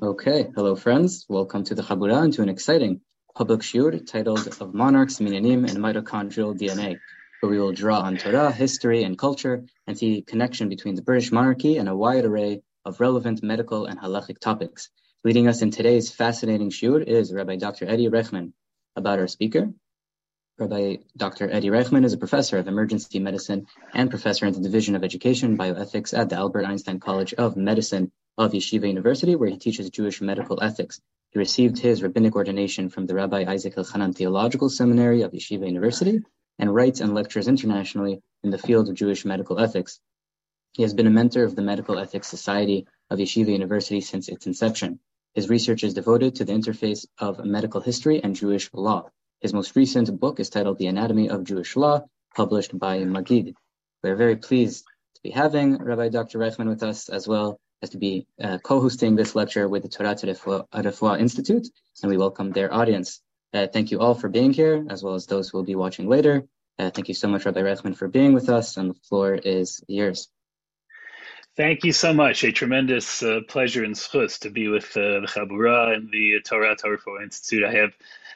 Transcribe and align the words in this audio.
Okay, 0.00 0.50
hello 0.56 0.74
friends. 0.74 1.26
Welcome 1.28 1.64
to 1.64 1.74
the 1.74 1.82
Chabura 1.82 2.24
and 2.24 2.32
to 2.32 2.42
an 2.42 2.48
exciting 2.48 3.02
public 3.36 3.60
shiur 3.60 4.04
titled 4.04 4.48
Of 4.60 4.72
Monarchs, 4.72 5.18
Minyanim, 5.18 5.68
and 5.68 5.78
Mitochondrial 5.78 6.58
DNA, 6.58 6.98
where 7.40 7.52
we 7.52 7.60
will 7.60 7.72
draw 7.72 8.00
on 8.00 8.16
Torah, 8.16 8.50
history, 8.50 9.04
and 9.04 9.18
culture 9.18 9.64
and 9.86 9.96
see 9.96 10.22
connection 10.22 10.70
between 10.70 10.94
the 10.94 11.02
British 11.02 11.30
monarchy 11.30 11.76
and 11.76 11.90
a 11.90 11.96
wide 11.96 12.24
array 12.24 12.62
of 12.86 13.00
relevant 13.00 13.42
medical 13.42 13.84
and 13.84 14.00
halachic 14.00 14.38
topics. 14.38 14.88
Leading 15.24 15.46
us 15.46 15.60
in 15.60 15.70
today's 15.70 16.10
fascinating 16.10 16.70
shiur 16.70 17.04
is 17.04 17.32
Rabbi 17.32 17.56
Dr. 17.56 17.86
Eddie 17.86 18.08
Reichman. 18.08 18.54
About 18.96 19.18
our 19.18 19.28
speaker, 19.28 19.72
Rabbi 20.58 20.96
Dr. 21.16 21.50
Eddie 21.50 21.70
Reichman 21.70 22.04
is 22.04 22.14
a 22.14 22.18
professor 22.18 22.56
of 22.56 22.66
emergency 22.66 23.18
medicine 23.18 23.66
and 23.92 24.10
professor 24.10 24.46
in 24.46 24.54
the 24.54 24.60
Division 24.60 24.96
of 24.96 25.04
Education 25.04 25.58
Bioethics 25.58 26.16
at 26.18 26.30
the 26.30 26.36
Albert 26.36 26.64
Einstein 26.64 26.98
College 26.98 27.34
of 27.34 27.56
Medicine 27.56 28.10
of 28.38 28.52
Yeshiva 28.52 28.88
University, 28.88 29.36
where 29.36 29.50
he 29.50 29.58
teaches 29.58 29.90
Jewish 29.90 30.20
medical 30.20 30.62
ethics. 30.62 31.00
He 31.30 31.38
received 31.38 31.78
his 31.78 32.02
rabbinic 32.02 32.36
ordination 32.36 32.88
from 32.88 33.06
the 33.06 33.14
Rabbi 33.14 33.44
Isaac 33.46 33.74
Elchanan 33.76 34.14
Theological 34.14 34.68
Seminary 34.68 35.22
of 35.22 35.32
Yeshiva 35.32 35.66
University 35.66 36.20
and 36.58 36.74
writes 36.74 37.00
and 37.00 37.14
lectures 37.14 37.48
internationally 37.48 38.22
in 38.42 38.50
the 38.50 38.58
field 38.58 38.88
of 38.88 38.94
Jewish 38.94 39.24
medical 39.24 39.58
ethics. 39.58 40.00
He 40.72 40.82
has 40.82 40.94
been 40.94 41.06
a 41.06 41.10
mentor 41.10 41.44
of 41.44 41.54
the 41.54 41.62
Medical 41.62 41.98
Ethics 41.98 42.28
Society 42.28 42.86
of 43.10 43.18
Yeshiva 43.18 43.50
University 43.50 44.00
since 44.00 44.28
its 44.28 44.46
inception. 44.46 45.00
His 45.34 45.48
research 45.48 45.84
is 45.84 45.94
devoted 45.94 46.34
to 46.36 46.44
the 46.44 46.52
interface 46.52 47.06
of 47.18 47.44
medical 47.44 47.80
history 47.80 48.22
and 48.22 48.34
Jewish 48.34 48.70
law. 48.72 49.10
His 49.40 49.52
most 49.52 49.76
recent 49.76 50.18
book 50.20 50.40
is 50.40 50.50
titled 50.50 50.78
The 50.78 50.86
Anatomy 50.86 51.28
of 51.28 51.44
Jewish 51.44 51.76
Law, 51.76 52.06
published 52.34 52.78
by 52.78 53.04
Maggid. 53.04 53.54
We're 54.02 54.16
very 54.16 54.36
pleased 54.36 54.84
to 55.14 55.22
be 55.22 55.30
having 55.30 55.76
Rabbi 55.76 56.08
Dr. 56.08 56.38
Reichman 56.38 56.68
with 56.68 56.82
us, 56.82 57.08
as 57.08 57.28
well 57.28 57.58
as 57.82 57.90
to 57.90 57.98
be 57.98 58.26
uh, 58.42 58.58
co-hosting 58.58 59.16
this 59.16 59.34
lecture 59.34 59.68
with 59.68 59.82
the 59.82 59.88
Torah 59.88 60.14
Refuah 60.14 61.20
Institute, 61.20 61.66
and 62.02 62.10
we 62.10 62.16
welcome 62.16 62.52
their 62.52 62.72
audience. 62.72 63.20
Uh, 63.52 63.66
thank 63.66 63.90
you 63.90 64.00
all 64.00 64.14
for 64.14 64.28
being 64.28 64.52
here, 64.52 64.86
as 64.88 65.02
well 65.02 65.14
as 65.14 65.26
those 65.26 65.50
who 65.50 65.58
will 65.58 65.64
be 65.64 65.74
watching 65.74 66.08
later. 66.08 66.44
Uh, 66.78 66.90
thank 66.90 67.08
you 67.08 67.14
so 67.14 67.28
much, 67.28 67.44
Rabbi 67.44 67.60
Reichman, 67.60 67.96
for 67.96 68.08
being 68.08 68.32
with 68.32 68.48
us, 68.48 68.76
and 68.76 68.90
the 68.90 68.94
floor 68.94 69.34
is 69.34 69.82
yours. 69.88 70.28
Thank 71.54 71.84
you 71.84 71.92
so 71.92 72.14
much. 72.14 72.44
A 72.44 72.52
tremendous 72.52 73.22
uh, 73.22 73.40
pleasure 73.46 73.84
and 73.84 73.94
zchus 73.94 74.38
to 74.40 74.50
be 74.50 74.68
with 74.68 74.96
uh, 74.96 75.20
the 75.20 75.28
Chabura 75.28 75.94
and 75.94 76.10
the 76.10 76.40
Torah 76.40 76.76
Refuah 76.76 77.22
Institute. 77.22 77.64
I 77.64 77.72
have 77.72 77.92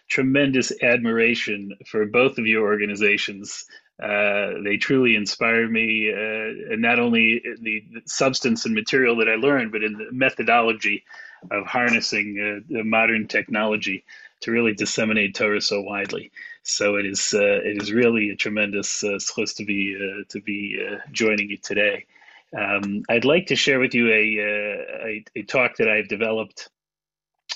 tremendous 0.08 0.70
admiration 0.82 1.72
for 1.86 2.04
both 2.04 2.36
of 2.36 2.46
your 2.46 2.66
organizations. 2.66 3.64
Uh, 4.02 4.60
they 4.62 4.76
truly 4.76 5.16
inspire 5.16 5.68
me, 5.68 6.12
uh, 6.12 6.72
and 6.72 6.82
not 6.82 6.98
only 6.98 7.40
in 7.42 7.62
the 7.62 7.82
substance 8.04 8.66
and 8.66 8.74
material 8.74 9.16
that 9.16 9.28
I 9.28 9.36
learned, 9.36 9.72
but 9.72 9.82
in 9.82 9.94
the 9.94 10.08
methodology 10.12 11.02
of 11.50 11.66
harnessing 11.66 12.64
uh, 12.70 12.82
modern 12.84 13.26
technology 13.26 14.04
to 14.40 14.50
really 14.50 14.74
disseminate 14.74 15.34
Torah 15.34 15.62
so 15.62 15.80
widely. 15.80 16.30
So 16.62 16.96
it 16.96 17.06
is 17.06 17.32
uh, 17.32 17.60
it 17.64 17.82
is 17.82 17.90
really 17.92 18.30
a 18.30 18.36
tremendous 18.36 19.02
uh, 19.02 19.18
to 19.56 19.64
be 19.64 19.96
uh, 19.96 20.24
to 20.28 20.40
be 20.40 20.78
joining 21.12 21.48
you 21.48 21.56
today. 21.56 22.04
Um, 22.56 23.02
I'd 23.08 23.24
like 23.24 23.46
to 23.46 23.56
share 23.56 23.80
with 23.80 23.94
you 23.94 24.08
a 24.08 24.38
a, 25.04 25.24
a 25.36 25.42
talk 25.44 25.76
that 25.76 25.88
I've 25.88 26.08
developed 26.08 26.68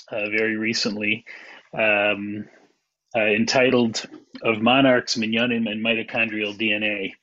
very 0.09 0.55
recently 0.55 1.23
um, 1.73 2.47
uh, 3.15 3.21
entitled 3.25 4.05
Of 4.43 4.61
Monarchs, 4.61 5.17
Minyanim, 5.17 5.69
and 5.69 5.83
Mitochondrial 5.85 6.57
DNA 6.57 7.13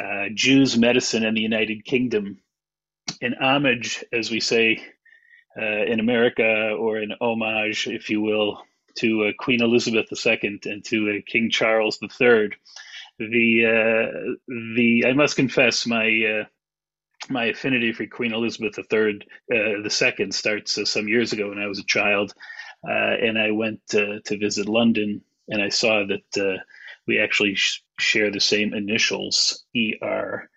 uh, 0.00 0.28
Jews, 0.34 0.78
Medicine, 0.78 1.24
and 1.24 1.36
the 1.36 1.42
United 1.42 1.84
Kingdom. 1.84 2.38
An 3.22 3.34
homage, 3.40 4.04
as 4.12 4.30
we 4.30 4.40
say 4.40 4.82
uh, 5.60 5.84
in 5.86 6.00
America, 6.00 6.72
or 6.78 6.98
an 6.98 7.12
homage, 7.20 7.88
if 7.88 8.10
you 8.10 8.22
will, 8.22 8.62
to 8.98 9.26
uh, 9.26 9.32
Queen 9.38 9.62
Elizabeth 9.62 10.06
II 10.12 10.60
and 10.66 10.84
to 10.86 11.10
uh, 11.10 11.22
King 11.26 11.50
Charles 11.50 11.98
III. 12.02 12.50
The 13.18 13.66
uh, 13.66 14.34
the 14.76 15.04
I 15.06 15.12
must 15.14 15.36
confess 15.36 15.86
my 15.86 16.44
my 17.30 17.46
affinity 17.46 17.92
for 17.92 18.06
Queen 18.06 18.32
Elizabeth 18.32 18.78
III, 18.78 19.20
uh, 19.52 19.82
the 19.82 19.90
second, 19.90 20.34
starts 20.34 20.78
uh, 20.78 20.84
some 20.84 21.08
years 21.08 21.32
ago 21.32 21.48
when 21.48 21.58
I 21.58 21.66
was 21.66 21.78
a 21.78 21.84
child. 21.84 22.34
Uh, 22.88 23.16
and 23.22 23.38
I 23.38 23.50
went 23.50 23.80
to 23.88 24.20
visit 24.38 24.68
London, 24.68 25.22
and 25.48 25.62
I 25.62 25.68
saw 25.68 26.04
that 26.06 26.42
uh, 26.42 26.60
we 27.06 27.18
actually 27.18 27.54
sh- 27.54 27.82
share 27.98 28.30
the 28.30 28.40
same 28.40 28.74
initials, 28.74 29.64
ER. 29.76 30.50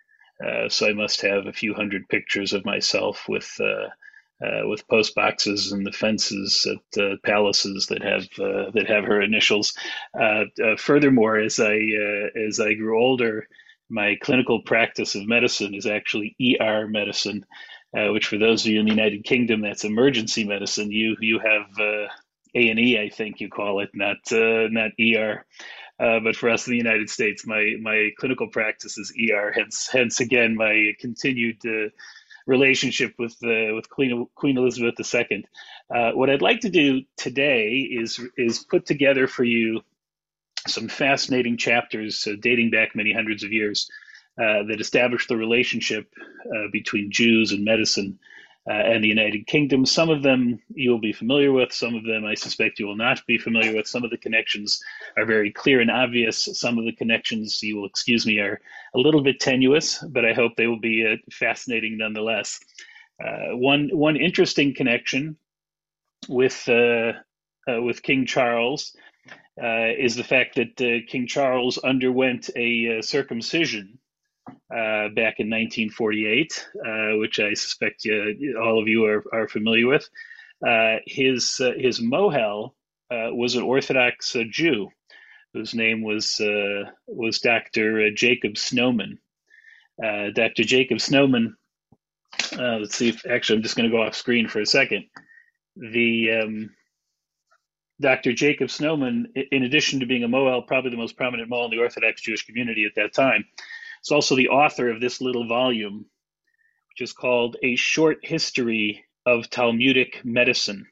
Uh, 0.45 0.69
so 0.69 0.87
I 0.87 0.93
must 0.93 1.21
have 1.21 1.47
a 1.47 1.53
few 1.53 1.73
hundred 1.73 2.09
pictures 2.09 2.53
of 2.53 2.65
myself 2.65 3.25
with 3.27 3.51
uh, 3.59 3.89
uh, 4.45 4.67
with 4.67 4.87
post 4.87 5.15
boxes 5.15 5.71
and 5.71 5.85
the 5.85 5.91
fences 5.91 6.67
at 6.69 7.01
uh, 7.01 7.15
palaces 7.25 7.87
that 7.87 8.03
have 8.03 8.27
that 8.73 8.85
have 8.87 9.05
her 9.05 9.21
initials. 9.21 9.73
furthermore, 10.77 11.39
as 11.39 11.59
I 11.59 11.79
as 12.47 12.59
I 12.59 12.73
grew 12.75 13.01
older, 13.01 13.47
my 13.89 14.15
clinical 14.21 14.61
practice 14.61 15.15
of 15.15 15.27
medicine 15.27 15.73
is 15.73 15.85
actually 15.85 16.35
ER 16.59 16.87
medicine 16.87 17.45
uh, 17.95 18.11
which 18.11 18.27
for 18.27 18.37
those 18.37 18.65
of 18.65 18.71
you 18.71 18.79
in 18.79 18.85
the 18.85 18.91
United 18.91 19.23
Kingdom, 19.23 19.61
that's 19.61 19.83
emergency 19.83 20.43
medicine. 20.43 20.91
You 20.91 21.15
you 21.21 21.39
have 21.39 21.67
uh, 21.79 22.07
A 22.55 22.69
and 22.69 22.79
E, 22.79 22.99
I 22.99 23.09
think 23.09 23.39
you 23.39 23.49
call 23.49 23.79
it, 23.79 23.89
not 23.93 24.17
uh, 24.31 24.67
not 24.69 24.91
ER. 24.99 25.45
Uh, 25.99 26.19
but 26.19 26.35
for 26.35 26.49
us 26.49 26.67
in 26.67 26.71
the 26.71 26.77
United 26.77 27.09
States, 27.09 27.47
my 27.47 27.75
my 27.81 28.09
clinical 28.19 28.47
practice 28.47 28.97
is 28.97 29.13
ER. 29.31 29.51
Hence 29.55 29.89
hence 29.91 30.19
again 30.19 30.55
my 30.55 30.93
continued 30.99 31.57
uh, 31.65 31.89
relationship 32.45 33.13
with 33.17 33.35
uh, 33.43 33.73
with 33.73 33.89
Queen 33.89 34.27
Queen 34.35 34.57
Elizabeth 34.57 34.95
II. 34.99 35.45
what 36.13 36.29
I'd 36.29 36.41
like 36.41 36.59
to 36.61 36.69
do 36.69 37.03
today 37.15 37.79
is 37.79 38.19
is 38.37 38.59
put 38.59 38.85
together 38.85 39.27
for 39.27 39.43
you 39.43 39.81
some 40.67 40.89
fascinating 40.89 41.55
chapters 41.55 42.27
dating 42.41 42.69
back 42.69 42.93
many 42.93 43.13
hundreds 43.13 43.43
of 43.43 43.53
years 43.53 43.89
uh, 44.39 44.61
that 44.67 44.79
established 44.79 45.29
the 45.29 45.35
relationship 45.35 46.13
uh, 46.45 46.67
between 46.71 47.11
Jews 47.11 47.51
and 47.53 47.65
medicine 47.65 48.19
uh, 48.69 48.73
and 48.73 49.03
the 49.03 49.07
United 49.07 49.47
Kingdom. 49.47 49.83
Some 49.83 50.11
of 50.11 50.21
them 50.21 50.59
you 50.75 50.91
will 50.91 50.99
be 50.99 51.11
familiar 51.11 51.51
with, 51.51 51.73
some 51.73 51.95
of 51.95 52.03
them 52.03 52.23
I 52.23 52.35
suspect 52.35 52.77
you 52.77 52.85
will 52.85 52.95
not 52.95 53.25
be 53.25 53.39
familiar 53.39 53.75
with. 53.75 53.87
Some 53.87 54.03
of 54.03 54.11
the 54.11 54.17
connections 54.17 54.79
are 55.17 55.25
very 55.25 55.51
clear 55.51 55.81
and 55.81 55.89
obvious. 55.89 56.49
Some 56.53 56.77
of 56.77 56.85
the 56.85 56.91
connections, 56.91 57.63
you 57.63 57.77
will 57.77 57.87
excuse 57.87 58.27
me, 58.27 58.37
are 58.37 58.61
a 58.93 58.99
little 58.99 59.23
bit 59.23 59.39
tenuous, 59.39 60.03
but 60.09 60.23
I 60.23 60.33
hope 60.33 60.51
they 60.55 60.67
will 60.67 60.79
be 60.79 61.03
uh, 61.11 61.15
fascinating 61.31 61.97
nonetheless. 61.97 62.59
Uh, 63.19 63.57
one 63.57 63.89
one 63.91 64.17
interesting 64.17 64.75
connection 64.75 65.35
with 66.29 66.63
with 67.67 68.03
King 68.03 68.27
Charles 68.27 68.95
is 69.57 70.15
the 70.15 70.23
fact 70.23 70.57
that 70.57 71.05
King 71.07 71.25
Charles 71.25 71.79
underwent 71.79 72.51
a 72.55 73.01
circumcision 73.01 73.97
uh, 74.47 75.09
back 75.09 75.39
in 75.39 75.49
1948, 75.49 76.67
uh, 76.75 77.17
which 77.17 77.39
I 77.39 77.53
suspect 77.53 78.07
uh, 78.07 78.59
all 78.59 78.81
of 78.81 78.87
you 78.87 79.05
are, 79.05 79.23
are 79.33 79.47
familiar 79.47 79.87
with. 79.87 80.09
Uh, 80.65 80.97
his 81.05 81.59
uh, 81.61 81.73
his 81.77 81.99
mohel 81.99 82.73
uh, 83.11 83.29
was 83.33 83.55
an 83.55 83.63
Orthodox 83.63 84.35
Jew 84.49 84.89
whose 85.53 85.73
name 85.73 86.01
was 86.01 86.41
was 87.07 87.39
Dr. 87.39 88.11
Jacob 88.11 88.57
Snowman. 88.57 89.19
Dr. 90.01 90.63
Jacob 90.63 90.99
Snowman. 90.99 91.55
let's 92.53 92.95
see 92.95 93.09
if 93.09 93.25
actually 93.25 93.57
I'm 93.57 93.63
just 93.63 93.75
going 93.75 93.89
to 93.89 93.95
go 93.95 94.01
off 94.01 94.15
screen 94.15 94.47
for 94.47 94.59
a 94.59 94.65
second. 94.65 95.05
The 95.75 96.31
um, 96.43 96.69
Dr. 97.99 98.33
Jacob 98.33 98.69
Snowman, 98.69 99.31
in 99.51 99.63
addition 99.63 99.99
to 99.99 100.05
being 100.05 100.23
a 100.23 100.27
Mohel, 100.27 100.67
probably 100.67 100.91
the 100.91 100.97
most 100.97 101.17
prominent 101.17 101.49
Mohel 101.49 101.65
in 101.65 101.71
the 101.71 101.79
Orthodox 101.79 102.21
Jewish 102.21 102.45
community 102.45 102.85
at 102.85 102.95
that 102.95 103.13
time, 103.13 103.45
He's 104.07 104.15
also 104.15 104.37
the 104.37 104.47
author 104.47 104.89
of 104.89 105.01
this 105.01 105.19
little 105.19 105.49
volume, 105.49 106.05
which 106.89 107.01
is 107.01 107.11
called 107.11 107.57
A 107.61 107.75
Short 107.75 108.19
History 108.23 109.03
of 109.25 109.49
Talmudic 109.49 110.21
Medicine, 110.23 110.87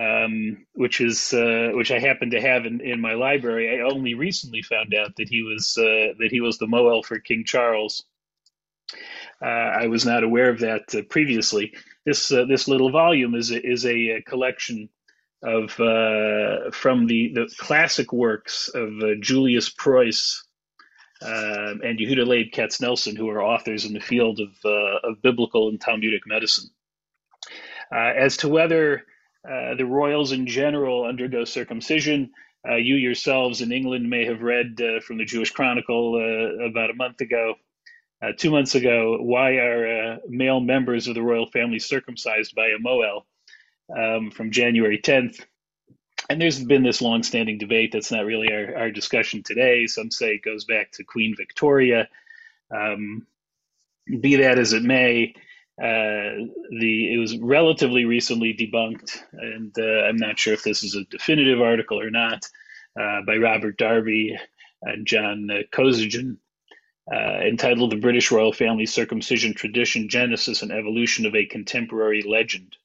um, 0.00 0.66
which 0.74 1.00
is 1.00 1.34
uh, 1.34 1.70
which 1.74 1.90
I 1.90 1.98
happen 1.98 2.30
to 2.30 2.40
have 2.40 2.64
in, 2.64 2.80
in 2.80 3.00
my 3.00 3.14
library. 3.14 3.76
I 3.76 3.82
only 3.82 4.14
recently 4.14 4.62
found 4.62 4.94
out 4.94 5.16
that 5.16 5.28
he 5.28 5.42
was 5.42 5.76
uh, 5.76 6.14
that 6.20 6.28
he 6.30 6.40
was 6.40 6.58
the 6.58 6.66
Mohel 6.66 7.04
for 7.04 7.18
King 7.18 7.42
Charles. 7.44 8.04
Uh, 9.42 9.46
I 9.82 9.88
was 9.88 10.06
not 10.06 10.22
aware 10.22 10.48
of 10.48 10.60
that 10.60 10.94
uh, 10.94 11.02
previously. 11.10 11.74
This 12.04 12.30
uh, 12.30 12.44
this 12.44 12.68
little 12.68 12.92
volume 12.92 13.34
is 13.34 13.50
a, 13.50 13.60
is 13.68 13.84
a, 13.84 14.22
collection 14.28 14.88
of 15.42 15.70
uh, 15.80 16.70
from 16.70 17.08
the 17.08 17.32
the 17.34 17.52
classic 17.58 18.12
works 18.12 18.68
of 18.68 18.92
Julius 19.20 19.70
Preuss 19.70 20.45
um, 21.22 21.80
and 21.82 21.98
Yehuda 21.98 22.26
Leib 22.26 22.52
Katzenelson, 22.52 23.16
who 23.16 23.28
are 23.28 23.42
authors 23.42 23.84
in 23.84 23.92
the 23.92 24.00
field 24.00 24.40
of, 24.40 24.50
uh, 24.64 25.08
of 25.08 25.22
biblical 25.22 25.68
and 25.68 25.80
Talmudic 25.80 26.26
medicine. 26.26 26.70
Uh, 27.92 28.12
as 28.16 28.36
to 28.38 28.48
whether 28.48 29.04
uh, 29.48 29.74
the 29.76 29.86
royals 29.86 30.32
in 30.32 30.46
general 30.46 31.04
undergo 31.04 31.44
circumcision, 31.44 32.30
uh, 32.68 32.74
you 32.74 32.96
yourselves 32.96 33.60
in 33.60 33.72
England 33.72 34.10
may 34.10 34.24
have 34.24 34.42
read 34.42 34.80
uh, 34.80 35.00
from 35.00 35.18
the 35.18 35.24
Jewish 35.24 35.52
Chronicle 35.52 36.16
uh, 36.16 36.64
about 36.64 36.90
a 36.90 36.94
month 36.94 37.20
ago 37.20 37.54
two 38.38 38.50
months 38.50 38.74
ago, 38.74 39.18
why 39.20 39.52
are 39.52 40.18
male 40.26 40.58
members 40.58 41.06
of 41.06 41.14
the 41.14 41.22
royal 41.22 41.46
family 41.46 41.78
circumcised 41.78 42.54
by 42.56 42.68
a 42.68 42.78
Mohel 42.78 43.22
um, 43.94 44.32
from 44.32 44.50
January 44.50 44.98
10th? 44.98 45.44
And 46.28 46.40
there's 46.40 46.62
been 46.62 46.82
this 46.82 47.02
long-standing 47.02 47.58
debate. 47.58 47.92
That's 47.92 48.10
not 48.10 48.24
really 48.24 48.52
our, 48.52 48.76
our 48.76 48.90
discussion 48.90 49.42
today. 49.42 49.86
Some 49.86 50.10
say 50.10 50.34
it 50.34 50.42
goes 50.42 50.64
back 50.64 50.90
to 50.92 51.04
Queen 51.04 51.34
Victoria. 51.36 52.08
Um, 52.74 53.26
be 54.20 54.36
that 54.36 54.58
as 54.58 54.72
it 54.72 54.82
may, 54.82 55.34
uh, 55.80 56.46
the 56.80 57.12
it 57.12 57.18
was 57.18 57.36
relatively 57.38 58.06
recently 58.06 58.54
debunked, 58.54 59.18
and 59.32 59.74
uh, 59.78 60.06
I'm 60.06 60.16
not 60.16 60.38
sure 60.38 60.54
if 60.54 60.62
this 60.62 60.82
is 60.82 60.94
a 60.94 61.04
definitive 61.04 61.60
article 61.60 62.00
or 62.00 62.10
not, 62.10 62.48
uh, 62.98 63.20
by 63.26 63.36
Robert 63.36 63.76
Darby 63.76 64.36
and 64.82 65.06
John 65.06 65.50
uh, 65.50 65.62
Cozijn, 65.72 66.38
uh, 67.12 67.40
entitled 67.40 67.92
"The 67.92 67.96
British 67.96 68.30
Royal 68.30 68.52
Family 68.52 68.86
Circumcision 68.86 69.54
Tradition: 69.54 70.08
Genesis 70.08 70.62
and 70.62 70.72
Evolution 70.72 71.26
of 71.26 71.34
a 71.34 71.44
Contemporary 71.44 72.22
Legend." 72.22 72.76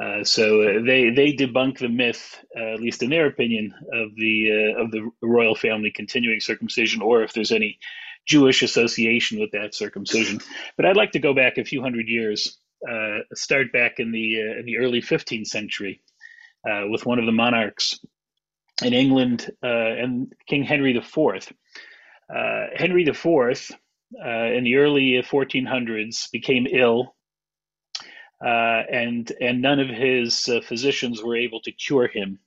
Uh, 0.00 0.24
so 0.24 0.80
they 0.82 1.10
they 1.10 1.32
debunk 1.34 1.78
the 1.78 1.88
myth, 1.88 2.42
at 2.56 2.80
least 2.80 3.02
in 3.02 3.10
their 3.10 3.26
opinion, 3.26 3.74
of 3.92 4.14
the 4.16 4.72
of 4.78 4.90
the 4.90 5.10
royal 5.20 5.54
family 5.54 5.90
continuing 5.90 6.40
circumcision, 6.40 7.02
or 7.02 7.22
if 7.22 7.34
there's 7.34 7.52
any 7.52 7.78
Jewish 8.26 8.62
association 8.62 9.40
with 9.40 9.50
that 9.52 9.74
circumcision. 9.74 10.40
But 10.76 10.86
I'd 10.86 10.96
like 10.96 11.12
to 11.12 11.18
go 11.18 11.34
back 11.34 11.58
a 11.58 11.64
few 11.64 11.82
hundred 11.82 12.08
years, 12.08 12.58
uh, 12.88 13.18
start 13.34 13.72
back 13.72 13.98
in 13.98 14.12
the 14.12 14.40
uh, 14.40 14.58
in 14.60 14.66
the 14.66 14.78
early 14.78 15.00
15th 15.00 15.46
century 15.46 16.00
uh, 16.68 16.84
with 16.88 17.06
one 17.06 17.18
of 17.18 17.26
the 17.26 17.32
monarchs 17.32 17.98
in 18.82 18.92
England 18.92 19.50
uh, 19.62 19.66
and 19.66 20.32
King 20.46 20.64
Henry 20.64 20.96
IV. 20.96 21.52
Uh, 22.34 22.66
Henry 22.74 23.06
IV 23.06 23.26
uh, 23.26 24.28
in 24.28 24.64
the 24.64 24.76
early 24.76 25.22
1400s 25.22 26.30
became 26.30 26.66
ill. 26.70 27.14
And 28.42 29.32
and 29.40 29.62
none 29.62 29.80
of 29.80 29.88
his 29.88 30.48
physicians 30.64 31.22
were 31.22 31.36
able 31.36 31.60
to 31.60 31.72
cure 31.72 32.08
him. 32.08 32.38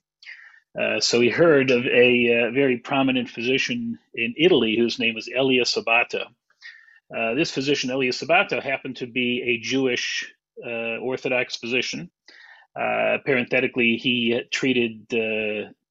Uh, 0.78 1.00
so 1.00 1.20
he 1.20 1.30
heard 1.30 1.70
of 1.70 1.86
a 1.86 2.48
uh, 2.48 2.50
very 2.50 2.76
prominent 2.76 3.30
physician 3.30 3.98
in 4.14 4.34
Italy 4.36 4.76
whose 4.76 4.98
name 4.98 5.14
was 5.14 5.28
Elias 5.34 5.74
Sabato. 5.74 6.26
Uh, 7.16 7.34
this 7.34 7.50
physician, 7.50 7.90
Elias 7.90 8.20
Sabato, 8.20 8.62
happened 8.62 8.96
to 8.96 9.06
be 9.06 9.42
a 9.42 9.64
Jewish 9.64 10.30
uh, 10.66 10.98
Orthodox 10.98 11.56
physician. 11.56 12.10
Uh, 12.78 13.18
parenthetically, 13.24 13.96
he 13.96 14.42
treated 14.50 15.06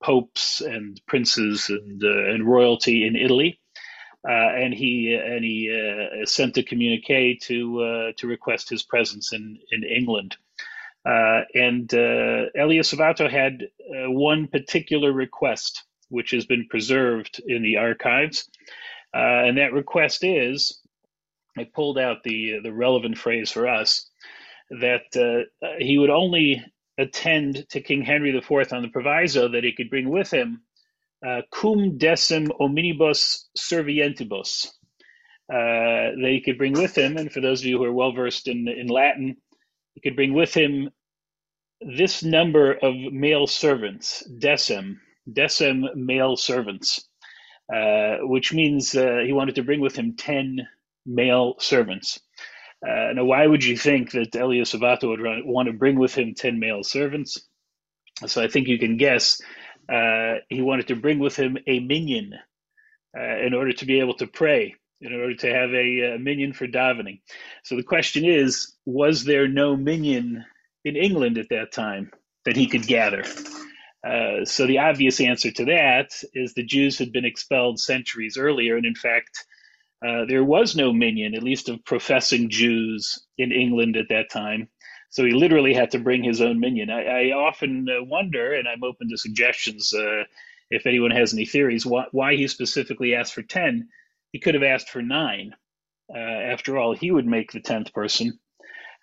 popes 0.03 0.61
and 0.61 1.01
princes 1.07 1.69
and, 1.69 2.03
and 2.03 2.47
royalty 2.47 3.07
in 3.07 3.15
Italy. 3.15 3.59
And 4.27 4.73
he 4.73 5.13
and 5.13 5.43
he 5.43 6.23
sent 6.25 6.57
a 6.57 6.63
communique 6.63 7.37
to 7.39 8.13
to 8.17 8.27
request 8.27 8.69
his 8.69 8.83
presence 8.83 9.33
in 9.33 9.59
in 9.71 9.83
England. 9.83 10.37
Uh, 11.05 11.41
and 11.53 11.93
uh, 11.93 12.45
Elias 12.57 12.91
Sabato 12.91 13.29
had 13.29 13.67
uh, 13.79 14.09
one 14.09 14.47
particular 14.47 15.11
request, 15.11 15.83
which 16.09 16.31
has 16.31 16.45
been 16.45 16.67
preserved 16.67 17.41
in 17.45 17.61
the 17.61 17.77
archives. 17.77 18.49
Uh, 19.13 19.45
and 19.45 19.57
that 19.57 19.71
request 19.71 20.23
is 20.23 20.81
I 21.57 21.65
pulled 21.65 21.97
out 21.97 22.23
the, 22.23 22.59
the 22.63 22.73
relevant 22.73 23.17
phrase 23.17 23.51
for 23.51 23.67
us 23.67 24.09
that 24.71 25.15
uh, 25.15 25.67
he 25.79 25.97
would 25.97 26.09
only 26.09 26.65
attend 26.97 27.67
to 27.69 27.81
King 27.81 28.01
Henry 28.01 28.35
IV 28.35 28.73
on 28.73 28.81
the 28.81 28.89
proviso 28.89 29.47
that 29.49 29.63
he 29.63 29.73
could 29.73 29.89
bring 29.89 30.09
with 30.09 30.31
him 30.31 30.61
uh, 30.63 30.74
cum 31.51 31.97
decim 31.97 32.49
omnibus 32.59 33.49
servientibus. 33.57 34.67
Uh, 35.47 36.17
that 36.19 36.29
he 36.31 36.41
could 36.41 36.57
bring 36.57 36.73
with 36.73 36.97
him, 36.97 37.17
and 37.17 37.31
for 37.31 37.39
those 37.39 37.61
of 37.61 37.67
you 37.67 37.77
who 37.77 37.83
are 37.83 37.93
well 37.93 38.11
versed 38.11 38.47
in, 38.47 38.67
in 38.67 38.87
Latin, 38.87 39.37
he 39.93 40.01
could 40.01 40.15
bring 40.15 40.33
with 40.33 40.55
him 40.55 40.89
this 41.81 42.23
number 42.23 42.73
of 42.73 42.95
male 42.95 43.47
servants, 43.47 44.23
decim, 44.39 44.95
decim 45.31 45.93
male 45.95 46.35
servants, 46.35 47.07
uh, 47.73 48.17
which 48.21 48.53
means 48.53 48.95
uh, 48.95 49.19
he 49.25 49.33
wanted 49.33 49.55
to 49.55 49.63
bring 49.63 49.81
with 49.81 49.95
him 49.95 50.15
10 50.15 50.67
male 51.05 51.55
servants. 51.59 52.19
Uh, 52.87 53.13
now, 53.13 53.25
why 53.25 53.45
would 53.45 53.63
you 53.63 53.77
think 53.77 54.11
that 54.11 54.35
Elias 54.35 54.73
Sabato 54.73 55.09
would 55.09 55.21
run, 55.21 55.43
want 55.45 55.67
to 55.67 55.73
bring 55.73 55.99
with 55.99 56.15
him 56.15 56.33
10 56.35 56.59
male 56.59 56.83
servants? 56.83 57.39
So 58.25 58.41
I 58.43 58.47
think 58.47 58.67
you 58.67 58.79
can 58.79 58.97
guess 58.97 59.41
uh, 59.89 60.35
he 60.49 60.61
wanted 60.61 60.87
to 60.87 60.95
bring 60.95 61.19
with 61.19 61.35
him 61.35 61.57
a 61.67 61.79
minyan 61.79 62.33
uh, 63.17 63.37
in 63.37 63.53
order 63.53 63.73
to 63.73 63.85
be 63.85 63.99
able 63.99 64.15
to 64.15 64.27
pray 64.27 64.75
in 65.01 65.13
order 65.13 65.35
to 65.35 65.53
have 65.53 65.71
a, 65.73 66.15
a 66.15 66.19
minyan 66.19 66.53
for 66.53 66.67
davening. 66.67 67.21
So 67.63 67.75
the 67.75 67.83
question 67.83 68.25
is, 68.25 68.73
was 68.85 69.23
there 69.23 69.47
no 69.47 69.75
minyan 69.75 70.45
in 70.83 70.95
England 70.95 71.37
at 71.37 71.49
that 71.49 71.71
time 71.71 72.11
that 72.45 72.55
he 72.55 72.67
could 72.67 72.87
gather? 72.87 73.23
Uh, 74.05 74.45
so 74.45 74.67
the 74.67 74.79
obvious 74.79 75.19
answer 75.19 75.51
to 75.51 75.65
that 75.65 76.11
is 76.33 76.53
the 76.53 76.63
Jews 76.63 76.97
had 76.97 77.11
been 77.11 77.25
expelled 77.25 77.79
centuries 77.79 78.37
earlier, 78.37 78.77
and 78.77 78.85
in 78.85 78.95
fact, 78.95 79.45
uh, 80.05 80.25
there 80.25 80.43
was 80.43 80.75
no 80.75 80.93
minyan, 80.93 81.33
at 81.33 81.43
least 81.43 81.69
of 81.69 81.83
professing 81.85 82.49
Jews 82.49 83.25
in 83.37 83.51
England 83.51 83.97
at 83.97 84.09
that 84.09 84.29
time. 84.29 84.69
So 85.15 85.23
he 85.23 85.31
literally 85.31 85.73
had 85.73 85.91
to 85.91 85.99
bring 85.99 86.25
his 86.25 86.41
own 86.41 86.59
minyan. 86.59 86.89
I, 86.89 87.29
I 87.29 87.31
often 87.31 87.87
uh, 87.89 88.03
wonder, 88.03 88.53
and 88.53 88.67
I'm 88.67 88.83
open 88.83 89.07
to 89.09 89.17
suggestions 89.17 89.93
uh, 89.93 90.23
if 90.69 90.85
anyone 90.85 91.11
has 91.11 91.33
any 91.33 91.45
theories, 91.45 91.85
why, 91.85 92.07
why 92.11 92.35
he 92.35 92.49
specifically 92.49 93.15
asked 93.15 93.33
for 93.33 93.41
10 93.41 93.87
he 94.33 94.39
could 94.39 94.55
have 94.55 94.63
asked 94.63 94.89
for 94.89 95.01
nine. 95.01 95.55
Uh, 96.13 96.19
after 96.19 96.77
all, 96.77 96.93
he 96.93 97.11
would 97.11 97.25
make 97.25 97.53
the 97.53 97.61
tenth 97.61 97.93
person. 97.93 98.37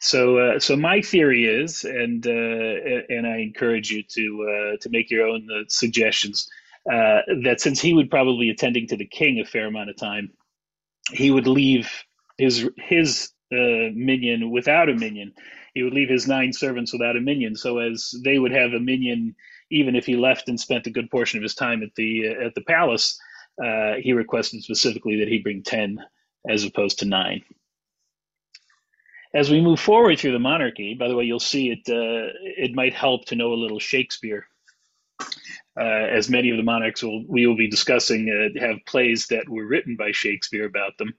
So, 0.00 0.36
uh, 0.36 0.58
so 0.60 0.76
my 0.76 1.00
theory 1.00 1.46
is, 1.46 1.84
and 1.84 2.26
uh, 2.26 2.30
and 3.08 3.26
I 3.26 3.38
encourage 3.38 3.90
you 3.90 4.02
to 4.02 4.74
uh, 4.74 4.76
to 4.82 4.90
make 4.90 5.10
your 5.10 5.26
own 5.26 5.48
suggestions. 5.68 6.46
That 6.84 7.60
since 7.62 7.80
he 7.80 7.94
would 7.94 8.10
probably 8.10 8.50
attending 8.50 8.86
to 8.88 8.96
the 8.98 9.06
king 9.06 9.40
a 9.40 9.46
fair 9.46 9.68
amount 9.68 9.88
of 9.88 9.96
time, 9.96 10.32
he 11.10 11.30
would 11.30 11.46
leave 11.46 11.90
his 12.36 12.68
his 12.76 13.30
minyan 13.50 14.50
without 14.50 14.90
a 14.90 14.94
minyan. 14.94 15.32
He 15.74 15.82
would 15.82 15.94
leave 15.94 16.08
his 16.08 16.28
nine 16.28 16.52
servants 16.52 16.92
without 16.92 17.16
a 17.16 17.20
minyan. 17.20 17.56
so 17.56 17.78
as 17.78 18.14
they 18.24 18.38
would 18.38 18.52
have 18.52 18.72
a 18.72 18.80
minyan, 18.80 19.34
even 19.70 19.96
if 19.96 20.06
he 20.06 20.16
left 20.16 20.48
and 20.48 20.60
spent 20.60 20.86
a 20.86 20.90
good 20.90 21.10
portion 21.10 21.38
of 21.38 21.42
his 21.42 21.54
time 21.54 21.82
at 21.82 21.94
the 21.96 22.28
at 22.28 22.54
the 22.54 22.60
palace 22.62 23.18
uh, 23.62 23.94
he 24.00 24.12
requested 24.12 24.62
specifically 24.62 25.18
that 25.18 25.28
he 25.28 25.38
bring 25.38 25.62
10 25.62 25.98
as 26.48 26.64
opposed 26.64 26.98
to 27.00 27.04
9. 27.04 27.42
As 29.34 29.50
we 29.50 29.60
move 29.60 29.80
forward 29.80 30.18
through 30.18 30.32
the 30.32 30.38
monarchy, 30.38 30.94
by 30.94 31.08
the 31.08 31.16
way, 31.16 31.24
you'll 31.24 31.40
see 31.40 31.70
it, 31.70 31.88
uh, 31.88 32.32
it 32.42 32.74
might 32.74 32.94
help 32.94 33.24
to 33.26 33.36
know 33.36 33.52
a 33.52 33.54
little 33.54 33.78
Shakespeare. 33.78 34.46
Uh, 35.74 35.84
as 35.84 36.28
many 36.28 36.50
of 36.50 36.58
the 36.58 36.62
monarchs 36.62 37.02
will, 37.02 37.24
we 37.26 37.46
will 37.46 37.56
be 37.56 37.68
discussing 37.68 38.28
uh, 38.28 38.60
have 38.60 38.76
plays 38.86 39.26
that 39.28 39.48
were 39.48 39.66
written 39.66 39.96
by 39.96 40.12
Shakespeare 40.12 40.66
about 40.66 40.98
them. 40.98 41.14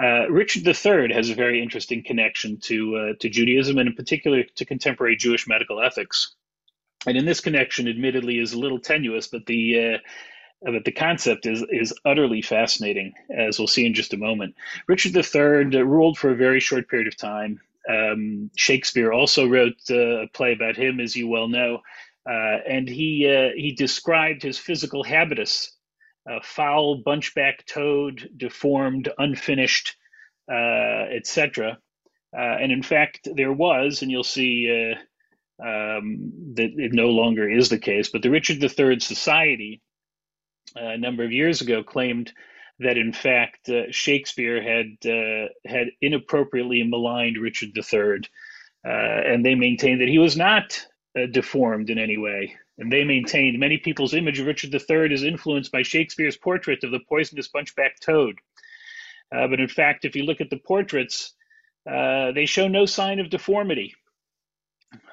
Uh, 0.00 0.30
Richard 0.30 0.66
III 0.66 1.12
has 1.12 1.28
a 1.28 1.34
very 1.34 1.62
interesting 1.62 2.02
connection 2.02 2.58
to 2.60 2.96
uh, 2.96 3.12
to 3.20 3.28
Judaism 3.28 3.78
and 3.78 3.88
in 3.88 3.94
particular 3.94 4.42
to 4.42 4.64
contemporary 4.64 5.16
Jewish 5.16 5.46
medical 5.46 5.82
ethics. 5.82 6.34
And 7.06 7.16
in 7.16 7.26
this 7.26 7.40
connection, 7.40 7.88
admittedly, 7.88 8.38
is 8.38 8.52
a 8.52 8.58
little 8.58 8.78
tenuous, 8.78 9.26
but 9.26 9.44
the 9.46 9.94
uh, 9.94 9.98
but 10.70 10.84
the 10.84 10.92
concept 10.92 11.46
is 11.46 11.64
is 11.70 11.92
utterly 12.04 12.40
fascinating, 12.40 13.12
as 13.36 13.58
we'll 13.58 13.68
see 13.68 13.84
in 13.84 13.94
just 13.94 14.14
a 14.14 14.16
moment. 14.16 14.54
Richard 14.86 15.14
III 15.14 15.82
ruled 15.82 16.16
for 16.16 16.30
a 16.30 16.36
very 16.36 16.60
short 16.60 16.88
period 16.88 17.08
of 17.08 17.16
time. 17.16 17.60
Um, 17.88 18.50
Shakespeare 18.56 19.12
also 19.12 19.46
wrote 19.46 19.80
uh, 19.90 20.22
a 20.22 20.28
play 20.28 20.52
about 20.52 20.76
him, 20.76 21.00
as 21.00 21.16
you 21.16 21.28
well 21.28 21.48
know, 21.48 21.80
uh, 22.28 22.58
and 22.68 22.88
he 22.88 23.28
uh, 23.28 23.50
he 23.56 23.72
described 23.72 24.42
his 24.42 24.58
physical 24.58 25.02
habitus: 25.02 25.76
foul, 26.42 27.02
bunchback 27.02 27.64
toad, 27.66 28.28
deformed, 28.36 29.10
unfinished, 29.18 29.96
uh, 30.50 31.06
etc. 31.14 31.78
Uh, 32.36 32.40
and 32.40 32.72
in 32.72 32.82
fact, 32.82 33.28
there 33.34 33.52
was, 33.52 34.02
and 34.02 34.10
you'll 34.10 34.24
see 34.24 34.94
uh, 34.94 35.64
um, 35.64 36.32
that 36.54 36.70
it 36.76 36.92
no 36.92 37.08
longer 37.08 37.48
is 37.48 37.68
the 37.68 37.78
case, 37.78 38.08
but 38.08 38.22
the 38.22 38.30
Richard 38.30 38.62
III 38.62 39.00
Society 39.00 39.80
a 40.76 40.98
number 40.98 41.24
of 41.24 41.32
years 41.32 41.60
ago 41.60 41.82
claimed 41.82 42.32
that 42.78 42.96
in 42.96 43.12
fact 43.12 43.68
uh, 43.68 43.90
Shakespeare 43.90 44.62
had 44.62 45.10
uh, 45.10 45.48
had 45.66 45.88
inappropriately 46.00 46.82
maligned 46.82 47.38
Richard 47.38 47.70
III, 47.76 48.22
uh, 48.84 48.88
and 48.88 49.44
they 49.44 49.54
maintained 49.54 50.00
that 50.00 50.08
he 50.08 50.18
was 50.18 50.36
not 50.36 50.86
uh, 51.18 51.26
deformed 51.26 51.90
in 51.90 51.98
any 51.98 52.16
way. 52.16 52.56
And 52.78 52.90
they 52.90 53.04
maintained 53.04 53.58
many 53.58 53.78
people's 53.78 54.14
image 54.14 54.40
of 54.40 54.46
Richard 54.46 54.74
III 54.74 55.12
is 55.12 55.22
influenced 55.22 55.72
by 55.72 55.82
Shakespeare's 55.82 56.36
portrait 56.36 56.82
of 56.84 56.90
the 56.90 57.00
poisonous 57.08 57.48
bunchback 57.48 58.00
toad. 58.00 58.38
Uh, 59.34 59.46
but 59.48 59.60
in 59.60 59.68
fact, 59.68 60.04
if 60.04 60.16
you 60.16 60.24
look 60.24 60.40
at 60.40 60.50
the 60.50 60.58
portraits, 60.58 61.34
uh, 61.90 62.32
they 62.32 62.46
show 62.46 62.68
no 62.68 62.86
sign 62.86 63.18
of 63.18 63.30
deformity. 63.30 63.94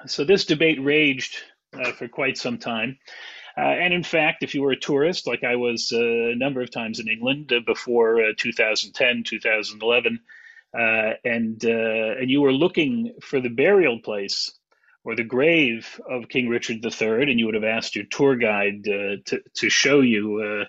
So 0.06 0.24
this 0.24 0.44
debate 0.44 0.82
raged 0.82 1.36
for 1.96 2.08
quite 2.08 2.36
some 2.36 2.58
time. 2.58 2.98
Uh, 3.56 3.62
and 3.62 3.92
in 3.92 4.02
fact, 4.02 4.42
if 4.42 4.54
you 4.54 4.62
were 4.62 4.72
a 4.72 4.78
tourist, 4.78 5.26
like 5.26 5.44
I 5.44 5.56
was 5.56 5.92
uh, 5.92 5.98
a 5.98 6.36
number 6.36 6.60
of 6.60 6.70
times 6.70 7.00
in 7.00 7.08
England 7.08 7.52
uh, 7.52 7.60
before 7.66 8.32
2010, 8.36 9.24
2011, 9.24 10.20
and 10.72 11.64
and 11.64 12.30
you 12.30 12.40
were 12.40 12.52
looking 12.52 13.14
for 13.20 13.40
the 13.40 13.48
burial 13.48 13.98
place 14.00 14.58
or 15.04 15.16
the 15.16 15.24
grave 15.24 16.00
of 16.08 16.28
King 16.28 16.48
Richard 16.48 16.84
III, 16.84 17.30
and 17.30 17.38
you 17.38 17.46
would 17.46 17.54
have 17.54 17.64
asked 17.64 17.96
your 17.96 18.04
tour 18.10 18.36
guide 18.36 18.86
uh, 18.86 19.16
to, 19.26 19.40
to 19.54 19.70
show 19.70 20.00
you 20.00 20.40
uh, 20.40 20.64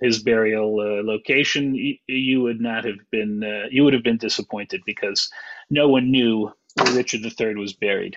his 0.00 0.22
burial 0.22 0.80
uh, 0.80 1.02
location, 1.04 1.74
you, 2.06 2.42
would 2.42 2.60
not 2.60 2.84
have 2.84 2.98
been 3.10 3.42
you 3.70 3.82
would 3.82 3.94
have 3.94 4.02
been 4.02 4.18
disappointed 4.18 4.82
because 4.84 5.30
no 5.70 5.88
one 5.88 6.10
knew 6.10 6.52
where 6.74 6.92
Richard 6.92 7.22
III 7.24 7.54
was 7.54 7.72
buried 7.72 8.16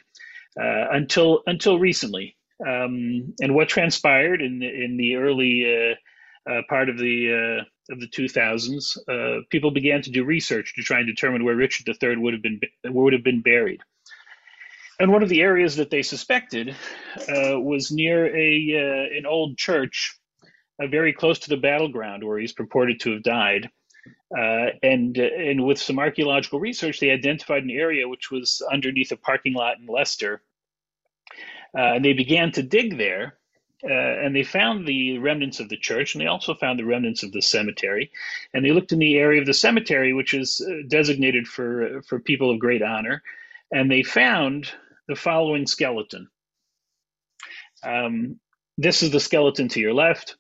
until 0.58 1.42
until 1.48 1.80
recently. 1.80 2.36
Um, 2.66 3.34
and 3.42 3.56
what 3.56 3.70
transpired 3.70 4.42
in 4.42 4.62
in 4.62 4.98
the 4.98 5.16
early 5.16 5.64
uh, 5.66 6.52
uh, 6.52 6.62
part 6.68 6.90
of 6.90 6.98
the 6.98 7.62
uh, 7.62 7.94
of 7.94 8.00
the 8.00 8.08
2000s, 8.08 8.98
uh, 9.08 9.42
people 9.50 9.72
began 9.72 10.02
to 10.02 10.12
do 10.12 10.24
research 10.24 10.76
to 10.76 10.84
try 10.84 11.00
and 11.00 11.08
determine 11.08 11.44
where 11.44 11.56
Richard 11.56 11.88
III 11.88 12.18
would 12.18 12.34
have 12.34 12.44
been 12.44 12.60
would 12.86 13.14
have 13.14 13.24
been 13.24 13.42
buried. 13.42 13.82
And 15.00 15.12
one 15.12 15.24
of 15.24 15.30
the 15.30 15.42
areas 15.42 15.78
that 15.78 15.90
they 15.90 16.02
suspected 16.02 16.76
uh, 17.18 17.60
was 17.60 17.92
near 17.92 18.36
a 18.36 18.52
uh, 18.76 19.18
an 19.18 19.26
old 19.26 19.58
church, 19.58 20.18
very 20.80 21.14
close 21.14 21.40
to 21.40 21.50
the 21.50 21.58
battleground 21.58 22.24
where 22.24 22.38
he's 22.38 22.54
purported 22.54 23.00
to 23.02 23.14
have 23.14 23.24
died. 23.24 23.70
and 24.32 25.18
and 25.18 25.66
with 25.66 25.80
some 25.80 26.00
archaeological 26.00 26.60
research, 26.60 27.00
they 27.00 27.12
identified 27.12 27.64
an 27.64 27.72
area 27.72 28.08
which 28.08 28.30
was 28.30 28.62
underneath 28.72 29.12
a 29.12 29.18
parking 29.18 29.54
lot 29.54 29.78
in 29.80 29.88
Leicester 29.88 30.42
uh, 31.78 31.94
and 31.96 32.06
they 32.06 32.14
began 32.14 32.52
to 32.52 32.64
dig 32.64 32.98
there, 32.98 33.38
uh, 33.84 33.94
and 33.94 34.36
they 34.36 34.44
found 34.44 34.88
the 34.88 35.18
remnants 35.20 35.60
of 35.60 35.70
the 35.70 35.78
church, 35.78 36.14
and 36.14 36.22
they 36.22 36.28
also 36.28 36.54
found 36.56 36.80
the 36.80 36.86
remnants 36.86 37.24
of 37.24 37.32
the 37.32 37.42
cemetery. 37.42 38.12
And 38.54 38.66
they 38.66 38.72
looked 38.72 38.92
in 38.92 39.00
the 39.00 39.18
area 39.18 39.40
of 39.40 39.48
the 39.48 39.54
cemetery, 39.54 40.14
which 40.14 40.34
is 40.34 40.62
uh, 40.62 40.88
designated 40.88 41.48
for 41.48 42.02
for 42.02 42.20
people 42.20 42.52
of 42.52 42.60
great 42.60 42.82
honor, 42.82 43.22
and 43.72 43.90
they 43.90 44.04
found 44.04 44.72
the 45.10 45.16
following 45.16 45.66
skeleton. 45.66 46.30
Um, 47.84 48.40
this 48.78 49.04
is 49.04 49.12
the 49.12 49.20
skeleton 49.20 49.68
to 49.70 49.80
your 49.82 49.94
left. 49.94 50.38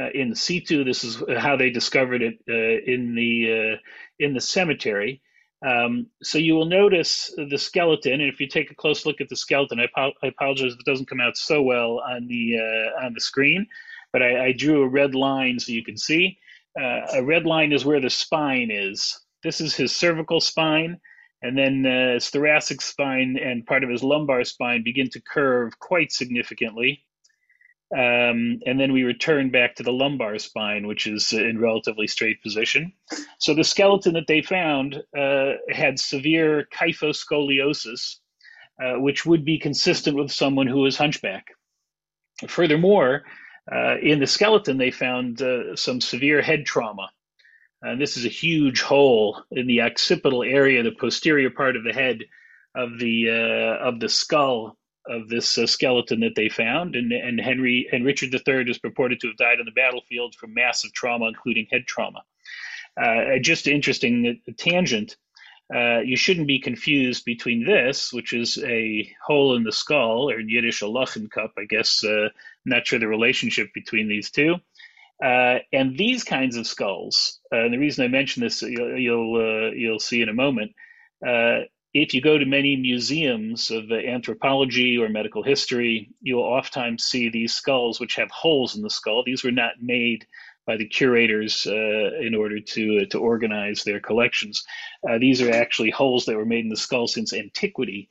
Uh, 0.00 0.10
in 0.14 0.34
situ, 0.34 0.84
this 0.84 1.02
is 1.02 1.22
how 1.38 1.56
they 1.56 1.70
discovered 1.70 2.22
it 2.22 2.38
uh, 2.48 2.92
in 2.92 3.14
the 3.14 3.74
uh, 3.74 3.76
in 4.18 4.34
the 4.34 4.40
cemetery. 4.40 5.20
Um, 5.66 6.06
so 6.22 6.38
you 6.38 6.54
will 6.54 6.66
notice 6.66 7.34
the 7.36 7.58
skeleton, 7.58 8.20
and 8.20 8.22
if 8.22 8.40
you 8.40 8.48
take 8.48 8.70
a 8.70 8.74
close 8.74 9.04
look 9.04 9.20
at 9.20 9.28
the 9.28 9.36
skeleton, 9.36 9.80
I, 9.80 9.88
I 10.22 10.26
apologize 10.26 10.72
if 10.72 10.80
it 10.80 10.86
doesn't 10.86 11.08
come 11.08 11.20
out 11.20 11.36
so 11.36 11.60
well 11.60 12.00
on 12.08 12.26
the 12.28 12.56
uh, 12.58 13.04
on 13.04 13.14
the 13.14 13.20
screen, 13.20 13.66
but 14.12 14.22
I, 14.22 14.46
I, 14.46 14.52
drew 14.52 14.82
a 14.82 14.88
red 14.88 15.14
line 15.14 15.58
so 15.58 15.72
you 15.72 15.84
can 15.84 15.96
see. 15.96 16.38
Uh, 16.80 17.00
a 17.14 17.22
red 17.22 17.44
line 17.44 17.72
is 17.72 17.84
where 17.84 18.00
the 18.00 18.08
spine 18.08 18.70
is. 18.70 19.18
This 19.42 19.60
is 19.60 19.74
his 19.74 19.94
cervical 19.94 20.40
spine, 20.40 20.98
and 21.42 21.56
then 21.56 21.86
uh, 21.86 22.14
his 22.14 22.28
thoracic 22.28 22.80
spine 22.80 23.38
and 23.42 23.66
part 23.66 23.82
of 23.82 23.90
his 23.90 24.02
lumbar 24.02 24.44
spine 24.44 24.82
begin 24.82 25.08
to 25.10 25.20
curve 25.20 25.78
quite 25.78 26.12
significantly. 26.12 27.02
Um, 27.92 28.60
and 28.66 28.78
then 28.78 28.92
we 28.92 29.02
return 29.02 29.50
back 29.50 29.74
to 29.76 29.82
the 29.82 29.92
lumbar 29.92 30.38
spine, 30.38 30.86
which 30.86 31.08
is 31.08 31.32
in 31.32 31.58
relatively 31.58 32.06
straight 32.06 32.40
position. 32.40 32.92
So 33.38 33.52
the 33.52 33.64
skeleton 33.64 34.14
that 34.14 34.28
they 34.28 34.42
found 34.42 35.02
uh, 35.16 35.54
had 35.70 35.98
severe 35.98 36.68
kyphoscoliosis, 36.72 38.16
uh, 38.80 39.00
which 39.00 39.26
would 39.26 39.44
be 39.44 39.58
consistent 39.58 40.16
with 40.16 40.30
someone 40.30 40.68
who 40.68 40.86
is 40.86 40.96
hunchback. 40.96 41.46
Furthermore, 42.46 43.24
uh, 43.70 43.96
in 44.00 44.20
the 44.20 44.26
skeleton, 44.26 44.78
they 44.78 44.90
found 44.90 45.42
uh, 45.42 45.74
some 45.74 46.00
severe 46.00 46.42
head 46.42 46.64
trauma. 46.64 47.10
And 47.82 48.00
this 48.00 48.16
is 48.16 48.26
a 48.26 48.28
huge 48.28 48.82
hole 48.82 49.42
in 49.50 49.66
the 49.66 49.82
occipital 49.82 50.42
area, 50.42 50.82
the 50.82 50.92
posterior 50.92 51.50
part 51.50 51.76
of 51.76 51.84
the 51.84 51.92
head 51.92 52.24
of 52.74 52.98
the 52.98 53.30
uh, 53.30 53.88
of 53.88 54.00
the 54.00 54.08
skull, 54.08 54.76
of 55.06 55.28
this 55.28 55.56
uh, 55.58 55.66
skeleton 55.66 56.20
that 56.20 56.34
they 56.36 56.48
found, 56.48 56.94
and 56.94 57.12
and 57.12 57.40
Henry 57.40 57.88
and 57.90 58.04
Richard 58.04 58.34
III 58.34 58.70
is 58.70 58.78
purported 58.78 59.20
to 59.20 59.28
have 59.28 59.36
died 59.36 59.60
on 59.60 59.64
the 59.64 59.72
battlefield 59.72 60.34
from 60.34 60.54
massive 60.54 60.92
trauma, 60.92 61.26
including 61.26 61.66
head 61.70 61.86
trauma. 61.86 62.22
Uh, 63.00 63.38
just 63.40 63.66
interesting 63.66 64.40
tangent. 64.58 65.16
Uh, 65.74 66.00
you 66.00 66.16
shouldn't 66.16 66.48
be 66.48 66.58
confused 66.58 67.24
between 67.24 67.64
this, 67.64 68.12
which 68.12 68.32
is 68.32 68.58
a 68.64 69.08
hole 69.24 69.54
in 69.54 69.62
the 69.62 69.72
skull, 69.72 70.28
or 70.28 70.40
in 70.40 70.48
Yiddish 70.48 70.82
a 70.82 70.86
Lochenkup. 70.86 71.52
I 71.56 71.64
guess 71.64 72.04
uh, 72.04 72.28
not 72.64 72.86
sure 72.86 72.98
the 72.98 73.06
relationship 73.06 73.72
between 73.72 74.08
these 74.08 74.30
two. 74.30 74.56
Uh, 75.22 75.58
and 75.72 75.98
these 75.98 76.24
kinds 76.24 76.56
of 76.56 76.66
skulls, 76.66 77.40
uh, 77.52 77.58
and 77.58 77.74
the 77.74 77.78
reason 77.78 78.04
I 78.04 78.08
mention 78.08 78.42
this, 78.42 78.62
you'll 78.62 78.96
you'll, 78.96 79.36
uh, 79.36 79.70
you'll 79.72 80.00
see 80.00 80.22
in 80.22 80.28
a 80.28 80.34
moment. 80.34 80.72
Uh, 81.26 81.60
if 81.92 82.14
you 82.14 82.20
go 82.20 82.38
to 82.38 82.46
many 82.46 82.76
museums 82.76 83.70
of 83.70 83.90
anthropology 83.90 84.96
or 84.96 85.08
medical 85.08 85.42
history, 85.42 86.10
you'll 86.20 86.42
oftentimes 86.42 87.02
see 87.02 87.28
these 87.28 87.52
skulls 87.52 87.98
which 87.98 88.14
have 88.14 88.30
holes 88.30 88.76
in 88.76 88.82
the 88.82 88.90
skull. 88.90 89.24
These 89.24 89.42
were 89.42 89.50
not 89.50 89.72
made 89.80 90.24
by 90.66 90.76
the 90.76 90.86
curators 90.86 91.66
uh, 91.66 92.10
in 92.20 92.34
order 92.34 92.60
to 92.60 93.00
uh, 93.00 93.04
to 93.10 93.18
organize 93.18 93.82
their 93.82 93.98
collections. 93.98 94.64
Uh, 95.08 95.18
these 95.18 95.42
are 95.42 95.50
actually 95.50 95.90
holes 95.90 96.26
that 96.26 96.36
were 96.36 96.44
made 96.44 96.64
in 96.64 96.68
the 96.68 96.76
skull 96.76 97.08
since 97.08 97.32
antiquity, 97.32 98.08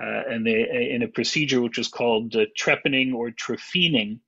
uh, 0.00 0.22
and 0.28 0.44
they 0.44 0.90
in 0.90 1.02
a 1.02 1.08
procedure 1.08 1.60
which 1.60 1.78
was 1.78 1.88
called 1.88 2.34
trepanning 2.58 3.14
or 3.14 3.30
trephining, 3.30 4.18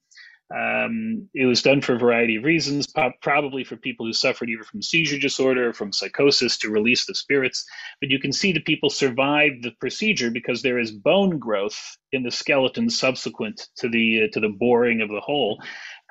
um, 0.55 1.29
it 1.35 1.47
was 1.47 1.63
done 1.63 1.81
for 1.81 1.95
a 1.95 1.99
variety 1.99 2.37
of 2.37 2.45
reasons, 2.45 2.87
probably 3.23 3.65
for 3.65 3.77
people 3.77 4.07
who 4.07 4.13
suffered 4.13 4.51
either 4.51 4.65
from 4.65 4.83
seizure 4.83 5.19
disorder, 5.19 5.71
or 5.71 5.73
from 5.73 5.93
psychosis 5.93 6.59
to 6.59 6.71
release 6.71 7.07
the 7.07 7.15
spirits. 7.15 7.65
But 8.01 8.11
you 8.11 8.19
can 8.19 8.33
see 8.33 8.53
the 8.53 8.61
people 8.61 8.91
survived 8.91 9.63
the 9.63 9.73
procedure 9.81 10.31
because 10.31 10.63
there 10.63 10.79
is 10.79 10.93
bone 10.93 11.39
growth 11.39 11.97
in 12.13 12.23
the 12.23 12.31
skeleton 12.31 12.91
subsequent 12.91 13.69
to 13.77 13.89
the 13.89 14.25
uh, 14.25 14.27
to 14.33 14.41
the 14.41 14.49
boring 14.49 15.01
of 15.01 15.09
the 15.09 15.21
hole. 15.21 15.63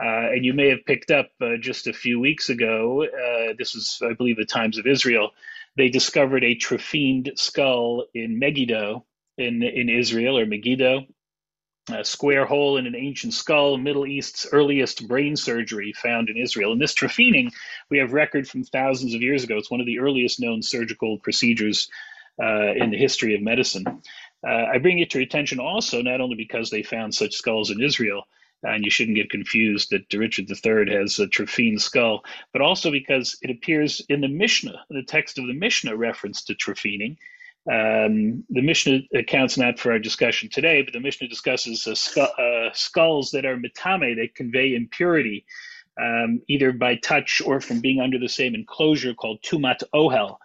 Uh, 0.03 0.33
and 0.33 0.43
you 0.45 0.53
may 0.53 0.69
have 0.69 0.85
picked 0.87 1.11
up 1.11 1.29
uh, 1.41 1.57
just 1.59 1.87
a 1.87 1.93
few 1.93 2.19
weeks 2.19 2.49
ago. 2.49 3.03
Uh, 3.05 3.53
this 3.59 3.75
was, 3.75 4.01
I 4.03 4.13
believe, 4.13 4.37
the 4.37 4.45
Times 4.45 4.79
of 4.79 4.87
Israel. 4.87 5.31
They 5.77 5.89
discovered 5.89 6.43
a 6.43 6.55
trephined 6.55 7.31
skull 7.35 8.05
in 8.15 8.39
Megiddo 8.39 9.05
in 9.37 9.61
in 9.63 9.89
Israel 9.89 10.37
or 10.37 10.45
Megiddo 10.45 11.05
a 11.89 12.05
square 12.05 12.45
hole 12.45 12.77
in 12.77 12.85
an 12.85 12.95
ancient 12.95 13.33
skull, 13.33 13.77
Middle 13.77 14.05
East's 14.05 14.47
earliest 14.51 15.07
brain 15.07 15.35
surgery 15.35 15.93
found 15.93 16.29
in 16.29 16.37
Israel. 16.37 16.71
And 16.71 16.81
this 16.81 16.93
trephining, 16.93 17.51
we 17.89 17.97
have 17.97 18.13
record 18.13 18.47
from 18.47 18.63
thousands 18.63 19.13
of 19.13 19.21
years 19.21 19.43
ago. 19.43 19.57
It's 19.57 19.71
one 19.71 19.79
of 19.79 19.87
the 19.87 19.99
earliest 19.99 20.39
known 20.39 20.61
surgical 20.61 21.17
procedures 21.19 21.89
uh, 22.41 22.73
in 22.73 22.91
the 22.91 22.97
history 22.97 23.35
of 23.35 23.41
medicine. 23.41 23.85
Uh, 24.47 24.65
I 24.73 24.77
bring 24.77 24.99
it 24.99 25.09
to 25.11 25.19
your 25.19 25.25
attention 25.25 25.59
also, 25.59 26.01
not 26.01 26.21
only 26.21 26.35
because 26.35 26.69
they 26.69 26.83
found 26.83 27.13
such 27.13 27.35
skulls 27.35 27.71
in 27.71 27.81
Israel, 27.81 28.23
and 28.63 28.83
you 28.83 28.91
shouldn't 28.91 29.17
get 29.17 29.29
confused 29.29 29.89
that 29.89 30.13
Richard 30.13 30.49
III 30.49 30.93
has 30.95 31.17
a 31.19 31.27
trephined 31.27 31.81
skull, 31.81 32.23
but 32.53 32.61
also 32.61 32.91
because 32.91 33.37
it 33.41 33.49
appears 33.49 34.03
in 34.09 34.21
the 34.21 34.27
Mishnah, 34.27 34.85
the 34.89 35.03
text 35.03 35.39
of 35.39 35.47
the 35.47 35.53
Mishnah 35.53 35.95
reference 35.95 36.43
to 36.43 36.55
trephining. 36.55 37.17
Um, 37.69 38.43
the 38.49 38.61
Mishnah 38.61 39.01
accounts 39.13 39.57
not 39.57 39.77
for 39.77 39.91
our 39.91 39.99
discussion 39.99 40.49
today, 40.49 40.81
but 40.81 40.93
the 40.93 40.99
Mishnah 40.99 41.27
discusses 41.27 41.85
uh, 41.87 41.93
skull, 41.93 42.33
uh, 42.39 42.69
skulls 42.73 43.31
that 43.31 43.45
are 43.45 43.57
mitame, 43.57 44.15
that 44.15 44.35
convey 44.35 44.73
impurity, 44.73 45.45
um, 46.01 46.41
either 46.47 46.71
by 46.71 46.95
touch 46.95 47.41
or 47.45 47.61
from 47.61 47.79
being 47.79 48.01
under 48.01 48.17
the 48.17 48.29
same 48.29 48.55
enclosure 48.55 49.13
called 49.13 49.43
tumat 49.43 49.83
ohel. 49.93 50.37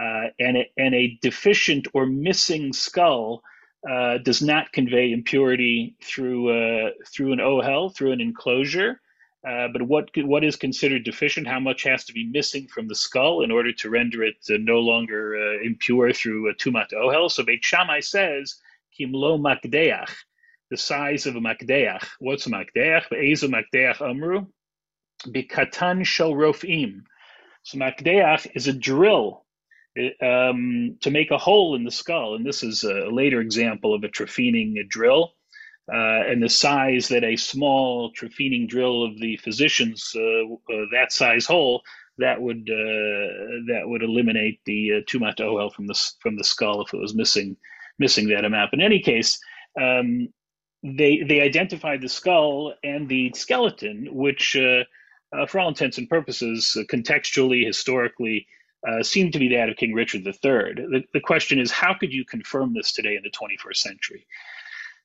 Uh, 0.00 0.28
and, 0.38 0.58
a, 0.58 0.70
and 0.76 0.94
a 0.94 1.18
deficient 1.22 1.88
or 1.92 2.06
missing 2.06 2.72
skull 2.72 3.42
uh, 3.88 4.18
does 4.18 4.42
not 4.42 4.70
convey 4.72 5.12
impurity 5.12 5.96
through 6.02 6.50
uh, 6.50 6.90
through 7.12 7.32
an 7.32 7.38
ohel, 7.38 7.94
through 7.94 8.12
an 8.12 8.20
enclosure. 8.20 9.00
Uh, 9.48 9.68
but 9.68 9.82
what 9.82 10.10
what 10.24 10.44
is 10.44 10.56
considered 10.56 11.04
deficient? 11.04 11.46
How 11.46 11.60
much 11.60 11.84
has 11.84 12.04
to 12.04 12.12
be 12.12 12.26
missing 12.26 12.66
from 12.68 12.86
the 12.86 12.94
skull 12.94 13.42
in 13.42 13.50
order 13.50 13.72
to 13.72 13.90
render 13.90 14.22
it 14.22 14.36
uh, 14.50 14.58
no 14.60 14.80
longer 14.80 15.36
uh, 15.36 15.64
impure 15.64 16.12
through 16.12 16.50
a 16.50 16.54
tumat 16.54 16.92
ohel? 16.92 17.30
So 17.30 17.44
Beit 17.44 17.64
Shammai 17.64 18.00
says 18.00 18.56
kimlo 18.98 19.40
makdeach, 19.40 20.10
the 20.70 20.76
size 20.76 21.24
of 21.26 21.36
a 21.36 21.40
makdeach. 21.40 22.06
What's 22.18 22.46
a 22.46 22.50
makdeach? 22.50 23.08
Be'ezu 23.08 23.48
makdeach 23.48 24.02
amru 24.02 24.46
bikatan 25.26 26.04
shel 26.04 26.32
rofim. 26.32 27.04
So 27.62 27.78
makdeach 27.78 28.48
is 28.54 28.68
a 28.68 28.74
drill 28.74 29.46
um, 30.20 30.98
to 31.00 31.10
make 31.10 31.30
a 31.30 31.38
hole 31.38 31.74
in 31.74 31.84
the 31.84 31.90
skull, 31.90 32.34
and 32.34 32.44
this 32.44 32.62
is 32.62 32.84
a 32.84 33.08
later 33.10 33.40
example 33.40 33.94
of 33.94 34.04
a 34.04 34.08
trephining 34.08 34.76
drill 34.90 35.32
uh, 35.92 36.22
and 36.26 36.42
the 36.42 36.48
size 36.48 37.08
that 37.08 37.24
a 37.24 37.36
small 37.36 38.12
trephining 38.12 38.68
drill 38.68 39.02
of 39.02 39.18
the 39.18 39.36
physician's 39.38 40.12
uh, 40.14 40.44
uh, 40.44 40.84
that 40.92 41.12
size 41.12 41.46
hole 41.46 41.82
that 42.18 42.40
would 42.40 42.68
uh, 42.70 43.32
that 43.68 43.82
would 43.84 44.02
eliminate 44.02 44.60
the 44.66 45.02
tumat 45.08 45.40
ohel 45.40 45.72
from 45.72 45.86
the 45.86 46.12
from 46.20 46.36
the 46.36 46.44
skull 46.44 46.82
if 46.82 46.92
it 46.92 47.00
was 47.00 47.14
missing 47.14 47.56
missing 47.98 48.28
that 48.28 48.44
amount. 48.44 48.72
In 48.74 48.80
any 48.80 49.00
case, 49.00 49.38
um, 49.80 50.28
they 50.82 51.22
they 51.26 51.40
identified 51.40 52.02
the 52.02 52.08
skull 52.08 52.74
and 52.84 53.08
the 53.08 53.32
skeleton, 53.34 54.08
which, 54.12 54.56
uh, 54.56 54.84
uh, 55.32 55.46
for 55.46 55.60
all 55.60 55.68
intents 55.68 55.98
and 55.98 56.08
purposes, 56.08 56.76
uh, 56.78 56.82
contextually, 56.84 57.64
historically, 57.64 58.46
seemed 59.02 59.32
to 59.32 59.38
be 59.38 59.48
that 59.48 59.68
of 59.68 59.76
King 59.76 59.94
Richard 59.94 60.26
III. 60.26 60.74
The, 60.74 61.02
the 61.12 61.20
question 61.20 61.58
is, 61.58 61.70
how 61.70 61.94
could 61.94 62.12
you 62.12 62.24
confirm 62.24 62.74
this 62.74 62.92
today 62.92 63.16
in 63.16 63.22
the 63.22 63.30
21st 63.30 63.76
century? 63.76 64.26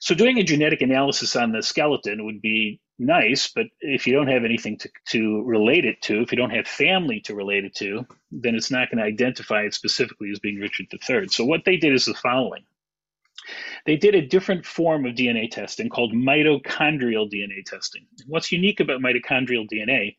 So, 0.04 0.14
doing 0.14 0.38
a 0.38 0.44
genetic 0.44 0.82
analysis 0.82 1.34
on 1.38 1.54
the 1.54 1.64
skeleton 1.64 2.26
would 2.26 2.42
be 2.42 2.82
nice, 3.00 3.48
but 3.48 3.68
if 3.80 4.06
you 4.06 4.12
don't 4.12 4.28
have 4.28 4.44
anything 4.44 4.78
to, 4.80 4.90
to 5.12 5.44
relate 5.44 5.86
it 5.86 6.02
to, 6.02 6.20
if 6.22 6.30
you 6.30 6.38
don't 6.38 6.50
have 6.50 6.68
family 6.68 7.22
to 7.22 7.34
relate 7.34 7.64
it 7.64 7.74
to, 7.76 8.06
then 8.30 8.54
it's 8.54 8.70
not 8.70 8.92
going 8.92 8.98
to 8.98 9.06
identify 9.06 9.62
it 9.62 9.74
specifically 9.74 10.30
as 10.30 10.40
being 10.40 10.60
Richard 10.60 10.88
III. 10.92 11.30
So, 11.30 11.46
what 11.46 11.64
they 11.64 11.78
did 11.78 11.94
is 11.94 12.04
the 12.04 12.16
following 12.16 12.66
they 13.86 13.96
did 13.96 14.14
a 14.14 14.28
different 14.28 14.66
form 14.66 15.06
of 15.06 15.16
DNA 15.16 15.50
testing 15.50 15.88
called 15.88 16.14
mitochondrial 16.14 17.32
DNA 17.32 17.64
testing. 17.66 18.06
What's 18.28 18.52
unique 18.52 18.82
about 18.82 19.00
mitochondrial 19.00 19.70
DNA 19.72 20.18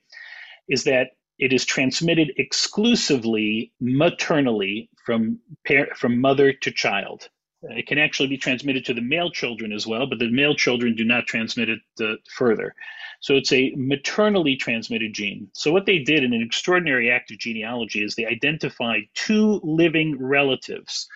is 0.66 0.84
that 0.84 1.08
it 1.38 1.52
is 1.52 1.66
transmitted 1.66 2.32
exclusively 2.38 3.70
maternally 3.82 4.88
from 5.04 5.40
par- 5.68 5.94
from 5.94 6.22
mother 6.22 6.54
to 6.54 6.70
child. 6.70 7.28
It 7.70 7.86
can 7.86 7.98
actually 7.98 8.28
be 8.28 8.36
transmitted 8.36 8.84
to 8.86 8.94
the 8.94 9.00
male 9.00 9.30
children 9.30 9.72
as 9.72 9.86
well, 9.86 10.06
but 10.06 10.18
the 10.18 10.30
male 10.30 10.54
children 10.54 10.94
do 10.94 11.04
not 11.04 11.26
transmit 11.26 11.68
it 11.68 11.80
uh, 12.00 12.16
further. 12.30 12.74
So 13.20 13.34
it's 13.34 13.52
a 13.52 13.72
maternally 13.76 14.56
transmitted 14.56 15.14
gene. 15.14 15.48
So 15.54 15.72
what 15.72 15.86
they 15.86 15.98
did 15.98 16.24
in 16.24 16.34
an 16.34 16.42
extraordinary 16.42 17.10
act 17.10 17.30
of 17.30 17.38
genealogy 17.38 18.04
is 18.04 18.14
they 18.14 18.26
identified 18.26 19.02
two 19.14 19.60
living 19.62 20.18
relatives 20.18 21.08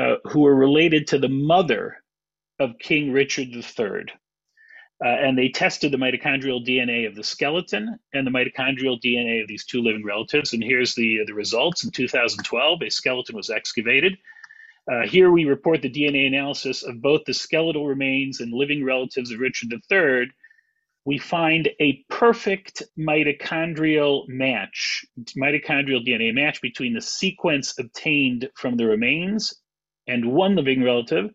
uh, 0.00 0.16
who 0.24 0.40
were 0.40 0.54
related 0.54 1.06
to 1.08 1.18
the 1.18 1.28
mother 1.28 1.96
of 2.60 2.78
King 2.78 3.10
Richard 3.12 3.48
III. 3.48 4.06
Uh, 5.04 5.08
and 5.08 5.36
they 5.36 5.48
tested 5.48 5.92
the 5.92 5.98
mitochondrial 5.98 6.64
DNA 6.64 7.06
of 7.06 7.16
the 7.16 7.24
skeleton 7.24 7.98
and 8.12 8.26
the 8.26 8.30
mitochondrial 8.30 9.00
DNA 9.04 9.42
of 9.42 9.48
these 9.48 9.64
two 9.64 9.82
living 9.82 10.04
relatives. 10.04 10.52
And 10.52 10.62
here's 10.62 10.94
the, 10.94 11.20
the 11.26 11.34
results. 11.34 11.84
In 11.84 11.90
2012, 11.90 12.80
a 12.80 12.90
skeleton 12.90 13.34
was 13.34 13.50
excavated. 13.50 14.16
Uh, 14.90 15.06
here 15.06 15.30
we 15.30 15.46
report 15.46 15.80
the 15.80 15.90
DNA 15.90 16.26
analysis 16.26 16.82
of 16.82 17.00
both 17.00 17.22
the 17.24 17.32
skeletal 17.32 17.86
remains 17.86 18.40
and 18.40 18.52
living 18.52 18.84
relatives 18.84 19.30
of 19.30 19.40
Richard 19.40 19.72
III. 19.72 20.30
We 21.06 21.18
find 21.18 21.70
a 21.80 22.04
perfect 22.10 22.82
mitochondrial 22.98 24.28
match, 24.28 25.04
mitochondrial 25.36 26.06
DNA 26.06 26.34
match 26.34 26.60
between 26.60 26.92
the 26.92 27.00
sequence 27.00 27.78
obtained 27.78 28.48
from 28.56 28.76
the 28.76 28.86
remains 28.86 29.54
and 30.06 30.32
one 30.32 30.54
living 30.54 30.82
relative 30.82 31.30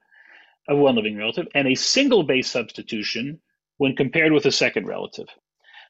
of 0.67 0.77
one 0.77 0.95
living 0.95 1.17
relative 1.17 1.47
and 1.55 1.67
a 1.67 1.75
single 1.75 2.23
base 2.23 2.49
substitution 2.49 3.39
when 3.77 3.95
compared 3.95 4.31
with 4.31 4.45
a 4.45 4.51
second 4.51 4.85
relative. 4.87 5.27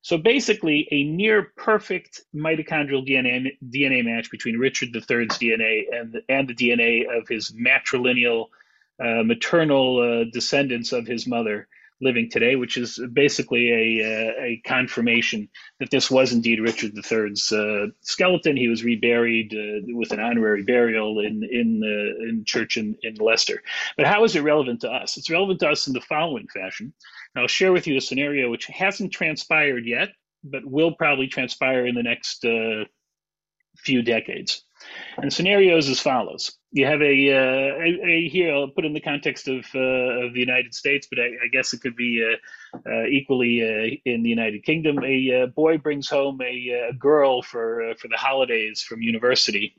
So 0.01 0.17
basically, 0.17 0.87
a 0.91 1.03
near 1.03 1.51
perfect 1.57 2.21
mitochondrial 2.33 3.07
DNA, 3.07 3.57
DNA 3.63 4.05
match 4.05 4.31
between 4.31 4.57
Richard 4.57 4.89
III's 4.95 5.37
DNA 5.37 5.83
and 5.91 6.13
the, 6.13 6.21
and 6.29 6.47
the 6.47 6.55
DNA 6.55 7.03
of 7.05 7.27
his 7.27 7.51
matrilineal 7.51 8.47
uh, 8.99 9.23
maternal 9.23 9.99
uh, 9.99 10.29
descendants 10.31 10.93
of 10.93 11.05
his 11.05 11.27
mother 11.27 11.67
living 12.01 12.29
today, 12.29 12.55
which 12.55 12.77
is 12.77 12.99
basically 13.11 13.71
a, 13.71 14.05
uh, 14.05 14.43
a 14.43 14.61
confirmation 14.65 15.49
that 15.79 15.91
this 15.91 16.09
was 16.09 16.31
indeed 16.31 16.59
Richard 16.59 16.93
III's 16.95 17.51
uh, 17.51 17.87
skeleton. 18.01 18.55
He 18.55 18.67
was 18.67 18.83
reburied 18.83 19.53
uh, 19.53 19.81
with 19.97 20.11
an 20.11 20.19
honorary 20.19 20.63
burial 20.63 21.19
in 21.19 21.43
in 21.43 21.81
uh, 21.83 22.29
in 22.29 22.43
church 22.45 22.77
in, 22.77 22.95
in 23.03 23.15
Leicester. 23.15 23.61
But 23.97 24.07
how 24.07 24.23
is 24.23 24.35
it 24.35 24.43
relevant 24.43 24.81
to 24.81 24.89
us? 24.89 25.17
It's 25.17 25.29
relevant 25.29 25.59
to 25.61 25.69
us 25.69 25.87
in 25.87 25.93
the 25.93 26.01
following 26.01 26.47
fashion. 26.47 26.93
I'll 27.35 27.47
share 27.47 27.71
with 27.71 27.87
you 27.87 27.97
a 27.97 28.01
scenario 28.01 28.49
which 28.49 28.65
hasn't 28.65 29.13
transpired 29.13 29.85
yet, 29.85 30.09
but 30.43 30.65
will 30.65 30.93
probably 30.93 31.27
transpire 31.27 31.85
in 31.85 31.95
the 31.95 32.03
next 32.03 32.43
uh, 32.45 32.85
few 33.77 34.01
decades. 34.01 34.63
And 35.17 35.27
the 35.27 35.35
scenario 35.35 35.77
is 35.77 35.89
as 35.89 35.99
follows 35.99 36.59
you 36.71 36.85
have 36.85 37.01
a, 37.01 37.31
uh, 37.31 37.81
a, 37.81 38.07
a, 38.07 38.29
here 38.29 38.53
I'll 38.53 38.67
put 38.67 38.85
in 38.85 38.93
the 38.93 38.99
context 38.99 39.47
of 39.47 39.65
uh, 39.73 39.79
of 39.79 40.33
the 40.33 40.39
United 40.39 40.75
States, 40.75 41.07
but 41.09 41.19
I, 41.19 41.45
I 41.45 41.47
guess 41.51 41.73
it 41.73 41.81
could 41.81 41.95
be 41.95 42.23
uh, 42.23 42.79
uh 42.89 43.05
equally 43.05 43.63
uh, 43.63 43.97
in 44.05 44.21
the 44.21 44.29
United 44.29 44.63
Kingdom. 44.63 45.03
A 45.03 45.43
uh, 45.43 45.45
boy 45.47 45.77
brings 45.79 46.09
home 46.09 46.39
a, 46.41 46.89
a 46.89 46.93
girl 46.93 47.41
for 47.41 47.93
for 47.97 48.07
the 48.07 48.17
holidays 48.17 48.81
from 48.81 49.01
university, 49.01 49.75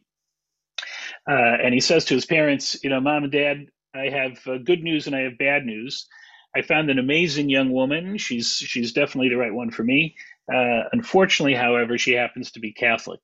and 1.27 1.73
he 1.73 1.81
says 1.81 2.05
to 2.07 2.15
his 2.15 2.27
parents, 2.27 2.83
"You 2.83 2.91
know, 2.91 3.01
mom 3.01 3.25
and 3.25 3.33
dad, 3.33 3.67
I 3.95 4.09
have 4.09 4.65
good 4.65 4.83
news 4.83 5.07
and 5.07 5.15
I 5.15 5.21
have 5.21 5.39
bad 5.39 5.65
news. 5.65 6.09
I 6.55 6.63
found 6.63 6.91
an 6.91 6.99
amazing 6.99 7.49
young 7.49 7.71
woman. 7.73 8.19
She's 8.19 8.57
she's 8.57 8.93
definitely 8.93 9.29
the 9.29 9.37
right 9.37 9.55
one 9.55 9.71
for 9.71 9.85
me. 9.85 10.17
unfortunately, 10.49 11.55
however, 11.55 11.99
she 11.99 12.13
happens 12.13 12.53
to 12.53 12.61
be 12.61 12.73
Catholic. 12.73 13.21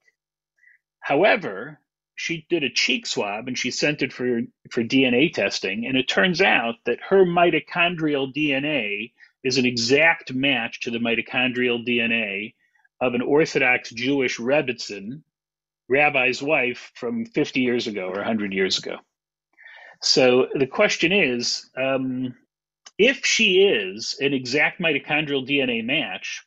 However." 1.01 1.81
she 2.19 2.47
did 2.49 2.65
a 2.65 2.71
cheek 2.71 3.07
swab 3.07 3.47
and 3.47 3.59
she 3.59 3.71
sent 3.71 4.03
it 4.03 4.12
for 4.12 4.41
for 4.71 4.83
DNA 4.83 5.33
testing, 5.33 5.87
and 5.87 5.97
it 5.97 6.09
turns 6.09 6.41
out 6.41 6.77
that 6.87 6.99
her 7.11 7.25
mitochondrial 7.25 8.35
DNA 8.35 9.12
is 9.45 9.59
an 9.59 9.67
exact 9.67 10.33
match 10.33 10.81
to 10.81 10.91
the 10.91 10.99
mitochondrial 10.99 11.87
DNA 11.87 12.55
of 13.01 13.15
an 13.15 13.21
Orthodox 13.23 13.91
Jewish 13.91 14.39
Rebbitzin, 14.39 15.23
rabbi's 15.89 16.43
wife 16.43 16.91
from 16.95 17.27
50 17.27 17.61
years 17.61 17.87
ago 17.87 18.09
or 18.09 18.17
100 18.17 18.53
years 18.53 18.79
ago. 18.79 18.97
So 20.03 20.49
the 20.55 20.67
question 20.67 21.12
is, 21.12 21.71
um, 21.77 22.35
if 22.99 23.25
she 23.25 23.63
is 23.63 24.17
an 24.21 24.33
exact 24.33 24.81
mitochondrial 24.81 25.49
DNA 25.49 25.85
match, 25.85 26.45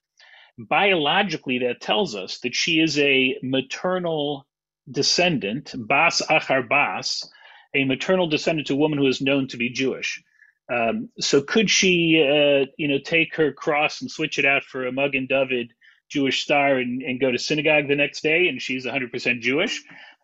biologically 0.57 1.59
that 1.59 1.81
tells 1.81 2.15
us 2.15 2.39
that 2.39 2.55
she 2.55 2.79
is 2.79 2.97
a 2.99 3.37
maternal 3.41 4.45
descendant, 4.89 5.73
Bas 5.77 6.21
Achar 6.29 6.67
Bas, 6.67 7.29
a 7.73 7.85
maternal 7.85 8.27
descendant 8.27 8.67
to 8.67 8.73
a 8.73 8.77
woman 8.77 8.97
who 8.97 9.07
is 9.07 9.21
known 9.21 9.47
to 9.47 9.57
be 9.57 9.69
Jewish. 9.69 10.23
Um, 10.71 11.09
so 11.19 11.41
could 11.41 11.69
she, 11.69 12.21
uh, 12.21 12.65
you 12.77 12.87
know, 12.87 12.99
take 12.99 13.35
her 13.35 13.51
cross 13.51 14.01
and 14.01 14.09
switch 14.09 14.37
it 14.37 14.45
out 14.45 14.63
for 14.63 14.85
a 14.85 14.91
Magen 14.91 15.27
David 15.27 15.71
Jewish 16.09 16.43
star 16.43 16.77
and, 16.77 17.01
and 17.01 17.19
go 17.19 17.31
to 17.31 17.37
synagogue 17.37 17.87
the 17.87 17.95
next 17.95 18.21
day, 18.21 18.47
and 18.47 18.61
she's 18.61 18.85
100% 18.85 19.41
Jewish? 19.41 19.83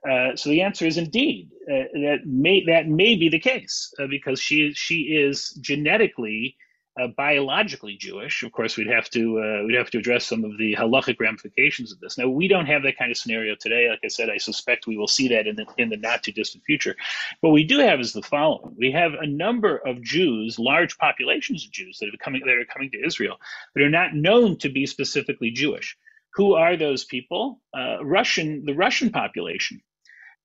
Uh, 0.10 0.36
so 0.36 0.50
the 0.50 0.62
answer 0.62 0.86
is 0.86 0.98
indeed 0.98 1.50
uh, 1.72 1.86
that 1.94 2.20
may 2.26 2.64
that 2.66 2.88
may 2.88 3.16
be 3.16 3.30
the 3.30 3.40
case 3.40 3.94
uh, 4.00 4.08
because 4.08 4.40
she 4.40 4.72
she 4.74 5.02
is 5.02 5.50
genetically 5.62 6.56
uh, 6.98 7.08
biologically 7.18 7.98
Jewish, 7.98 8.42
of 8.44 8.54
course, 8.54 8.78
we'd 8.78 8.88
have 8.88 9.10
to 9.10 9.40
uh, 9.40 9.66
we'd 9.66 9.76
have 9.76 9.90
to 9.92 9.98
address 9.98 10.26
some 10.26 10.46
of 10.46 10.58
the 10.58 10.76
halachic 10.76 11.20
ramifications 11.20 11.92
of 11.92 12.00
this. 12.00 12.18
Now, 12.18 12.30
we 12.30 12.48
don't 12.48 12.68
have 12.68 12.84
that 12.84 12.98
kind 12.98 13.12
of 13.12 13.18
scenario 13.18 13.56
today. 13.60 13.90
Like 13.90 14.00
I 14.04 14.08
said, 14.08 14.30
I 14.30 14.38
suspect 14.38 14.88
we 14.88 14.96
will 14.96 15.08
see 15.08 15.28
that 15.28 15.46
in 15.46 15.58
the 15.58 15.66
in 15.78 15.90
the 15.90 15.98
not 15.98 16.24
too 16.24 16.32
distant 16.32 16.64
future. 16.64 16.96
What 17.42 17.52
we 17.52 17.66
do 17.66 17.80
have 17.80 18.00
is 18.00 18.14
the 18.14 18.22
following: 18.22 18.76
we 18.78 18.92
have 18.92 19.14
a 19.14 19.28
number 19.28 19.78
of 19.78 20.02
Jews, 20.02 20.58
large 20.58 20.98
populations 20.98 21.66
of 21.66 21.72
Jews 21.72 21.98
that 22.00 22.08
are 22.08 22.18
coming 22.24 22.42
that 22.46 22.56
are 22.56 22.66
coming 22.66 22.92
to 22.92 23.06
Israel 23.06 23.38
that 23.74 23.84
are 23.84 23.90
not 23.90 24.16
known 24.16 24.58
to 24.60 24.70
be 24.70 24.86
specifically 24.86 25.52
Jewish. 25.52 25.98
Who 26.36 26.54
are 26.54 26.78
those 26.78 27.04
people? 27.04 27.62
Uh, 27.78 28.06
Russian, 28.06 28.64
the 28.66 28.74
Russian 28.74 29.10
population. 29.10 29.82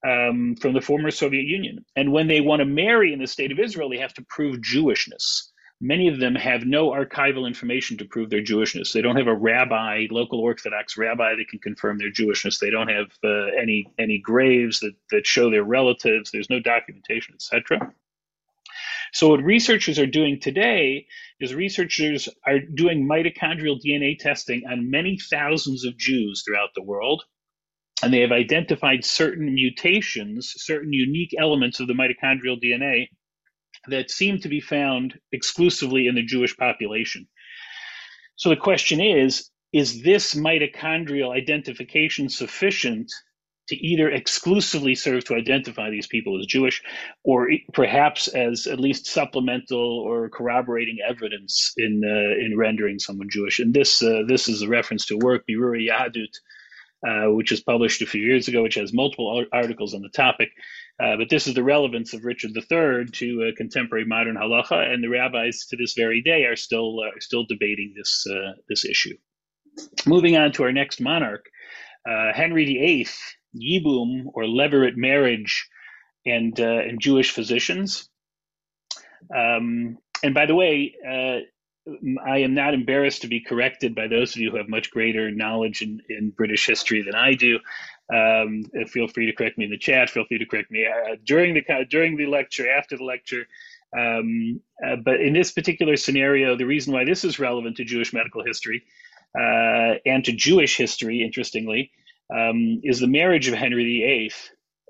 Um, 0.02 0.56
from 0.56 0.72
the 0.72 0.80
former 0.80 1.10
Soviet 1.10 1.44
Union. 1.44 1.84
And 1.94 2.10
when 2.10 2.26
they 2.26 2.40
want 2.40 2.60
to 2.60 2.64
marry 2.64 3.12
in 3.12 3.18
the 3.18 3.26
state 3.26 3.52
of 3.52 3.58
Israel, 3.58 3.90
they 3.90 3.98
have 3.98 4.14
to 4.14 4.24
prove 4.30 4.62
Jewishness. 4.62 5.50
Many 5.82 6.08
of 6.08 6.18
them 6.18 6.34
have 6.34 6.66
no 6.66 6.90
archival 6.90 7.46
information 7.46 7.96
to 7.98 8.04
prove 8.04 8.28
their 8.28 8.42
Jewishness. 8.42 8.92
They 8.92 9.00
don't 9.00 9.16
have 9.16 9.26
a 9.26 9.34
rabbi, 9.34 10.06
local 10.10 10.40
Orthodox 10.40 10.98
rabbi, 10.98 11.34
that 11.36 11.48
can 11.48 11.58
confirm 11.58 11.98
their 11.98 12.10
Jewishness. 12.10 12.58
They 12.58 12.68
don't 12.68 12.88
have 12.88 13.06
uh, 13.24 13.46
any 13.60 13.86
any 13.98 14.18
graves 14.18 14.80
that, 14.80 14.94
that 15.10 15.26
show 15.26 15.50
their 15.50 15.64
relatives. 15.64 16.30
There's 16.30 16.50
no 16.50 16.60
documentation, 16.60 17.34
etc. 17.34 17.92
So 19.12 19.30
what 19.30 19.42
researchers 19.42 19.98
are 19.98 20.06
doing 20.06 20.38
today 20.38 21.06
is 21.40 21.54
researchers 21.54 22.28
are 22.46 22.60
doing 22.60 23.08
mitochondrial 23.08 23.80
DNA 23.82 24.18
testing 24.18 24.64
on 24.70 24.90
many 24.90 25.18
thousands 25.18 25.84
of 25.86 25.96
Jews 25.96 26.42
throughout 26.44 26.70
the 26.74 26.82
world. 26.82 27.24
And 28.02 28.12
they 28.12 28.20
have 28.20 28.32
identified 28.32 29.04
certain 29.04 29.52
mutations, 29.54 30.54
certain 30.56 30.92
unique 30.92 31.34
elements 31.38 31.80
of 31.80 31.86
the 31.86 31.94
mitochondrial 31.94 32.58
DNA 32.62 33.08
that 33.88 34.10
seem 34.10 34.38
to 34.40 34.48
be 34.48 34.60
found 34.60 35.18
exclusively 35.32 36.06
in 36.06 36.14
the 36.14 36.22
Jewish 36.22 36.56
population. 36.56 37.26
So 38.36 38.48
the 38.48 38.56
question 38.56 39.00
is 39.00 39.50
is 39.72 40.02
this 40.02 40.34
mitochondrial 40.34 41.32
identification 41.32 42.28
sufficient 42.28 43.12
to 43.68 43.76
either 43.76 44.10
exclusively 44.10 44.96
serve 44.96 45.24
to 45.24 45.36
identify 45.36 45.90
these 45.90 46.08
people 46.08 46.40
as 46.40 46.46
Jewish 46.46 46.82
or 47.22 47.50
perhaps 47.72 48.26
as 48.26 48.66
at 48.66 48.80
least 48.80 49.06
supplemental 49.06 50.00
or 50.00 50.28
corroborating 50.28 50.98
evidence 51.08 51.72
in 51.76 52.02
uh, 52.04 52.44
in 52.44 52.58
rendering 52.58 52.98
someone 52.98 53.28
Jewish? 53.30 53.60
And 53.60 53.72
this 53.72 54.02
uh, 54.02 54.22
this 54.26 54.48
is 54.48 54.62
a 54.62 54.68
reference 54.68 55.06
to 55.06 55.18
work 55.18 55.44
Birurei 55.48 55.88
Yahadut, 55.88 56.34
uh, 57.06 57.30
which 57.32 57.50
was 57.50 57.62
published 57.62 58.02
a 58.02 58.06
few 58.06 58.20
years 58.20 58.48
ago, 58.48 58.62
which 58.62 58.74
has 58.74 58.92
multiple 58.92 59.44
articles 59.52 59.94
on 59.94 60.02
the 60.02 60.10
topic. 60.10 60.50
Uh, 61.02 61.16
but 61.16 61.30
this 61.30 61.46
is 61.46 61.54
the 61.54 61.62
relevance 61.62 62.12
of 62.12 62.24
Richard 62.24 62.50
III 62.54 63.06
to 63.12 63.48
uh, 63.48 63.56
contemporary 63.56 64.04
modern 64.04 64.36
halacha, 64.36 64.92
and 64.92 65.02
the 65.02 65.08
rabbis 65.08 65.66
to 65.66 65.76
this 65.76 65.94
very 65.94 66.20
day 66.20 66.44
are 66.44 66.56
still 66.56 67.00
uh, 67.00 67.18
still 67.18 67.44
debating 67.46 67.94
this 67.96 68.26
uh, 68.30 68.52
this 68.68 68.84
issue. 68.84 69.16
Moving 70.06 70.36
on 70.36 70.52
to 70.52 70.64
our 70.64 70.72
next 70.72 71.00
monarch, 71.00 71.46
uh, 72.06 72.32
Henry 72.34 72.66
VIII, 72.66 73.08
Yibum 73.56 74.26
or 74.34 74.44
levirate 74.44 74.96
marriage, 74.96 75.68
and 76.26 76.58
and 76.58 77.00
Jewish 77.00 77.30
physicians. 77.30 78.10
Um, 79.34 79.96
and 80.22 80.34
by 80.34 80.44
the 80.44 80.54
way, 80.54 80.94
I 82.26 82.38
am 82.38 82.54
not 82.54 82.74
embarrassed 82.74 83.22
to 83.22 83.28
be 83.28 83.40
corrected 83.40 83.94
by 83.94 84.08
those 84.08 84.34
of 84.34 84.40
you 84.40 84.50
who 84.50 84.56
have 84.56 84.68
much 84.68 84.90
greater 84.90 85.30
knowledge 85.30 85.82
in, 85.82 86.00
in 86.08 86.30
British 86.30 86.66
history 86.66 87.02
than 87.02 87.14
I 87.14 87.34
do. 87.34 87.58
Um, 88.12 88.64
feel 88.88 89.08
free 89.08 89.26
to 89.26 89.32
correct 89.32 89.58
me 89.58 89.64
in 89.64 89.70
the 89.70 89.78
chat. 89.78 90.10
Feel 90.10 90.24
free 90.24 90.38
to 90.38 90.46
correct 90.46 90.70
me 90.70 90.86
uh, 90.86 91.16
during 91.24 91.54
the 91.54 91.62
during 91.88 92.16
the 92.16 92.26
lecture, 92.26 92.70
after 92.70 92.96
the 92.96 93.04
lecture. 93.04 93.46
Um, 93.96 94.60
uh, 94.84 94.96
but 94.96 95.20
in 95.20 95.32
this 95.32 95.52
particular 95.52 95.96
scenario, 95.96 96.56
the 96.56 96.66
reason 96.66 96.92
why 96.92 97.04
this 97.04 97.24
is 97.24 97.38
relevant 97.38 97.76
to 97.76 97.84
Jewish 97.84 98.12
medical 98.12 98.44
history 98.44 98.84
uh, 99.38 99.94
and 100.06 100.24
to 100.24 100.32
Jewish 100.32 100.76
history, 100.76 101.22
interestingly, 101.22 101.90
um, 102.34 102.80
is 102.84 103.00
the 103.00 103.08
marriage 103.08 103.48
of 103.48 103.54
Henry 103.54 103.84
VIII 103.84 104.32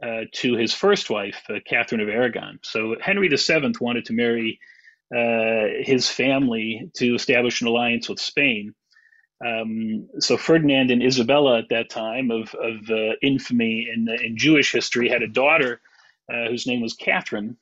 uh, 0.03 0.25
to 0.33 0.57
his 0.57 0.73
first 0.73 1.11
wife, 1.11 1.43
uh, 1.49 1.55
Catherine 1.67 2.01
of 2.01 2.09
Aragon. 2.09 2.59
So 2.63 2.97
Henry 3.01 3.29
VII 3.29 3.73
wanted 3.81 4.07
to 4.07 4.13
marry 4.13 4.59
uh, 4.59 4.80
his 5.11 6.09
family 6.09 6.91
to 6.95 7.15
establish 7.15 7.61
an 7.61 7.69
alliance 7.69 8.09
with 8.09 8.21
Spain. 8.21 8.75
Um, 9.45 10.09
so 10.19 10.37
Ferdinand 10.37 10.91
and 10.91 11.03
Isabella 11.03 11.59
at 11.59 11.71
that 11.71 11.89
time 11.89 12.31
of, 12.31 12.55
of 12.55 12.91
uh, 12.91 13.15
infamy 13.23 13.89
in, 13.93 14.07
in 14.23 14.37
Jewish 14.37 14.73
history 14.73 15.09
had 15.09 15.23
a 15.23 15.29
daughter 15.29 15.81
uh, 16.31 16.49
whose 16.49 16.67
name 16.67 16.81
was 16.81 16.95
Catherine. 16.95 17.57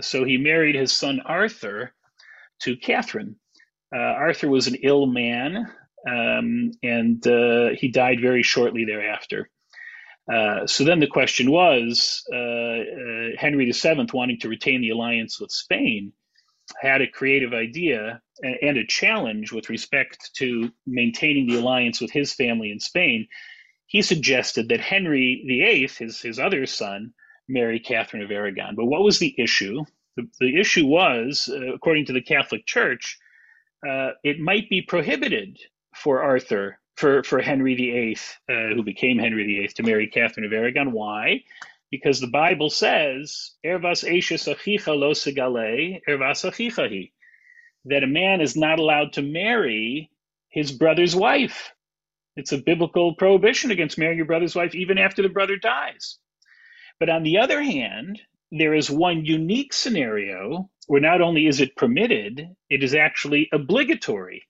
So 0.00 0.24
he 0.24 0.36
married 0.36 0.74
his 0.74 0.92
son 0.92 1.20
Arthur 1.24 1.94
to 2.60 2.76
Catherine. 2.76 3.36
Uh, 3.94 3.98
Arthur 3.98 4.48
was 4.48 4.66
an 4.66 4.76
ill 4.82 5.06
man, 5.06 5.66
um, 6.08 6.70
and 6.82 7.26
uh, 7.26 7.70
he 7.74 7.88
died 7.88 8.20
very 8.20 8.42
shortly 8.42 8.84
thereafter. 8.84 9.50
Uh, 10.32 10.66
so 10.66 10.84
then 10.84 11.00
the 11.00 11.06
question 11.06 11.50
was 11.50 12.22
uh, 12.32 13.36
Henry 13.38 13.70
VII 13.70 14.06
wanting 14.12 14.38
to 14.40 14.48
retain 14.48 14.80
the 14.80 14.90
alliance 14.90 15.40
with 15.40 15.50
Spain 15.50 16.12
had 16.80 17.02
a 17.02 17.10
creative 17.10 17.52
idea 17.52 18.20
and 18.42 18.76
a 18.76 18.86
challenge 18.86 19.52
with 19.52 19.68
respect 19.68 20.30
to 20.34 20.70
maintaining 20.86 21.46
the 21.46 21.58
alliance 21.58 22.00
with 22.00 22.10
his 22.10 22.32
family 22.32 22.70
in 22.70 22.80
Spain, 22.80 23.26
he 23.86 24.02
suggested 24.02 24.68
that 24.68 24.80
Henry 24.80 25.44
VIII, 25.46 25.88
his, 25.98 26.20
his 26.20 26.38
other 26.38 26.66
son, 26.66 27.12
marry 27.48 27.78
Catherine 27.78 28.22
of 28.22 28.30
Aragon. 28.30 28.74
But 28.74 28.86
what 28.86 29.02
was 29.02 29.18
the 29.18 29.34
issue? 29.38 29.84
The, 30.16 30.26
the 30.40 30.58
issue 30.58 30.86
was, 30.86 31.48
uh, 31.52 31.74
according 31.74 32.06
to 32.06 32.12
the 32.12 32.22
Catholic 32.22 32.66
Church, 32.66 33.18
uh, 33.86 34.10
it 34.24 34.40
might 34.40 34.70
be 34.70 34.82
prohibited 34.82 35.58
for 35.94 36.22
Arthur, 36.22 36.78
for, 36.96 37.22
for 37.22 37.40
Henry 37.40 37.74
VIII, 37.74 38.16
uh, 38.48 38.74
who 38.74 38.82
became 38.82 39.18
Henry 39.18 39.44
VIII, 39.44 39.68
to 39.68 39.82
marry 39.82 40.06
Catherine 40.06 40.46
of 40.46 40.52
Aragon. 40.52 40.92
Why? 40.92 41.42
Because 41.92 42.20
the 42.20 42.26
Bible 42.26 42.70
says, 42.70 43.52
Ervas 43.64 44.02
Achicha 44.02 44.98
lo 44.98 45.12
Ervas 45.12 46.50
Achicha 46.50 47.10
that 47.84 48.02
a 48.02 48.06
man 48.06 48.40
is 48.40 48.56
not 48.56 48.78
allowed 48.78 49.12
to 49.12 49.22
marry 49.22 50.10
his 50.48 50.72
brother's 50.72 51.14
wife. 51.14 51.72
It's 52.34 52.52
a 52.52 52.58
biblical 52.58 53.14
prohibition 53.14 53.70
against 53.70 53.98
marrying 53.98 54.16
your 54.16 54.26
brother's 54.26 54.54
wife 54.54 54.74
even 54.74 54.98
after 54.98 55.22
the 55.22 55.28
brother 55.28 55.56
dies. 55.56 56.18
But 56.98 57.10
on 57.10 57.24
the 57.24 57.38
other 57.38 57.62
hand, 57.62 58.20
there 58.50 58.74
is 58.74 58.90
one 58.90 59.24
unique 59.26 59.72
scenario 59.72 60.70
where 60.86 61.00
not 61.00 61.20
only 61.20 61.46
is 61.46 61.60
it 61.60 61.76
permitted, 61.76 62.48
it 62.70 62.82
is 62.82 62.94
actually 62.94 63.48
obligatory 63.52 64.44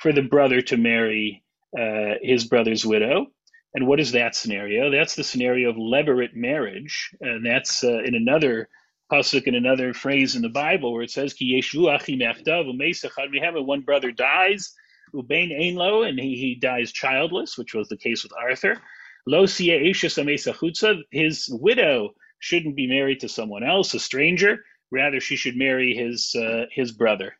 for 0.00 0.12
the 0.12 0.22
brother 0.22 0.62
to 0.62 0.76
marry 0.76 1.44
uh, 1.78 2.14
his 2.22 2.44
brother's 2.44 2.84
widow. 2.84 3.26
And 3.74 3.86
what 3.86 4.00
is 4.00 4.12
that 4.12 4.34
scenario? 4.34 4.90
That's 4.90 5.14
the 5.14 5.24
scenario 5.24 5.70
of 5.70 5.76
levirate 5.76 6.34
marriage, 6.34 7.10
and 7.20 7.44
that's 7.44 7.82
uh, 7.82 8.02
in 8.02 8.14
another 8.14 8.68
pasuk 9.10 9.44
in 9.44 9.54
another 9.54 9.92
phrase 9.92 10.36
in 10.36 10.42
the 10.42 10.48
Bible 10.48 10.92
where 10.92 11.02
it 11.02 11.10
says 11.10 11.34
ki 11.34 11.60
yeshu 11.60 11.94
achim 11.94 13.66
one 13.66 13.80
brother 13.82 14.10
dies 14.10 14.74
ubein 15.14 15.52
einlo 15.52 16.08
and 16.08 16.18
he, 16.18 16.36
he 16.36 16.54
dies 16.54 16.92
childless, 16.92 17.58
which 17.58 17.74
was 17.74 17.88
the 17.88 17.96
case 17.96 18.22
with 18.22 18.32
Arthur. 18.40 18.80
Lo 19.26 19.46
his 19.46 21.48
widow 21.50 22.14
shouldn't 22.40 22.76
be 22.76 22.88
married 22.88 23.20
to 23.20 23.28
someone 23.28 23.62
else, 23.62 23.94
a 23.94 24.00
stranger. 24.00 24.64
Rather, 24.90 25.20
she 25.20 25.36
should 25.36 25.56
marry 25.56 25.94
his 25.94 26.34
uh, 26.34 26.64
his 26.70 26.92
brother. 26.92 27.36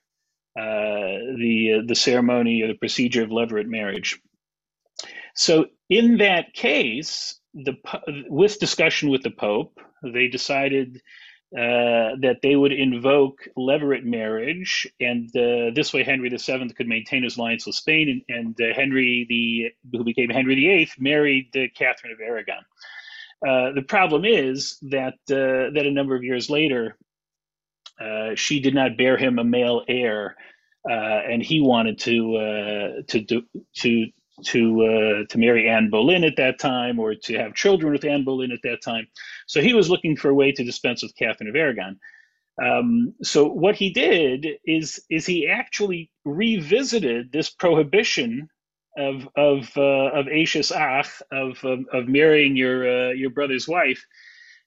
Uh, 0.58 1.18
the 1.38 1.78
uh, 1.78 1.82
the 1.86 1.94
ceremony 1.94 2.62
or 2.62 2.68
the 2.68 2.74
procedure 2.74 3.22
of 3.22 3.30
levirate 3.30 3.66
marriage. 3.66 4.20
So 5.34 5.66
in 5.92 6.16
that 6.18 6.54
case, 6.54 7.38
the 7.52 7.76
with 8.30 8.58
discussion 8.58 9.10
with 9.10 9.22
the 9.22 9.30
Pope, 9.30 9.78
they 10.02 10.26
decided 10.26 11.02
uh, 11.54 12.16
that 12.22 12.38
they 12.42 12.56
would 12.56 12.72
invoke 12.72 13.40
levirate 13.58 14.04
marriage, 14.04 14.86
and 15.00 15.28
uh, 15.36 15.70
this 15.74 15.92
way 15.92 16.02
Henry 16.02 16.30
VII 16.30 16.70
could 16.70 16.88
maintain 16.88 17.24
his 17.24 17.36
alliance 17.36 17.66
with 17.66 17.74
Spain, 17.74 18.24
and, 18.28 18.38
and 18.38 18.56
uh, 18.58 18.74
Henry 18.74 19.26
the 19.28 19.98
who 19.98 20.02
became 20.02 20.30
Henry 20.30 20.54
VIII 20.54 20.90
married 20.98 21.52
Catherine 21.76 22.14
of 22.14 22.20
Aragon. 22.20 22.64
Uh, 23.46 23.72
the 23.74 23.84
problem 23.86 24.24
is 24.24 24.78
that 24.90 25.18
uh, 25.30 25.74
that 25.74 25.84
a 25.84 25.90
number 25.90 26.16
of 26.16 26.24
years 26.24 26.48
later, 26.48 26.96
uh, 28.00 28.30
she 28.34 28.60
did 28.60 28.74
not 28.74 28.96
bear 28.96 29.18
him 29.18 29.38
a 29.38 29.44
male 29.44 29.82
heir, 29.88 30.36
and 30.86 31.42
he 31.42 31.60
wanted 31.60 31.98
to 31.98 33.04
to 33.08 33.42
to 33.74 34.06
to 34.46 34.84
uh, 34.84 35.26
to 35.28 35.38
marry 35.38 35.68
Anne 35.68 35.90
Boleyn 35.90 36.24
at 36.24 36.36
that 36.36 36.58
time 36.58 36.98
or 36.98 37.14
to 37.14 37.38
have 37.38 37.54
children 37.54 37.92
with 37.92 38.04
Anne 38.04 38.24
Boleyn 38.24 38.52
at 38.52 38.62
that 38.62 38.82
time. 38.82 39.06
So 39.46 39.60
he 39.60 39.74
was 39.74 39.90
looking 39.90 40.16
for 40.16 40.30
a 40.30 40.34
way 40.34 40.52
to 40.52 40.64
dispense 40.64 41.02
with 41.02 41.16
Catherine 41.16 41.48
of 41.48 41.56
Aragon. 41.56 41.98
Um, 42.62 43.14
so 43.22 43.46
what 43.46 43.76
he 43.76 43.90
did 43.90 44.46
is 44.66 45.02
is 45.10 45.26
he 45.26 45.48
actually 45.48 46.10
revisited 46.24 47.32
this 47.32 47.50
prohibition 47.50 48.48
of 48.96 49.26
of 49.36 49.70
uh, 49.76 50.10
of 50.12 50.28
Ashes 50.28 50.70
Ach 50.70 51.08
of, 51.32 51.64
of, 51.64 51.80
of 51.92 52.08
marrying 52.08 52.56
your 52.56 53.08
uh, 53.08 53.12
your 53.12 53.30
brother's 53.30 53.66
wife, 53.66 54.04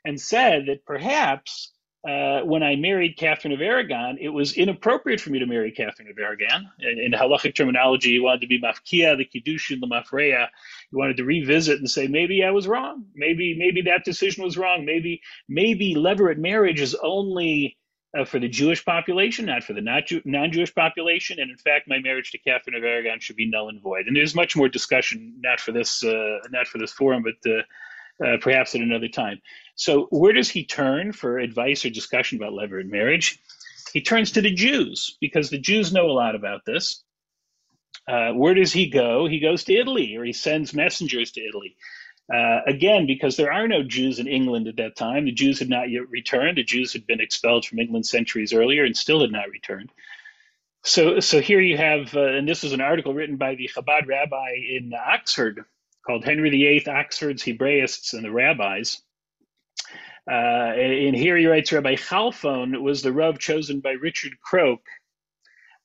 and 0.04 0.20
said 0.20 0.66
that 0.68 0.86
perhaps 0.86 1.72
uh, 2.08 2.42
when 2.42 2.62
I 2.62 2.76
married 2.76 3.18
Catherine 3.18 3.54
of 3.54 3.62
Aragon, 3.62 4.18
it 4.22 4.30
was 4.30 4.54
inappropriate 4.54 5.20
for 5.20 5.32
me 5.32 5.40
to 5.40 5.48
marry 5.48 5.72
Catherine 5.72 6.10
of 6.10 6.18
Aragon. 6.20 6.70
In, 6.80 7.00
in 7.00 7.12
halachic 7.12 7.56
terminology, 7.56 8.12
he 8.12 8.20
wanted 8.20 8.42
to 8.42 8.48
be 8.48 8.62
mafkia, 8.62 9.18
the 9.18 9.26
kiddushin, 9.26 9.80
the 9.80 9.88
mafreya. 9.88 10.48
He 10.92 10.96
wanted 10.96 11.18
to 11.18 11.24
revisit 11.24 11.80
and 11.80 11.90
say, 11.90 12.06
maybe 12.08 12.44
I 12.44 12.52
was 12.52 12.68
wrong. 12.68 13.06
Maybe 13.16 13.56
maybe 13.58 13.82
that 13.84 14.06
decision 14.06 14.44
was 14.44 14.56
wrong. 14.56 14.86
Maybe 14.86 15.22
maybe 15.50 15.96
levirate 15.96 16.38
marriage 16.38 16.80
is 16.80 16.96
only 17.02 17.76
uh, 18.16 18.24
for 18.24 18.40
the 18.40 18.48
Jewish 18.48 18.86
population, 18.86 19.46
not 19.46 19.64
for 19.64 19.74
the 19.74 19.82
non-Jewish 19.82 20.76
population. 20.76 21.40
And 21.40 21.50
in 21.50 21.58
fact, 21.58 21.88
my 21.88 22.00
marriage 22.00 22.32
to 22.32 22.38
Catherine 22.38 22.76
of 22.76 22.84
Aragon 22.84 23.20
should 23.20 23.36
be 23.36 23.50
null 23.50 23.70
and 23.70 23.82
void. 23.82 24.06
And 24.06 24.16
there's 24.16 24.36
much 24.36 24.56
more 24.56 24.70
discussion, 24.70 25.34
not 25.40 25.60
for 25.60 25.72
this 25.72 26.04
uh, 26.04 26.38
not 26.52 26.68
for 26.68 26.78
this 26.78 26.94
forum, 26.94 27.24
but 27.24 27.52
uh, 28.24 28.38
perhaps 28.42 28.76
at 28.76 28.82
another 28.82 29.08
time. 29.08 29.42
So, 29.76 30.08
where 30.10 30.34
does 30.34 30.50
he 30.50 30.66
turn 30.66 31.12
for 31.12 31.38
advice 31.38 31.86
or 31.86 31.90
discussion 31.90 32.38
about 32.38 32.54
levirate 32.54 32.90
marriage? 32.90 33.40
He 33.94 34.02
turns 34.02 34.32
to 34.32 34.42
the 34.42 34.54
Jews 34.54 35.18
because 35.22 35.50
the 35.50 35.58
Jews 35.58 35.94
know 35.94 36.10
a 36.10 36.14
lot 36.14 36.36
about 36.36 36.66
this. 36.66 37.04
Uh, 38.08 38.34
where 38.34 38.54
does 38.54 38.72
he 38.72 38.90
go? 38.90 39.28
He 39.28 39.40
goes 39.40 39.64
to 39.66 39.74
Italy 39.74 40.16
or 40.16 40.24
he 40.24 40.34
sends 40.34 40.74
messengers 40.74 41.32
to 41.32 41.42
Italy. 41.42 41.76
Uh, 42.34 42.62
again, 42.68 43.06
because 43.06 43.38
there 43.38 43.54
are 43.54 43.68
no 43.68 43.84
Jews 43.84 44.20
in 44.20 44.28
England 44.28 44.68
at 44.68 44.78
that 44.78 44.96
time, 44.96 45.26
the 45.26 45.32
Jews 45.32 45.60
had 45.60 45.70
not 45.70 45.90
yet 45.90 46.10
returned. 46.10 46.58
The 46.58 46.64
Jews 46.64 46.94
had 46.94 47.06
been 47.06 47.22
expelled 47.22 47.66
from 47.66 47.80
England 47.80 48.06
centuries 48.06 48.54
earlier 48.54 48.84
and 48.84 48.98
still 48.98 49.22
had 49.22 49.32
not 49.32 49.50
returned. 49.50 49.92
So, 50.84 51.20
so 51.20 51.40
here 51.40 51.60
you 51.60 51.78
have, 51.78 52.16
uh, 52.16 52.22
and 52.22 52.48
this 52.48 52.64
is 52.64 52.74
an 52.74 52.82
article 52.82 53.14
written 53.14 53.38
by 53.38 53.56
the 53.56 53.70
Chabad 53.74 54.08
rabbi 54.08 54.52
in 54.70 54.92
Oxford 54.94 55.66
called 56.06 56.24
Henry 56.24 56.50
VIII, 56.50 56.88
Oxford's 56.88 57.44
Hebraists 57.44 58.14
and 58.14 58.24
the 58.24 58.32
Rabbis. 58.32 59.02
Uh, 60.30 60.34
and 60.34 61.16
here 61.16 61.38
he 61.38 61.46
writes 61.46 61.72
Rabbi 61.72 61.96
Chalfon 61.96 62.82
was 62.82 63.02
the 63.02 63.14
Rav 63.14 63.38
chosen 63.38 63.80
by 63.80 63.92
Richard 63.92 64.34
Croke, 64.42 64.88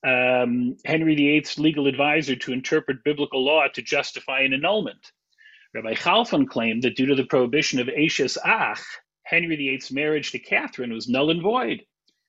um, 0.02 0.76
Henry 0.84 1.14
VIII's 1.14 1.58
legal 1.58 1.86
advisor 1.86 2.36
to 2.36 2.52
interpret 2.52 3.04
biblical 3.04 3.44
law 3.44 3.68
to 3.68 3.82
justify 3.82 4.40
an 4.40 4.54
annulment. 4.54 5.12
Rabbi 5.74 5.94
Chalfon 5.94 6.48
claimed 6.48 6.82
that 6.82 6.96
due 6.96 7.06
to 7.06 7.14
the 7.14 7.24
prohibition 7.24 7.80
of 7.80 7.88
Ashes 7.90 8.38
Ach, 8.44 8.80
Henry 9.24 9.56
VIII's 9.56 9.92
marriage 9.92 10.32
to 10.32 10.38
Catherine 10.38 10.92
was 10.92 11.08
null 11.08 11.30
and 11.30 11.42
void, 11.42 11.84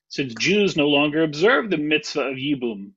since 0.08 0.34
Jews 0.34 0.76
no 0.76 0.88
longer 0.88 1.22
observed 1.22 1.70
the 1.70 1.78
mitzvah 1.78 2.28
of 2.28 2.36
Yibum. 2.36 2.92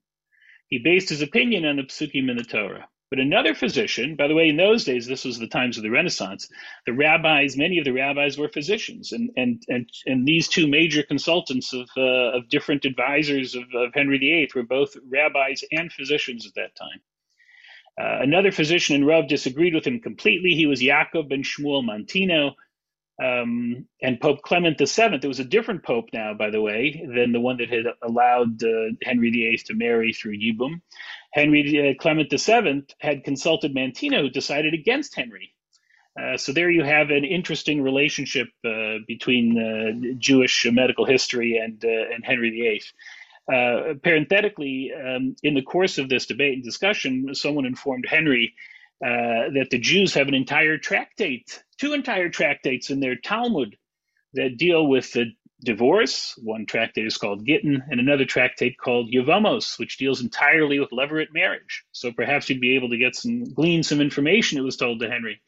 He 0.68 0.78
based 0.78 1.08
his 1.08 1.22
opinion 1.22 1.64
on 1.64 1.76
the 1.76 1.84
psukim 1.84 2.30
in 2.30 2.36
the 2.36 2.44
Torah. 2.44 2.88
But 3.08 3.20
another 3.20 3.54
physician, 3.54 4.16
by 4.16 4.26
the 4.26 4.34
way, 4.34 4.48
in 4.48 4.56
those 4.56 4.84
days, 4.84 5.06
this 5.06 5.24
was 5.24 5.38
the 5.38 5.46
times 5.46 5.76
of 5.76 5.84
the 5.84 5.90
Renaissance, 5.90 6.48
the 6.86 6.92
rabbis, 6.92 7.56
many 7.56 7.78
of 7.78 7.84
the 7.84 7.92
rabbis 7.92 8.36
were 8.36 8.48
physicians. 8.48 9.12
And, 9.12 9.30
and, 9.36 9.62
and, 9.68 9.88
and 10.06 10.26
these 10.26 10.48
two 10.48 10.66
major 10.66 11.04
consultants 11.04 11.72
of, 11.72 11.88
uh, 11.96 12.36
of 12.36 12.48
different 12.48 12.84
advisors 12.84 13.54
of, 13.54 13.62
of 13.74 13.94
Henry 13.94 14.18
VIII 14.18 14.50
were 14.56 14.64
both 14.64 14.96
rabbis 15.08 15.62
and 15.70 15.92
physicians 15.92 16.46
at 16.46 16.54
that 16.56 16.74
time. 16.74 17.00
Uh, 17.98 18.22
another 18.22 18.50
physician 18.50 18.96
in 18.96 19.04
Rav 19.04 19.28
disagreed 19.28 19.74
with 19.74 19.86
him 19.86 20.00
completely. 20.00 20.50
He 20.50 20.66
was 20.66 20.82
Yaakov 20.82 21.28
ben 21.28 21.42
Shmuel 21.42 21.84
Mantino, 21.84 22.54
um, 23.22 23.86
and 24.02 24.20
Pope 24.20 24.42
Clement 24.42 24.78
VII. 24.78 25.18
There 25.18 25.28
was 25.28 25.40
a 25.40 25.44
different 25.44 25.84
pope 25.84 26.10
now, 26.12 26.34
by 26.34 26.50
the 26.50 26.60
way, 26.60 27.06
than 27.14 27.32
the 27.32 27.40
one 27.40 27.56
that 27.58 27.70
had 27.70 27.86
allowed 28.02 28.62
uh, 28.62 28.92
Henry 29.02 29.30
VIII 29.30 29.58
to 29.66 29.74
marry 29.74 30.12
through 30.12 30.38
Yibum. 30.38 30.80
Henry 31.32 31.90
uh, 31.90 32.00
Clement 32.00 32.30
VII 32.30 32.84
had 33.00 33.24
consulted 33.24 33.74
Mantino, 33.74 34.20
who 34.22 34.30
decided 34.30 34.74
against 34.74 35.14
Henry. 35.14 35.54
Uh, 36.20 36.36
so 36.36 36.52
there 36.52 36.70
you 36.70 36.82
have 36.82 37.10
an 37.10 37.24
interesting 37.24 37.82
relationship 37.82 38.48
uh, 38.64 38.96
between 39.06 39.58
uh, 39.58 40.14
Jewish 40.18 40.66
medical 40.70 41.04
history 41.04 41.58
and 41.58 41.84
uh, 41.84 42.14
and 42.14 42.24
Henry 42.24 42.50
VIII. 42.50 42.82
Uh, 43.48 43.94
parenthetically, 44.02 44.92
um, 44.92 45.36
in 45.42 45.54
the 45.54 45.62
course 45.62 45.98
of 45.98 46.08
this 46.08 46.26
debate 46.26 46.54
and 46.54 46.64
discussion, 46.64 47.34
someone 47.34 47.66
informed 47.66 48.06
Henry 48.08 48.54
uh, 49.04 49.52
that 49.54 49.68
the 49.70 49.78
Jews 49.78 50.14
have 50.14 50.28
an 50.28 50.34
entire 50.34 50.78
tractate, 50.78 51.62
two 51.78 51.92
entire 51.92 52.28
tractates 52.28 52.90
in 52.90 53.00
their 53.00 53.16
Talmud 53.16 53.76
that 54.34 54.56
deal 54.56 54.86
with 54.86 55.12
the 55.12 55.26
divorce. 55.64 56.34
One 56.42 56.66
tractate 56.66 57.06
is 57.06 57.18
called 57.18 57.46
Gittin, 57.46 57.82
and 57.90 58.00
another 58.00 58.24
tractate 58.24 58.78
called 58.78 59.12
Yevamos, 59.12 59.78
which 59.78 59.98
deals 59.98 60.20
entirely 60.20 60.78
with 60.78 60.90
levirate 60.90 61.32
marriage. 61.32 61.84
So 61.92 62.12
perhaps 62.12 62.48
you'd 62.48 62.60
be 62.60 62.76
able 62.76 62.90
to 62.90 62.98
get 62.98 63.16
some 63.16 63.44
glean 63.44 63.82
some 63.82 64.00
information. 64.00 64.58
It 64.58 64.62
was 64.62 64.76
told 64.76 65.00
to 65.00 65.10
Henry. 65.10 65.40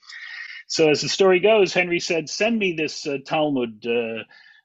So 0.66 0.90
as 0.90 1.00
the 1.00 1.08
story 1.08 1.40
goes, 1.40 1.72
Henry 1.72 2.00
said, 2.00 2.28
"Send 2.28 2.58
me 2.58 2.74
this 2.74 3.06
uh, 3.06 3.18
Talmud." 3.26 3.84
Uh, 3.86 4.24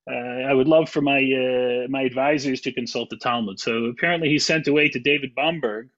uh, 0.10 0.50
I 0.50 0.54
would 0.54 0.67
love 0.67 0.89
for 0.89 1.02
my 1.02 1.19
uh, 1.19 1.88
my 1.89 2.02
advisors 2.02 2.62
to 2.62 2.74
consult 2.74 3.10
the 3.10 3.17
Talmud. 3.17 3.60
So 3.60 3.86
apparently, 3.86 4.30
he 4.30 4.39
sent 4.39 4.67
away 4.67 4.89
to 4.89 5.00
David 5.00 5.34
Bomberg, 5.36 5.89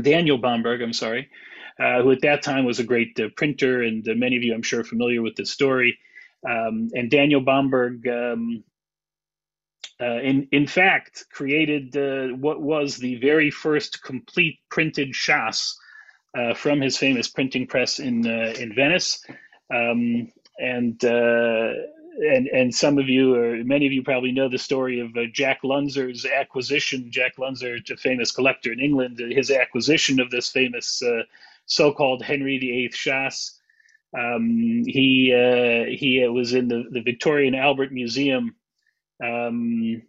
Daniel 0.00 0.38
Bomberg. 0.38 0.82
I'm 0.82 0.92
sorry, 0.92 1.28
uh, 1.78 2.02
who 2.02 2.12
at 2.12 2.20
that 2.22 2.42
time 2.42 2.64
was 2.64 2.78
a 2.78 2.84
great 2.84 3.18
uh, 3.20 3.28
printer, 3.36 3.82
and 3.82 4.08
uh, 4.08 4.14
many 4.14 4.36
of 4.36 4.42
you, 4.42 4.54
I'm 4.54 4.62
sure, 4.62 4.80
are 4.80 4.84
familiar 4.84 5.22
with 5.22 5.36
this 5.36 5.50
story. 5.50 5.98
Um, 6.48 6.90
and 6.94 7.10
Daniel 7.10 7.40
Bomberg, 7.40 8.06
um, 8.06 8.64
uh, 10.00 10.20
in 10.20 10.48
in 10.52 10.66
fact, 10.66 11.24
created 11.32 11.94
what 12.40 12.62
was 12.62 12.96
the 12.96 13.16
very 13.16 13.50
first 13.50 14.02
complete 14.02 14.58
printed 14.70 15.12
Shas 15.12 15.74
from 16.54 16.80
his 16.80 16.96
famous 16.96 17.28
printing 17.28 17.66
press 17.66 17.98
in 17.98 18.24
in 18.26 18.74
Venice. 18.74 19.24
Um, 19.74 20.32
and 20.60 21.02
and 22.20 22.48
and 22.48 22.74
some 22.74 22.98
of 22.98 23.08
you 23.08 23.34
or 23.34 23.64
many 23.64 23.86
of 23.86 23.92
you 23.92 24.02
probably 24.02 24.32
know 24.32 24.48
the 24.48 24.58
story 24.58 25.00
of 25.00 25.16
uh, 25.16 25.22
Jack 25.32 25.62
Lunzer's 25.62 26.24
acquisition. 26.26 27.10
Jack 27.10 27.36
Lunzer, 27.36 27.78
a 27.90 27.96
famous 27.96 28.32
collector 28.32 28.72
in 28.72 28.80
England, 28.80 29.18
his 29.18 29.50
acquisition 29.50 30.20
of 30.20 30.30
this 30.30 30.50
famous 30.50 31.02
uh, 31.02 31.22
so-called 31.68 32.22
Henry 32.22 32.58
VIII 32.58 32.90
Shas. 32.90 33.52
Um, 34.18 34.84
he 34.86 35.32
uh, 35.34 35.84
he 35.96 36.26
was 36.28 36.54
in 36.54 36.68
the, 36.68 36.84
the 36.90 37.02
Victoria 37.02 37.46
and 37.46 37.56
Albert 37.56 37.92
Museum 37.92 38.56
um, 39.22 40.02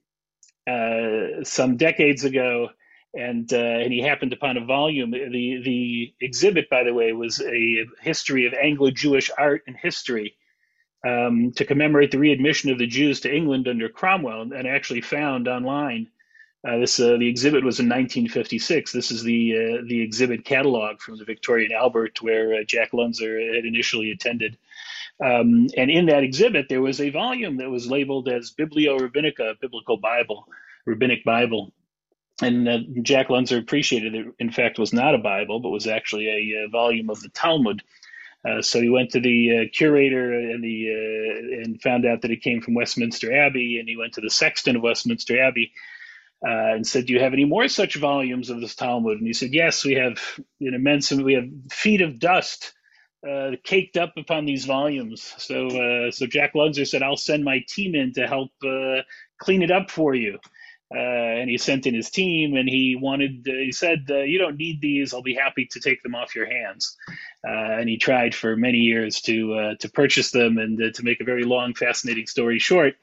uh, 0.69 1.43
some 1.43 1.77
decades 1.77 2.23
ago, 2.23 2.69
and 3.13 3.51
uh, 3.53 3.57
and 3.57 3.91
he 3.91 4.01
happened 4.01 4.33
upon 4.33 4.57
a 4.57 4.65
volume. 4.65 5.11
The 5.11 5.61
the 5.63 6.13
exhibit, 6.21 6.69
by 6.69 6.83
the 6.83 6.93
way, 6.93 7.11
was 7.11 7.41
a 7.41 7.85
history 8.01 8.47
of 8.47 8.53
Anglo-Jewish 8.53 9.29
art 9.37 9.63
and 9.67 9.75
history 9.75 10.37
um, 11.05 11.51
to 11.57 11.65
commemorate 11.65 12.11
the 12.11 12.19
readmission 12.19 12.71
of 12.71 12.77
the 12.77 12.87
Jews 12.87 13.21
to 13.21 13.35
England 13.35 13.67
under 13.67 13.89
Cromwell, 13.89 14.41
and 14.41 14.67
actually 14.67 15.01
found 15.01 15.47
online. 15.47 16.07
Uh, 16.67 16.77
this 16.77 16.99
uh, 16.99 17.15
the 17.17 17.27
exhibit 17.27 17.63
was 17.63 17.79
in 17.79 17.85
1956. 17.85 18.91
This 18.91 19.11
is 19.11 19.23
the 19.23 19.53
uh, 19.55 19.81
the 19.87 20.01
exhibit 20.01 20.43
catalog 20.43 20.99
from 20.99 21.17
the 21.17 21.23
Victoria 21.23 21.65
and 21.65 21.73
Albert, 21.73 22.21
where 22.21 22.53
uh, 22.53 22.63
Jack 22.65 22.91
Lunzer 22.91 23.55
had 23.55 23.65
initially 23.65 24.11
attended. 24.11 24.57
Um, 25.23 25.67
and 25.77 25.89
in 25.89 26.05
that 26.07 26.23
exhibit, 26.23 26.67
there 26.67 26.81
was 26.81 26.99
a 26.99 27.11
volume 27.11 27.57
that 27.57 27.69
was 27.69 27.89
labeled 27.89 28.27
as 28.27 28.51
Biblio 28.51 28.99
Rabbinica, 28.99 29.59
Biblical 29.61 29.97
Bible, 29.97 30.47
Rabbinic 30.85 31.23
Bible. 31.23 31.73
And 32.41 32.67
uh, 32.67 32.79
Jack 33.03 33.27
Lunzer 33.27 33.59
appreciated 33.59 34.15
it. 34.15 34.27
In 34.39 34.51
fact, 34.51 34.79
was 34.79 34.93
not 34.93 35.15
a 35.15 35.17
Bible, 35.17 35.59
but 35.59 35.69
was 35.69 35.87
actually 35.87 36.27
a, 36.27 36.65
a 36.65 36.69
volume 36.69 37.09
of 37.09 37.21
the 37.21 37.29
Talmud. 37.29 37.83
Uh, 38.47 38.61
so 38.61 38.81
he 38.81 38.89
went 38.89 39.11
to 39.11 39.19
the 39.19 39.59
uh, 39.59 39.63
curator 39.73 40.33
and 40.33 40.63
the 40.63 40.89
uh, 40.89 41.61
and 41.61 41.81
found 41.81 42.05
out 42.05 42.21
that 42.21 42.31
it 42.31 42.41
came 42.41 42.61
from 42.61 42.73
Westminster 42.73 43.33
Abbey, 43.33 43.79
and 43.79 43.89
he 43.89 43.97
went 43.97 44.13
to 44.13 44.21
the 44.21 44.29
sexton 44.29 44.77
of 44.77 44.81
Westminster 44.81 45.41
Abbey 45.41 45.73
uh, 46.45 46.73
and 46.75 46.87
said, 46.87 47.05
"Do 47.05 47.13
you 47.13 47.19
have 47.19 47.33
any 47.33 47.45
more 47.45 47.67
such 47.67 47.95
volumes 47.95 48.49
of 48.49 48.61
this 48.61 48.75
Talmud?" 48.75 49.17
And 49.17 49.27
he 49.27 49.33
said, 49.33 49.53
"Yes, 49.53 49.85
we 49.85 49.95
have 49.95 50.19
an 50.61 50.73
immense. 50.73 51.11
We 51.11 51.33
have 51.35 51.49
feet 51.71 52.01
of 52.01 52.19
dust." 52.19 52.73
Uh, 53.27 53.51
caked 53.65 53.97
up 53.97 54.13
upon 54.17 54.45
these 54.45 54.63
volumes. 54.63 55.33
So, 55.39 56.09
so 56.11 56.25
Jack 56.25 56.53
Lunzer 56.53 56.87
said, 56.87 57.03
"I'll 57.03 57.17
send 57.17 57.43
my 57.43 57.63
team 57.67 57.93
in 57.93 58.13
to 58.13 58.27
help 58.27 58.51
clean 59.39 59.61
it 59.61 59.71
up 59.71 59.91
for 59.91 60.15
you." 60.15 60.39
Uh, 60.91 60.97
and 60.97 61.51
he 61.51 61.57
sent 61.59 61.85
in 61.85 61.93
his 61.93 62.09
team 62.09 62.55
and 62.55 62.67
he 62.67 62.97
wanted 62.99 63.47
uh, 63.47 63.53
he 63.53 63.71
said 63.71 64.07
uh, 64.09 64.21
you 64.21 64.39
don't 64.39 64.57
need 64.57 64.81
these 64.81 65.13
i'll 65.13 65.21
be 65.21 65.35
happy 65.35 65.67
to 65.67 65.79
take 65.79 66.01
them 66.01 66.15
off 66.15 66.33
your 66.35 66.47
hands 66.47 66.97
uh, 67.47 67.77
and 67.77 67.87
he 67.87 67.95
tried 67.95 68.33
for 68.33 68.55
many 68.55 68.79
years 68.79 69.21
to 69.21 69.53
uh, 69.53 69.75
to 69.75 69.87
purchase 69.87 70.31
them 70.31 70.57
and 70.57 70.81
uh, 70.81 70.89
to 70.91 71.03
make 71.03 71.21
a 71.21 71.23
very 71.23 71.43
long 71.43 71.75
fascinating 71.75 72.25
story 72.25 72.57
short 72.57 72.95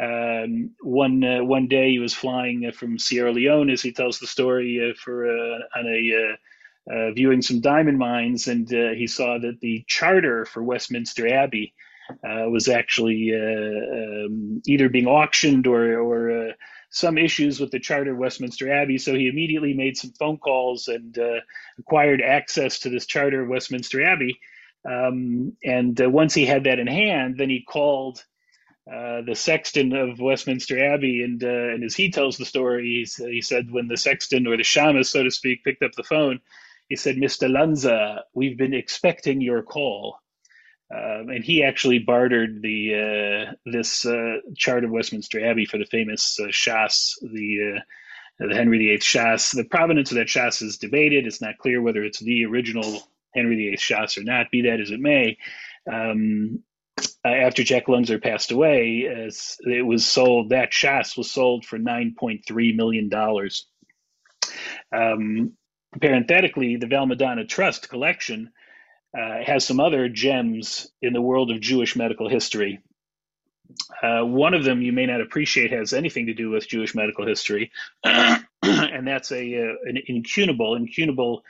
um, 0.00 0.70
one 0.80 1.22
one 1.46 1.68
day 1.68 1.90
he 1.90 1.98
was 1.98 2.14
flying 2.14 2.70
from 2.72 2.98
Sierra 2.98 3.32
Leone 3.32 3.70
as 3.70 3.82
he 3.82 3.92
tells 3.92 4.18
the 4.18 4.26
story 4.26 4.94
for 5.02 5.26
on 5.26 5.86
a 5.86 7.12
viewing 7.12 7.42
some 7.42 7.60
diamond 7.60 7.98
mines 7.98 8.48
and 8.48 8.68
he 8.68 9.06
saw 9.06 9.38
that 9.38 9.60
the 9.60 9.84
charter 9.86 10.44
for 10.44 10.62
Westminster 10.62 11.28
Abbey 11.28 11.74
was 12.22 12.68
actually 12.68 13.32
um, 13.34 14.60
either 14.66 14.88
being 14.88 15.06
auctioned 15.06 15.66
or 15.66 16.00
or 16.00 16.54
some 16.92 17.16
issues 17.16 17.58
with 17.58 17.70
the 17.70 17.80
charter 17.80 18.12
of 18.12 18.18
Westminster 18.18 18.70
Abbey. 18.70 18.98
So 18.98 19.14
he 19.14 19.26
immediately 19.26 19.72
made 19.72 19.96
some 19.96 20.12
phone 20.12 20.36
calls 20.36 20.88
and 20.88 21.18
uh, 21.18 21.40
acquired 21.78 22.20
access 22.20 22.78
to 22.80 22.90
this 22.90 23.06
charter 23.06 23.42
of 23.42 23.48
Westminster 23.48 24.04
Abbey. 24.04 24.38
Um, 24.88 25.56
and 25.64 26.00
uh, 26.00 26.10
once 26.10 26.34
he 26.34 26.44
had 26.44 26.64
that 26.64 26.78
in 26.78 26.86
hand, 26.86 27.36
then 27.38 27.48
he 27.48 27.62
called 27.62 28.22
uh, 28.90 29.22
the 29.22 29.34
sexton 29.34 29.92
of 29.94 30.18
Westminster 30.18 30.92
Abbey. 30.92 31.22
And, 31.22 31.42
uh, 31.42 31.46
and 31.46 31.84
as 31.84 31.94
he 31.94 32.10
tells 32.10 32.36
the 32.36 32.44
story, 32.44 33.06
he, 33.16 33.24
he 33.30 33.40
said, 33.40 33.70
when 33.70 33.88
the 33.88 33.96
sexton 33.96 34.46
or 34.46 34.56
the 34.56 34.64
shamus, 34.64 35.06
so 35.06 35.22
to 35.22 35.30
speak, 35.30 35.64
picked 35.64 35.82
up 35.82 35.92
the 35.92 36.02
phone, 36.02 36.40
he 36.88 36.96
said, 36.96 37.16
Mr. 37.16 37.48
Lunzer, 37.48 38.20
we've 38.34 38.58
been 38.58 38.74
expecting 38.74 39.40
your 39.40 39.62
call. 39.62 40.18
Um, 40.92 41.30
and 41.30 41.42
he 41.42 41.64
actually 41.64 42.00
bartered 42.00 42.60
the 42.60 43.46
uh, 43.48 43.52
this 43.64 44.04
uh, 44.04 44.38
chart 44.56 44.84
of 44.84 44.90
Westminster 44.90 45.42
Abbey 45.42 45.64
for 45.64 45.78
the 45.78 45.86
famous 45.86 46.38
uh, 46.38 46.48
Shas, 46.48 47.14
the 47.22 47.80
the 48.38 48.54
Henry 48.54 48.78
VIII 48.78 48.98
Shas. 48.98 49.54
The 49.54 49.64
provenance 49.64 50.10
of 50.10 50.18
that 50.18 50.26
Shas 50.26 50.60
is 50.62 50.76
debated. 50.76 51.26
It's 51.26 51.40
not 51.40 51.56
clear 51.58 51.80
whether 51.80 52.04
it's 52.04 52.18
the 52.18 52.44
original 52.44 53.08
Henry 53.34 53.56
VIII 53.56 53.76
Shas 53.76 54.18
or 54.18 54.24
not. 54.24 54.50
Be 54.50 54.62
that 54.62 54.80
as 54.80 54.90
it 54.90 55.00
may, 55.00 55.38
um, 55.90 56.62
uh, 56.98 57.28
after 57.28 57.62
Jack 57.62 57.86
Lunzer 57.86 58.22
passed 58.22 58.50
away, 58.50 59.06
it 59.60 59.86
was 59.86 60.04
sold, 60.06 60.50
that 60.50 60.72
Shas 60.72 61.16
was 61.16 61.30
sold 61.30 61.64
for 61.64 61.78
nine 61.78 62.14
point 62.18 62.44
three 62.46 62.72
million 62.72 63.08
dollars. 63.08 63.66
Um, 64.94 65.52
parenthetically, 66.00 66.76
the 66.76 66.86
Valmadonna 66.86 67.48
Trust 67.48 67.88
collection 67.88 68.50
uh, 69.16 69.42
has 69.44 69.64
some 69.64 69.80
other 69.80 70.08
gems 70.08 70.90
in 71.00 71.12
the 71.12 71.20
world 71.20 71.50
of 71.50 71.60
Jewish 71.60 71.96
medical 71.96 72.28
history. 72.28 72.80
Uh, 74.02 74.22
one 74.22 74.52
of 74.52 74.64
them 74.64 74.82
you 74.82 74.92
may 74.92 75.06
not 75.06 75.20
appreciate 75.20 75.72
has 75.72 75.92
anything 75.92 76.26
to 76.26 76.34
do 76.34 76.50
with 76.50 76.68
Jewish 76.68 76.94
medical 76.94 77.26
history, 77.26 77.70
and 78.04 79.06
that's 79.06 79.32
a 79.32 79.70
uh, 79.70 79.74
an 79.84 79.98
incunable. 80.08 80.76
Incunable, 80.76 81.42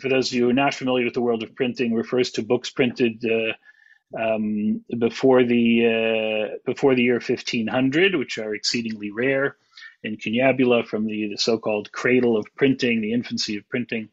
for 0.00 0.08
those 0.08 0.28
of 0.28 0.34
you 0.34 0.44
who 0.44 0.50
are 0.50 0.54
not 0.54 0.74
familiar 0.74 1.04
with 1.04 1.14
the 1.14 1.22
world 1.22 1.42
of 1.42 1.54
printing, 1.54 1.94
refers 1.94 2.32
to 2.32 2.42
books 2.42 2.70
printed 2.70 3.24
uh, 3.24 3.52
um, 4.18 4.84
before 4.98 5.44
the 5.44 6.50
uh, 6.54 6.58
before 6.64 6.94
the 6.94 7.02
year 7.02 7.14
1500, 7.14 8.16
which 8.16 8.38
are 8.38 8.54
exceedingly 8.54 9.10
rare. 9.10 9.56
In 10.02 10.16
incunabula 10.16 10.86
from 10.86 11.06
the, 11.06 11.28
the 11.28 11.36
so-called 11.36 11.92
cradle 11.92 12.36
of 12.36 12.46
printing, 12.56 13.02
the 13.02 13.12
infancy 13.12 13.58
of 13.58 13.68
printing. 13.68 14.08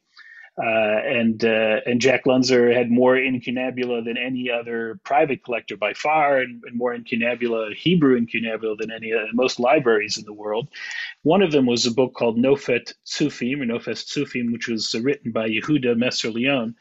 Uh, 0.59 0.99
and 1.05 1.45
uh, 1.45 1.81
and 1.85 2.01
Jack 2.01 2.23
Lunzer 2.25 2.75
had 2.75 2.89
more 2.89 3.15
incunabula 3.15 4.03
than 4.03 4.17
any 4.17 4.49
other 4.49 4.99
private 5.03 5.43
collector 5.43 5.77
by 5.77 5.93
far, 5.93 6.39
and, 6.39 6.63
and 6.65 6.75
more 6.75 6.95
incunabula, 6.95 7.75
Hebrew 7.75 8.19
incunabula, 8.19 8.75
than 8.79 8.91
any 8.91 9.13
uh, 9.13 9.27
most 9.33 9.59
libraries 9.59 10.17
in 10.17 10.25
the 10.25 10.33
world. 10.33 10.67
One 11.21 11.43
of 11.43 11.51
them 11.51 11.67
was 11.67 11.85
a 11.85 11.93
book 11.93 12.15
called 12.15 12.39
Nofet 12.39 12.95
Tzufim, 13.05 13.61
or 13.61 13.65
Nofes 13.65 14.03
Tzufim, 14.03 14.51
which 14.51 14.67
was 14.67 14.95
written 14.95 15.31
by 15.31 15.47
Yehuda 15.47 15.95
Messer 15.95 16.31
Leon. 16.31 16.75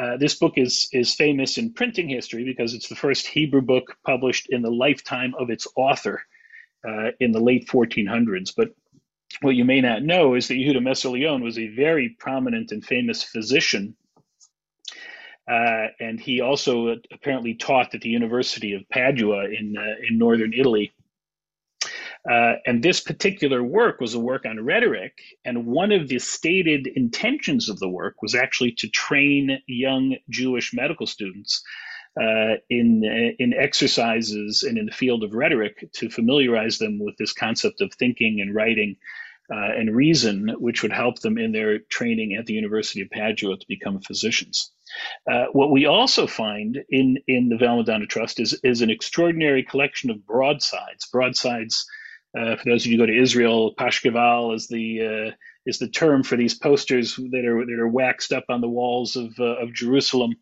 Uh, 0.00 0.16
this 0.16 0.34
book 0.36 0.54
is 0.56 0.88
is 0.92 1.14
famous 1.14 1.58
in 1.58 1.72
printing 1.72 2.08
history 2.08 2.44
because 2.44 2.74
it's 2.74 2.88
the 2.88 2.94
first 2.94 3.26
Hebrew 3.26 3.60
book 3.60 3.96
published 4.04 4.48
in 4.50 4.62
the 4.62 4.70
lifetime 4.70 5.34
of 5.38 5.50
its 5.50 5.66
author 5.76 6.22
uh, 6.86 7.10
in 7.18 7.32
the 7.32 7.40
late 7.40 7.68
1400s. 7.68 8.52
But 8.56 8.70
what 9.42 9.56
you 9.56 9.64
may 9.64 9.80
not 9.80 10.02
know 10.02 10.34
is 10.34 10.48
that 10.48 10.54
Yehuda 10.54 10.82
Messer 10.82 11.08
Leon 11.08 11.42
was 11.42 11.58
a 11.58 11.68
very 11.68 12.16
prominent 12.18 12.72
and 12.72 12.84
famous 12.84 13.22
physician. 13.22 13.96
Uh, 15.50 15.88
and 15.98 16.20
he 16.20 16.40
also 16.40 16.96
apparently 17.12 17.54
taught 17.54 17.94
at 17.94 18.00
the 18.02 18.08
University 18.08 18.72
of 18.74 18.88
Padua 18.88 19.46
in, 19.46 19.76
uh, 19.76 20.06
in 20.08 20.18
northern 20.18 20.52
Italy. 20.52 20.92
Uh, 22.28 22.54
and 22.66 22.82
this 22.82 23.00
particular 23.00 23.62
work 23.62 24.00
was 24.00 24.14
a 24.14 24.20
work 24.20 24.44
on 24.44 24.62
rhetoric. 24.64 25.12
And 25.44 25.66
one 25.66 25.92
of 25.92 26.08
the 26.08 26.18
stated 26.18 26.86
intentions 26.86 27.68
of 27.68 27.78
the 27.78 27.88
work 27.88 28.20
was 28.20 28.34
actually 28.34 28.72
to 28.72 28.88
train 28.88 29.58
young 29.66 30.16
Jewish 30.28 30.74
medical 30.74 31.06
students 31.06 31.62
uh, 32.20 32.56
in 32.68 33.04
in 33.38 33.54
exercises 33.54 34.64
and 34.64 34.76
in 34.76 34.86
the 34.86 34.92
field 34.92 35.22
of 35.22 35.32
rhetoric 35.32 35.88
to 35.92 36.10
familiarize 36.10 36.78
them 36.78 36.98
with 36.98 37.16
this 37.16 37.32
concept 37.32 37.80
of 37.80 37.92
thinking 37.94 38.40
and 38.40 38.54
writing 38.54 38.96
uh, 39.52 39.72
and 39.76 39.94
reason, 39.94 40.48
which 40.58 40.82
would 40.82 40.92
help 40.92 41.20
them 41.20 41.38
in 41.38 41.52
their 41.52 41.78
training 41.90 42.34
at 42.34 42.46
the 42.46 42.52
University 42.52 43.00
of 43.00 43.10
Padua 43.10 43.56
to 43.56 43.66
become 43.68 44.00
physicians. 44.00 44.72
Uh, 45.30 45.46
what 45.52 45.70
we 45.70 45.86
also 45.86 46.26
find 46.26 46.78
in 46.90 47.16
in 47.28 47.48
the 47.48 47.56
Valmadonna 47.56 48.08
Trust 48.08 48.40
is 48.40 48.58
is 48.64 48.82
an 48.82 48.90
extraordinary 48.90 49.62
collection 49.62 50.10
of 50.10 50.26
broadsides. 50.26 51.08
Broadsides, 51.12 51.86
uh, 52.38 52.56
for 52.56 52.70
those 52.70 52.84
of 52.84 52.92
you 52.92 52.98
who 52.98 53.06
go 53.06 53.12
to 53.12 53.20
Israel, 53.20 53.74
pashkevil 53.74 54.54
is 54.54 54.68
the 54.68 55.00
uh, 55.30 55.34
is 55.66 55.78
the 55.78 55.88
term 55.88 56.22
for 56.22 56.36
these 56.36 56.54
posters 56.54 57.16
that 57.16 57.44
are 57.44 57.64
that 57.66 57.78
are 57.80 57.88
waxed 57.88 58.32
up 58.32 58.44
on 58.48 58.60
the 58.60 58.68
walls 58.68 59.16
of 59.16 59.32
uh, 59.38 59.56
of 59.62 59.74
Jerusalem. 59.74 60.34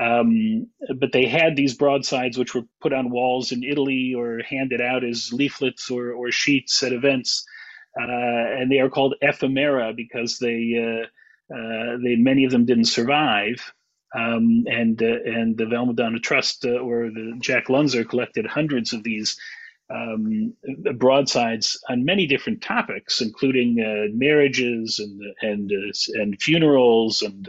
Um, 0.00 0.68
but 0.98 1.12
they 1.12 1.26
had 1.26 1.56
these 1.56 1.74
broadsides 1.74 2.38
which 2.38 2.54
were 2.54 2.64
put 2.80 2.92
on 2.92 3.10
walls 3.10 3.52
in 3.52 3.62
Italy 3.62 4.14
or 4.16 4.40
handed 4.48 4.80
out 4.80 5.04
as 5.04 5.32
leaflets 5.32 5.90
or, 5.90 6.12
or 6.12 6.30
sheets 6.30 6.82
at 6.82 6.92
events. 6.92 7.44
Uh, 8.00 8.06
and 8.06 8.72
they 8.72 8.78
are 8.78 8.88
called 8.88 9.16
ephemera 9.20 9.92
because 9.94 10.38
they, 10.38 11.04
they 11.50 12.16
many 12.16 12.44
of 12.44 12.50
them 12.50 12.64
didn't 12.64 12.86
survive. 12.86 13.72
Um, 14.14 14.64
and 14.66 15.00
uh, 15.02 15.22
and 15.24 15.56
the 15.56 15.64
Valmadonna 15.64 16.20
Trust 16.20 16.64
uh, 16.64 16.70
or 16.78 17.10
the 17.10 17.36
Jack 17.40 17.66
Lunzer 17.66 18.08
collected 18.08 18.44
hundreds 18.44 18.92
of 18.92 19.04
these 19.04 19.38
um, 19.90 20.54
broadsides 20.96 21.78
on 21.88 22.04
many 22.04 22.26
different 22.26 22.62
topics, 22.62 23.20
including 23.20 23.80
uh, 23.80 24.14
marriages 24.14 24.98
and 24.98 25.20
and 25.42 25.72
and 26.14 26.40
funerals 26.40 27.22
and 27.22 27.48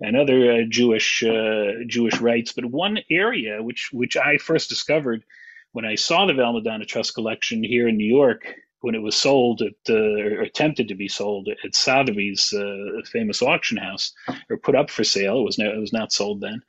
and 0.00 0.16
other 0.16 0.52
uh, 0.52 0.64
Jewish 0.68 1.22
uh, 1.22 1.72
Jewish 1.86 2.20
rites. 2.20 2.52
But 2.52 2.66
one 2.66 2.98
area 3.10 3.62
which 3.62 3.90
which 3.92 4.16
I 4.16 4.36
first 4.38 4.68
discovered 4.68 5.24
when 5.72 5.84
I 5.84 5.94
saw 5.94 6.26
the 6.26 6.32
Valmadonna 6.32 6.86
Trust 6.86 7.14
collection 7.14 7.62
here 7.62 7.88
in 7.88 7.96
New 7.96 8.06
York 8.06 8.46
when 8.84 8.94
it 8.94 9.02
was 9.02 9.16
sold 9.16 9.62
at 9.62 9.72
uh, 9.88 9.94
or 9.94 10.42
attempted 10.42 10.88
to 10.88 10.94
be 10.94 11.08
sold 11.08 11.48
at 11.48 11.74
Sotheby's 11.74 12.52
uh, 12.52 13.00
famous 13.10 13.40
auction 13.40 13.78
house 13.78 14.12
or 14.50 14.58
put 14.58 14.76
up 14.76 14.90
for 14.90 15.04
sale. 15.04 15.40
It 15.40 15.44
was 15.44 15.58
no, 15.58 15.70
it 15.70 15.80
was 15.80 15.94
not 15.94 16.12
sold 16.12 16.42
then. 16.42 16.60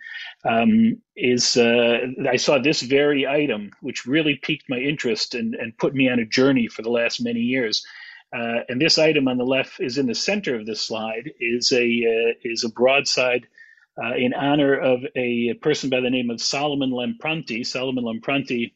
Um, 0.45 1.01
is 1.17 1.57
uh, 1.57 2.07
I 2.29 2.37
saw 2.37 2.57
this 2.57 2.81
very 2.81 3.27
item, 3.27 3.71
which 3.81 4.05
really 4.05 4.35
piqued 4.35 4.69
my 4.69 4.77
interest 4.77 5.35
and, 5.35 5.55
and 5.55 5.77
put 5.77 5.93
me 5.93 6.07
on 6.09 6.19
a 6.19 6.25
journey 6.25 6.69
for 6.69 6.83
the 6.83 6.89
last 6.89 7.19
many 7.19 7.41
years. 7.41 7.85
Uh, 8.33 8.59
and 8.69 8.79
this 8.79 8.97
item 8.97 9.27
on 9.27 9.37
the 9.37 9.45
left 9.45 9.81
is 9.81 9.97
in 9.97 10.07
the 10.07 10.15
center 10.15 10.55
of 10.55 10.65
this 10.65 10.81
slide 10.81 11.29
is 11.41 11.73
a 11.73 11.85
uh, 11.85 12.33
is 12.43 12.63
a 12.63 12.69
broadside 12.69 13.45
uh, 14.01 14.15
in 14.15 14.33
honor 14.33 14.73
of 14.73 15.01
a 15.17 15.53
person 15.55 15.89
by 15.89 15.99
the 15.99 16.09
name 16.09 16.29
of 16.29 16.39
Solomon 16.39 16.91
Lampronti. 16.91 17.65
Solomon 17.65 18.05
Lampronti 18.05 18.71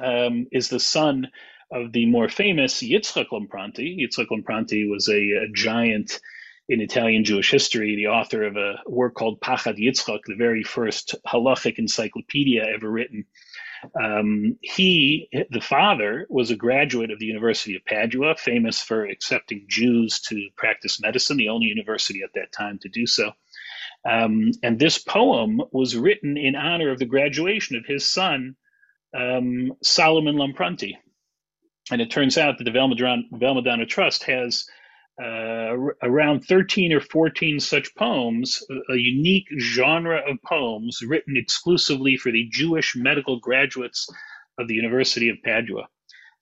um, 0.00 0.46
is 0.52 0.68
the 0.68 0.80
son 0.80 1.26
of 1.70 1.92
the 1.92 2.06
more 2.06 2.28
famous 2.28 2.82
Yitzchak 2.82 3.28
Lampronti. 3.32 3.98
Yitzchak 3.98 4.28
Lampronti 4.28 4.88
was 4.88 5.08
a, 5.08 5.14
a, 5.14 5.48
giant 5.52 6.20
in 6.68 6.80
Italian 6.80 7.24
Jewish 7.24 7.50
history, 7.50 7.96
the 7.96 8.08
author 8.08 8.44
of 8.44 8.56
a 8.56 8.76
work 8.86 9.14
called 9.14 9.40
Pachad 9.40 9.78
Yitzchak, 9.78 10.20
the 10.26 10.34
very 10.36 10.62
first 10.62 11.14
halachic 11.26 11.78
encyclopedia 11.78 12.64
ever 12.74 12.90
written. 12.90 13.24
Um, 14.00 14.58
he, 14.62 15.28
the 15.50 15.60
father, 15.60 16.26
was 16.28 16.50
a 16.50 16.56
graduate 16.56 17.10
of 17.10 17.18
the 17.18 17.26
University 17.26 17.76
of 17.76 17.84
Padua, 17.84 18.34
famous 18.36 18.82
for 18.82 19.04
accepting 19.04 19.66
Jews 19.68 20.20
to 20.22 20.48
practice 20.56 21.00
medicine, 21.00 21.36
the 21.36 21.50
only 21.50 21.66
university 21.66 22.22
at 22.22 22.32
that 22.34 22.52
time 22.52 22.78
to 22.80 22.88
do 22.88 23.06
so. 23.06 23.32
Um, 24.08 24.52
and 24.62 24.78
this 24.78 24.98
poem 24.98 25.60
was 25.72 25.96
written 25.96 26.36
in 26.36 26.54
honor 26.56 26.90
of 26.90 26.98
the 26.98 27.06
graduation 27.06 27.76
of 27.76 27.86
his 27.86 28.08
son, 28.08 28.56
um, 29.14 29.72
Solomon 29.82 30.36
Lampronti. 30.36 30.94
And 31.90 32.00
it 32.00 32.10
turns 32.10 32.36
out 32.36 32.58
that 32.58 32.64
the 32.64 32.70
Valmadonna 32.70 33.88
Trust 33.88 34.24
has 34.24 34.66
uh, 35.22 35.76
around 36.02 36.44
13 36.44 36.92
or 36.92 37.00
14 37.00 37.60
such 37.60 37.94
poems, 37.94 38.62
a 38.90 38.96
unique 38.96 39.46
genre 39.58 40.20
of 40.28 40.36
poems 40.42 41.00
written 41.06 41.36
exclusively 41.36 42.16
for 42.16 42.30
the 42.30 42.48
Jewish 42.50 42.94
medical 42.96 43.38
graduates 43.40 44.08
of 44.58 44.68
the 44.68 44.74
University 44.74 45.28
of 45.28 45.36
Padua. 45.44 45.88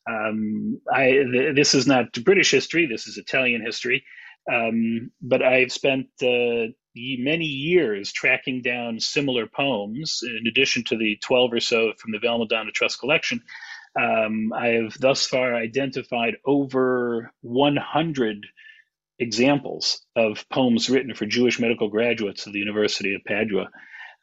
Um, 0.09 0.81
I, 0.93 1.11
th- 1.11 1.55
this 1.55 1.75
is 1.75 1.87
not 1.87 2.13
British 2.25 2.51
history, 2.51 2.87
this 2.87 3.07
is 3.07 3.17
Italian 3.17 3.65
history. 3.65 4.05
Um, 4.53 5.11
but 5.23 5.43
I've 5.43 5.73
spent 5.73 6.07
uh, 6.23 6.73
many 6.95 7.47
years 7.47 8.13
tracking 8.13 8.61
down 8.61 9.01
similar 9.01 9.47
poems, 9.47 10.21
in 10.23 10.47
addition 10.47 10.85
to 10.85 10.97
the 10.97 11.17
12 11.23 11.53
or 11.53 11.61
so 11.61 11.93
from 11.99 12.13
the 12.13 12.19
Valmadonna 12.19 12.73
Trust 12.73 12.99
collection. 12.99 13.41
Um, 14.01 14.53
I 14.53 14.69
have 14.69 14.99
thus 14.99 15.27
far 15.27 15.55
identified 15.55 16.37
over 16.45 17.33
100 17.43 18.47
examples 19.19 20.03
of 20.17 20.45
poems 20.51 20.91
written 20.91 21.15
for 21.15 21.27
Jewish 21.27 21.61
medical 21.61 21.89
graduates 21.89 22.47
of 22.47 22.53
the 22.53 22.59
University 22.59 23.15
of 23.15 23.23
Padua. 23.27 23.69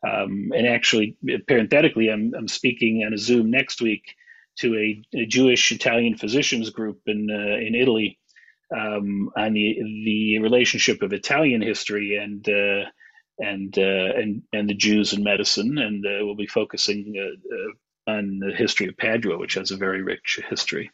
Um, 0.08 0.52
and 0.56 0.68
actually, 0.68 1.18
parenthetically, 1.48 2.10
I'm, 2.10 2.34
I'm 2.38 2.48
speaking 2.48 3.04
on 3.06 3.14
a 3.14 3.18
Zoom 3.18 3.52
next 3.52 3.82
week 3.82 4.04
to 4.60 4.76
a, 4.76 5.04
a 5.18 5.26
Jewish 5.26 5.72
Italian 5.72 6.18
physicians 6.18 6.70
group 6.72 7.00
in 7.08 7.30
uh, 7.30 7.58
in 7.66 7.76
Italy 7.76 8.20
um, 8.76 9.30
on 9.38 9.54
the 9.54 9.78
the 10.06 10.40
relationship 10.40 11.02
of 11.02 11.14
Italian 11.14 11.62
history 11.62 12.18
and 12.18 12.48
uh, 12.50 12.90
and 13.40 13.78
uh, 13.78 14.14
and 14.16 14.44
and 14.54 14.70
the 14.70 14.74
Jews 14.74 15.14
in 15.14 15.24
medicine, 15.24 15.78
and 15.78 16.06
uh, 16.06 16.26
we'll 16.26 16.36
be 16.36 16.48
focusing 16.48 17.14
uh, 17.18 17.56
uh, 17.56 17.74
on 18.08 18.40
the 18.40 18.54
history 18.56 18.88
of 18.88 18.98
Padua, 18.98 19.38
which 19.38 19.56
has 19.56 19.72
a 19.72 19.78
very 19.78 20.02
rich 20.02 20.40
history. 20.50 20.92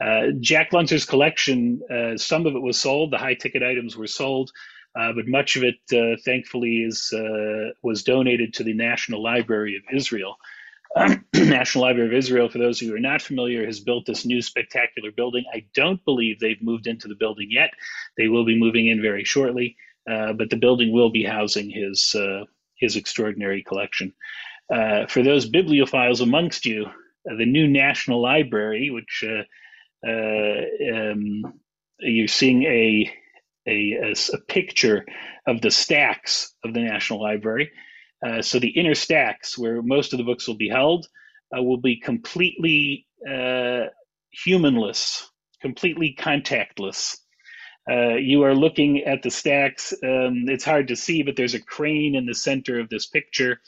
Uh, 0.00 0.28
Jack 0.40 0.72
Lunzer's 0.72 1.04
collection, 1.04 1.80
uh, 1.90 2.16
some 2.16 2.46
of 2.46 2.54
it 2.54 2.62
was 2.62 2.78
sold, 2.78 3.12
the 3.12 3.18
high 3.18 3.34
ticket 3.34 3.62
items 3.62 3.96
were 3.96 4.06
sold, 4.06 4.50
uh, 4.98 5.12
but 5.12 5.26
much 5.26 5.56
of 5.56 5.64
it, 5.64 5.76
uh, 5.92 6.16
thankfully, 6.24 6.84
is 6.84 7.12
uh, 7.12 7.70
was 7.82 8.02
donated 8.02 8.54
to 8.54 8.64
the 8.64 8.74
National 8.74 9.22
Library 9.22 9.76
of 9.76 9.82
Israel. 9.96 10.36
National 11.34 11.82
Library 11.82 12.08
of 12.08 12.14
Israel, 12.14 12.48
for 12.48 12.58
those 12.58 12.78
who 12.78 12.94
are 12.94 13.00
not 13.00 13.20
familiar, 13.20 13.66
has 13.66 13.80
built 13.80 14.06
this 14.06 14.24
new 14.24 14.40
spectacular 14.40 15.10
building. 15.10 15.44
I 15.52 15.64
don't 15.74 16.04
believe 16.04 16.38
they've 16.38 16.62
moved 16.62 16.86
into 16.86 17.08
the 17.08 17.16
building 17.16 17.48
yet. 17.50 17.70
They 18.16 18.28
will 18.28 18.44
be 18.44 18.56
moving 18.56 18.86
in 18.86 19.02
very 19.02 19.24
shortly, 19.24 19.76
but 20.06 20.50
the 20.50 20.56
building 20.56 20.92
will 20.92 21.10
be 21.10 21.24
housing 21.24 21.70
his 21.70 22.14
his 22.76 22.94
extraordinary 22.94 23.62
collection. 23.62 24.12
For 24.68 25.22
those 25.22 25.50
bibliophiles 25.50 26.20
amongst 26.20 26.66
you, 26.66 26.86
the 27.24 27.46
new 27.46 27.66
National 27.66 28.20
Library, 28.20 28.90
which 28.90 29.24
uh, 30.06 30.12
um, 30.92 31.42
you're 32.00 32.28
seeing 32.28 32.64
a, 32.64 33.10
a, 33.66 34.14
a, 34.32 34.38
picture 34.48 35.06
of 35.46 35.60
the 35.62 35.70
stacks 35.70 36.54
of 36.64 36.74
the 36.74 36.80
National 36.80 37.22
Library. 37.22 37.70
Uh, 38.24 38.42
so 38.42 38.58
the 38.58 38.68
inner 38.68 38.94
stacks, 38.94 39.56
where 39.56 39.82
most 39.82 40.12
of 40.12 40.18
the 40.18 40.24
books 40.24 40.46
will 40.46 40.56
be 40.56 40.68
held, 40.68 41.06
uh, 41.56 41.62
will 41.62 41.80
be 41.80 41.96
completely 41.96 43.06
uh, 43.30 43.84
humanless, 44.30 45.30
completely 45.60 46.16
contactless. 46.18 47.16
Uh, 47.90 48.14
you 48.14 48.42
are 48.42 48.54
looking 48.54 49.00
at 49.04 49.22
the 49.22 49.30
stacks. 49.30 49.92
Um, 50.02 50.44
it's 50.48 50.64
hard 50.64 50.88
to 50.88 50.96
see, 50.96 51.22
but 51.22 51.36
there's 51.36 51.54
a 51.54 51.60
crane 51.60 52.14
in 52.14 52.26
the 52.26 52.34
center 52.34 52.80
of 52.80 52.88
this 52.88 53.06
picture. 53.06 53.60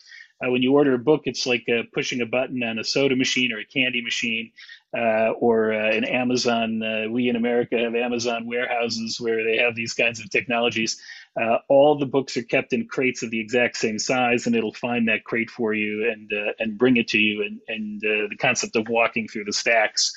Uh, 0.44 0.50
when 0.50 0.62
you 0.62 0.74
order 0.74 0.94
a 0.94 0.98
book, 0.98 1.22
it's 1.24 1.46
like 1.46 1.64
uh, 1.68 1.82
pushing 1.94 2.20
a 2.20 2.26
button 2.26 2.62
on 2.62 2.78
a 2.78 2.84
soda 2.84 3.16
machine 3.16 3.52
or 3.52 3.58
a 3.58 3.64
candy 3.64 4.02
machine. 4.02 4.52
uh, 4.96 5.30
or 5.40 5.72
uh, 5.72 5.90
an 5.90 6.04
Amazon. 6.04 6.82
Uh, 6.82 7.10
we 7.10 7.28
in 7.28 7.36
America 7.36 7.76
have 7.76 7.94
Amazon 7.94 8.46
warehouses 8.46 9.20
where 9.20 9.44
they 9.44 9.58
have 9.58 9.74
these 9.74 9.92
kinds 9.92 10.20
of 10.20 10.30
technologies. 10.30 11.00
Uh, 11.38 11.58
all 11.68 11.98
the 11.98 12.06
books 12.06 12.36
are 12.36 12.42
kept 12.42 12.72
in 12.72 12.86
crates 12.88 13.22
of 13.22 13.30
the 13.30 13.40
exact 13.40 13.76
same 13.76 13.98
size, 13.98 14.46
and 14.46 14.56
it'll 14.56 14.72
find 14.72 15.08
that 15.08 15.24
crate 15.24 15.50
for 15.50 15.74
you 15.74 16.10
and 16.10 16.30
and 16.58 16.78
bring 16.78 16.96
it 16.96 17.08
to 17.08 17.18
you. 17.18 17.42
And 17.42 17.60
and 17.68 18.00
the 18.00 18.36
concept 18.38 18.76
of 18.76 18.88
walking 18.88 19.28
through 19.28 19.44
the 19.44 19.52
stacks 19.52 20.14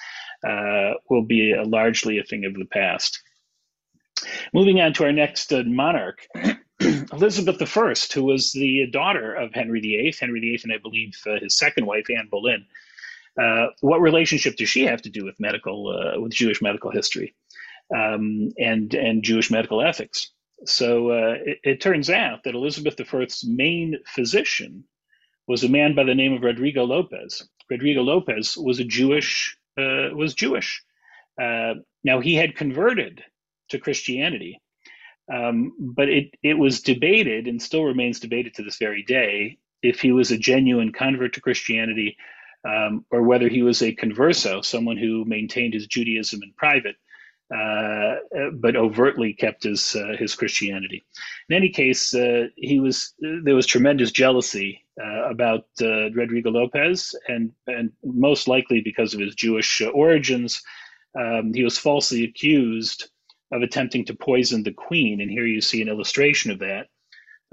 will 1.10 1.24
be 1.24 1.52
a, 1.52 1.64
largely 1.64 2.20
a 2.20 2.24
thing 2.24 2.46
of 2.46 2.54
the 2.54 2.66
past. 2.66 3.22
Moving 4.54 4.80
on 4.80 4.94
to 4.94 5.04
our 5.06 5.12
next 5.12 5.52
monarch. 5.52 6.26
Elizabeth 7.12 7.62
I, 7.62 7.94
who 8.14 8.24
was 8.24 8.52
the 8.52 8.88
daughter 8.92 9.34
of 9.34 9.54
Henry 9.54 9.80
VIII, 9.80 10.16
Henry 10.20 10.40
VIII, 10.40 10.62
and 10.64 10.74
I 10.74 10.78
believe 10.78 11.16
his 11.42 11.58
second 11.58 11.86
wife, 11.86 12.06
Anne 12.16 12.28
Boleyn. 12.30 12.66
Uh, 13.40 13.68
what 13.82 14.02
relationship 14.02 14.58
does 14.58 14.70
she 14.70 14.86
have 14.86 15.02
to 15.02 15.10
do 15.10 15.26
with 15.26 15.40
medical, 15.40 15.88
uh, 15.88 16.20
with 16.20 16.34
Jewish 16.34 16.62
medical 16.62 16.92
history, 16.92 17.36
um, 17.96 18.52
and 18.58 18.94
and 18.94 19.24
Jewish 19.24 19.50
medical 19.50 19.82
ethics? 19.82 20.32
So 20.66 21.12
uh, 21.12 21.36
it, 21.46 21.60
it, 21.64 21.82
turns 21.82 22.10
out 22.10 22.44
that 22.44 22.56
Elizabeth 22.56 23.00
I's 23.00 23.46
main 23.46 23.98
physician 24.06 24.84
was 25.48 25.64
a 25.64 25.70
man 25.70 25.96
by 25.96 26.04
the 26.04 26.16
name 26.16 26.34
of 26.34 26.44
Rodrigo 26.44 26.84
Lopez. 26.84 27.48
Rodrigo 27.70 28.02
Lopez 28.02 28.58
was 28.58 28.80
a 28.80 28.84
Jewish 28.84 29.58
uh, 29.78 30.10
was 30.14 30.34
Jewish. 30.34 30.84
Uh, 31.42 31.76
now 32.04 32.20
he 32.20 32.36
had 32.36 32.58
converted 32.58 33.24
to 33.70 33.80
Christianity, 33.80 34.60
um, 35.34 35.74
but 35.80 36.10
it 36.10 36.34
it 36.44 36.58
was 36.58 36.82
debated 36.82 37.48
and 37.48 37.62
still 37.62 37.84
remains 37.84 38.20
debated 38.20 38.54
to 38.56 38.64
this 38.64 38.78
very 38.78 39.04
day 39.04 39.58
if 39.82 40.02
he 40.02 40.12
was 40.12 40.32
a 40.32 40.38
genuine 40.38 40.92
convert 40.92 41.34
to 41.34 41.42
Christianity 41.42 42.18
um, 42.68 43.06
or 43.12 43.24
whether 43.24 43.48
he 43.48 43.62
was 43.62 43.82
a 43.82 43.96
converso, 43.96 44.64
someone 44.64 44.98
who 44.98 45.24
maintained 45.26 45.74
his 45.74 45.88
Judaism 45.88 46.42
in 46.44 46.52
private, 46.58 46.96
uh, 47.56 48.16
but 48.54 48.76
overtly 48.76 49.34
kept 49.34 49.64
his 49.64 49.96
uh, 49.96 50.16
his 50.18 50.36
Christianity. 50.36 51.06
In 51.50 51.56
any 51.56 51.70
case, 51.70 52.14
uh, 52.14 52.48
he 52.56 52.80
was 52.80 53.14
there 53.20 53.56
was 53.56 53.66
tremendous 53.66 54.12
jealousy 54.12 54.86
uh, 55.02 55.30
about 55.30 55.66
uh, 55.82 56.12
Rodrigo 56.12 56.52
Lopez, 56.52 57.16
and 57.28 57.52
and 57.68 57.92
most 58.04 58.48
likely 58.48 58.82
because 58.82 59.14
of 59.14 59.20
his 59.20 59.36
Jewish 59.36 59.82
origins, 59.94 60.62
um, 61.20 61.54
he 61.54 61.64
was 61.64 61.78
falsely 61.78 62.24
accused 62.24 63.10
of 63.52 63.62
attempting 63.64 64.06
to 64.06 64.16
poison 64.16 64.64
the 64.64 64.74
queen. 64.74 65.22
And 65.22 65.32
here 65.32 65.46
you 65.46 65.62
see 65.62 65.82
an 65.82 65.90
illustration 65.90 66.52
of 66.52 66.60
that. 66.60 66.88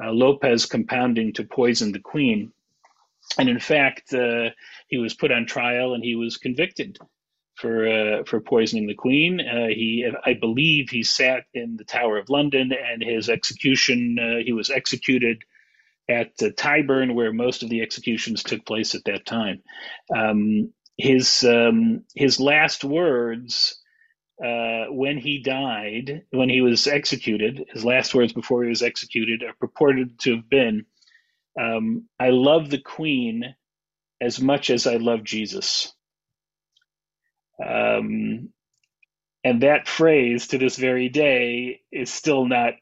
Uh, 0.03 0.13
Lopez 0.13 0.67
compounding 0.67 1.35
to 1.35 1.45
poison 1.45 1.93
the 1.93 2.01
queen 2.01 2.51
and 3.39 3.49
in 3.49 3.61
fact, 3.61 4.15
uh, 4.15 4.51
he 4.89 4.99
was 4.99 5.15
put 5.15 5.33
on 5.33 5.47
trial 5.47 5.95
and 5.95 6.05
he 6.05 6.17
was 6.17 6.37
convicted 6.39 6.99
for 7.57 7.89
uh, 7.89 8.25
for 8.25 8.41
poisoning 8.41 8.87
the 8.87 8.95
Queen. 8.95 9.41
Uh, 9.41 9.69
he, 9.69 10.07
I 10.25 10.35
believe, 10.35 10.91
he 10.91 11.03
sat 11.03 11.45
in 11.55 11.77
the 11.77 11.85
Tower 11.85 12.19
of 12.19 12.31
London, 12.31 12.73
and 12.73 13.03
his 13.03 13.29
execution. 13.31 14.19
Uh, 14.19 14.45
he 14.45 14.53
was 14.53 14.71
executed 14.71 15.43
at 16.09 16.33
uh, 16.43 16.51
Tyburn, 16.57 17.15
where 17.15 17.33
most 17.33 17.63
of 17.63 17.71
the 17.71 17.83
executions 17.83 18.43
took 18.43 18.65
place 18.67 18.95
at 18.95 19.05
that 19.07 19.27
time. 19.27 19.63
Um, 20.17 20.73
his 20.99 21.45
um, 21.45 22.05
his 22.15 22.41
last 22.41 22.85
words. 22.85 23.81
Uh, 24.43 24.87
when 24.91 25.17
he 25.17 25.39
died, 25.39 26.25
when 26.31 26.51
he 26.51 26.61
was 26.61 26.87
executed, 26.87 27.65
his 27.73 27.85
last 27.85 28.15
words 28.15 28.33
before 28.33 28.63
he 28.63 28.69
was 28.69 28.83
executed 28.83 29.43
are 29.43 29.55
purported 29.59 30.19
to 30.19 30.37
have 30.37 30.49
been, 30.51 30.85
um, 31.59 32.05
I 32.21 32.31
love 32.31 32.69
the 32.69 32.79
Queen 32.79 33.55
as 34.21 34.41
much 34.41 34.69
as 34.71 34.87
I 34.87 34.97
love 34.97 35.25
Jesus. 35.25 35.93
Um, 37.65 38.51
and 39.43 39.63
that 39.63 39.89
phrase 39.89 40.49
to 40.49 40.59
this 40.59 40.77
very 40.77 41.09
day 41.09 41.81
is 41.91 42.13
still 42.13 42.47
not 42.47 42.75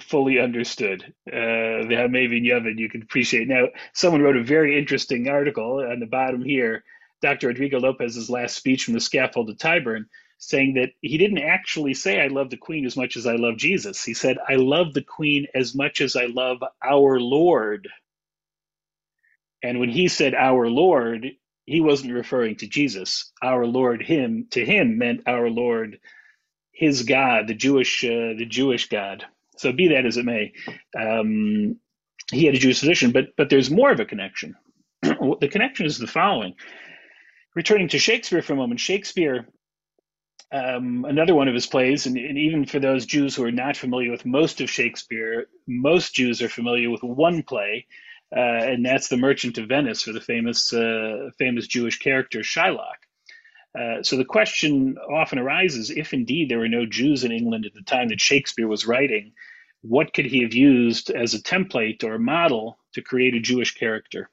fully 0.00 0.38
understood. 0.38 1.02
Uh, 1.26 1.88
the 1.88 1.96
Hamavian 1.96 2.46
Yavin 2.46 2.78
you 2.78 2.88
can 2.88 3.02
appreciate. 3.02 3.48
Now, 3.48 3.68
someone 3.94 4.22
wrote 4.22 4.36
a 4.36 4.44
very 4.44 4.78
interesting 4.78 5.28
article 5.28 5.84
on 5.90 6.00
the 6.00 6.06
bottom 6.06 6.44
here, 6.44 6.84
Dr. 7.22 7.48
Rodrigo 7.48 7.80
Lopez's 7.80 8.28
last 8.28 8.56
speech 8.56 8.84
from 8.84 8.94
the 8.94 9.00
scaffold 9.00 9.50
at 9.50 9.58
Tyburn, 9.58 10.04
saying 10.38 10.74
that 10.74 10.90
he 11.02 11.18
didn't 11.18 11.38
actually 11.38 11.94
say, 11.94 12.20
I 12.20 12.28
love 12.28 12.50
the 12.50 12.56
Queen 12.58 12.86
as 12.86 12.96
much 12.96 13.16
as 13.16 13.26
I 13.26 13.36
love 13.36 13.56
Jesus. 13.56 14.04
He 14.04 14.14
said, 14.14 14.38
I 14.48 14.56
love 14.56 14.94
the 14.94 15.02
Queen 15.02 15.46
as 15.54 15.74
much 15.74 16.00
as 16.00 16.16
I 16.16 16.26
love 16.26 16.58
our 16.84 17.20
Lord. 17.20 17.88
And 19.62 19.80
when 19.80 19.90
he 19.90 20.08
said 20.08 20.34
our 20.34 20.68
Lord, 20.68 21.26
he 21.66 21.80
wasn't 21.80 22.14
referring 22.14 22.56
to 22.58 22.68
Jesus. 22.68 23.32
Our 23.42 23.66
Lord, 23.66 24.02
him, 24.02 24.48
to 24.52 24.64
him 24.64 24.98
meant 24.98 25.22
our 25.26 25.50
Lord, 25.50 26.00
his 26.72 27.04
God, 27.04 27.48
the 27.48 27.54
Jewish, 27.54 28.04
uh, 28.04 28.34
the 28.38 28.46
Jewish 28.48 28.88
God. 28.88 29.24
So 29.58 29.72
be 29.72 29.88
that 29.88 30.06
as 30.06 30.16
it 30.18 30.26
may, 30.26 30.52
um, 30.98 31.76
he 32.32 32.46
had 32.46 32.54
a 32.54 32.58
Jewish 32.58 32.80
physician, 32.80 33.12
but 33.12 33.36
but 33.36 33.50
there's 33.50 33.70
more 33.70 33.92
of 33.92 34.00
a 34.00 34.06
connection. 34.06 34.56
the 35.02 35.48
connection 35.50 35.86
is 35.86 35.98
the 35.98 36.06
following. 36.08 36.54
Returning 37.56 37.88
to 37.90 37.98
Shakespeare 37.98 38.42
for 38.42 38.54
a 38.54 38.56
moment, 38.56 38.80
Shakespeare 38.80 39.48
um, 40.52 41.04
another 41.04 41.34
one 41.34 41.48
of 41.48 41.54
his 41.54 41.66
plays, 41.66 42.06
and, 42.06 42.16
and, 42.16 42.38
even 42.38 42.66
for 42.66 42.78
those 42.78 43.04
Jews 43.04 43.34
who 43.34 43.44
are 43.44 43.52
not 43.52 43.76
familiar 43.76 44.10
with 44.10 44.24
most 44.24 44.60
of 44.60 44.70
Shakespeare, 44.70 45.46
most 45.66 46.14
Jews 46.14 46.40
are 46.40 46.48
familiar 46.48 46.88
with 46.88 47.02
one 47.02 47.42
play, 47.42 47.86
uh, 48.34 48.40
and 48.40 48.84
that's 48.84 49.08
the 49.08 49.16
Merchant 49.16 49.58
of 49.58 49.68
Venice, 49.68 50.02
for 50.02 50.12
the 50.12 50.20
famous 50.20 50.72
uh, 50.72 51.30
famous 51.38 51.66
Jewish 51.66 51.98
character 51.98 52.40
Shylock. 52.40 53.06
Uh, 53.76 54.02
so 54.02 54.16
the 54.16 54.24
question 54.24 54.96
often 55.12 55.38
arises: 55.38 55.90
if 55.90 56.12
indeed 56.12 56.48
there 56.48 56.58
were 56.58 56.68
no 56.68 56.86
Jews 56.86 57.24
in 57.24 57.32
England 57.32 57.66
at 57.66 57.74
the 57.74 57.82
time 57.82 58.08
that 58.08 58.20
Shakespeare 58.20 58.68
was 58.68 58.86
writing, 58.86 59.32
what 59.82 60.14
could 60.14 60.26
he 60.26 60.42
have 60.42 60.54
used 60.54 61.10
as 61.10 61.34
a 61.34 61.42
template 61.42 62.04
or 62.04 62.14
a 62.14 62.20
model 62.20 62.78
to 62.94 63.02
create 63.02 63.34
a 63.34 63.40
Jewish 63.40 63.74
character? 63.74 64.30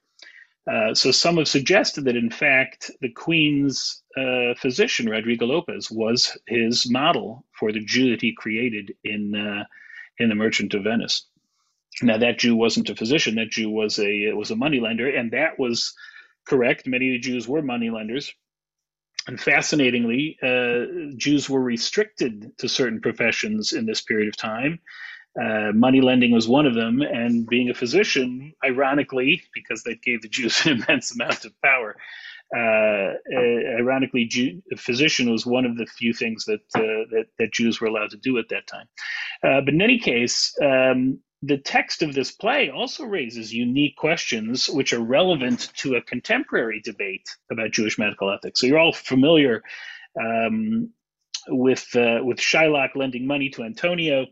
Uh, 0.71 0.93
so 0.93 1.11
some 1.11 1.37
have 1.37 1.47
suggested 1.47 2.05
that 2.05 2.15
in 2.15 2.29
fact 2.29 2.89
the 3.01 3.09
Queen's 3.09 4.01
uh, 4.15 4.53
physician 4.57 5.09
Rodrigo 5.09 5.45
Lopez 5.45 5.91
was 5.91 6.37
his 6.47 6.89
model 6.89 7.45
for 7.51 7.71
the 7.71 7.83
Jew 7.83 8.11
that 8.11 8.21
he 8.21 8.33
created 8.33 8.93
in 9.03 9.35
uh, 9.35 9.65
in 10.19 10.29
the 10.29 10.35
Merchant 10.35 10.73
of 10.73 10.83
Venice. 10.83 11.27
Now 12.01 12.17
that 12.17 12.39
Jew 12.39 12.55
wasn't 12.55 12.89
a 12.89 12.95
physician; 12.95 13.35
that 13.35 13.51
Jew 13.51 13.69
was 13.69 13.99
a 13.99 14.31
was 14.33 14.51
a 14.51 14.55
moneylender, 14.55 15.09
and 15.09 15.31
that 15.31 15.59
was 15.59 15.93
correct. 16.47 16.87
Many 16.87 17.17
Jews 17.19 17.45
were 17.45 17.61
moneylenders, 17.61 18.33
and 19.27 19.39
fascinatingly, 19.39 20.37
uh, 20.41 21.13
Jews 21.17 21.49
were 21.49 21.61
restricted 21.61 22.57
to 22.57 22.69
certain 22.69 23.01
professions 23.01 23.73
in 23.73 23.85
this 23.85 24.01
period 24.01 24.29
of 24.29 24.37
time. 24.37 24.79
Uh, 25.41 25.71
money 25.73 26.01
lending 26.01 26.31
was 26.31 26.47
one 26.47 26.65
of 26.65 26.75
them, 26.75 27.01
and 27.01 27.47
being 27.47 27.69
a 27.69 27.73
physician, 27.73 28.53
ironically, 28.63 29.41
because 29.53 29.83
that 29.83 30.01
gave 30.01 30.21
the 30.21 30.27
Jews 30.27 30.61
an 30.65 30.83
immense 30.83 31.13
amount 31.13 31.45
of 31.45 31.59
power. 31.61 31.95
Uh, 32.55 33.13
uh, 33.35 33.79
ironically, 33.79 34.25
Jew, 34.25 34.61
a 34.71 34.77
physician 34.77 35.31
was 35.31 35.45
one 35.45 35.65
of 35.65 35.75
the 35.75 35.87
few 35.87 36.13
things 36.13 36.45
that, 36.45 36.61
uh, 36.75 37.09
that, 37.11 37.25
that 37.39 37.51
Jews 37.51 37.81
were 37.81 37.87
allowed 37.87 38.11
to 38.11 38.17
do 38.17 38.37
at 38.37 38.49
that 38.49 38.67
time. 38.67 38.85
Uh, 39.43 39.61
but 39.61 39.73
in 39.73 39.81
any 39.81 39.97
case, 39.97 40.53
um, 40.61 41.19
the 41.41 41.57
text 41.57 42.01
of 42.03 42.13
this 42.13 42.31
play 42.31 42.69
also 42.69 43.03
raises 43.05 43.53
unique 43.53 43.97
questions 43.97 44.69
which 44.69 44.93
are 44.93 45.01
relevant 45.01 45.71
to 45.77 45.95
a 45.95 46.01
contemporary 46.01 46.79
debate 46.81 47.27
about 47.51 47.71
Jewish 47.71 47.97
medical 47.97 48.31
ethics. 48.31 48.61
So 48.61 48.67
you're 48.67 48.79
all 48.79 48.93
familiar 48.93 49.61
um, 50.19 50.89
with 51.49 51.87
uh, 51.95 52.19
with 52.23 52.37
Shylock 52.37 52.95
lending 52.95 53.27
money 53.27 53.49
to 53.49 53.63
Antonio, 53.63 54.25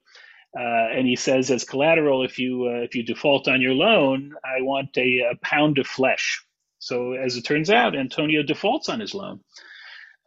uh, 0.58 0.90
and 0.94 1.08
he 1.08 1.16
says, 1.16 1.50
as 1.50 1.64
collateral, 1.64 2.24
if 2.24 2.38
you 2.38 2.66
uh, 2.66 2.84
if 2.84 2.96
you 2.96 3.04
default 3.04 3.48
on 3.48 3.62
your 3.62 3.74
loan, 3.74 4.34
I 4.44 4.62
want 4.62 4.98
a, 4.98 5.20
a, 5.32 5.36
pound 5.42 5.78
of 5.78 5.88
flesh. 5.88 6.44
So 6.80 7.14
as 7.14 7.38
it 7.38 7.44
turns 7.44 7.70
out, 7.70 7.96
Antonio 7.96 8.44
defaults 8.44 8.90
on 8.90 9.00
his 9.00 9.14
loan. 9.14 9.40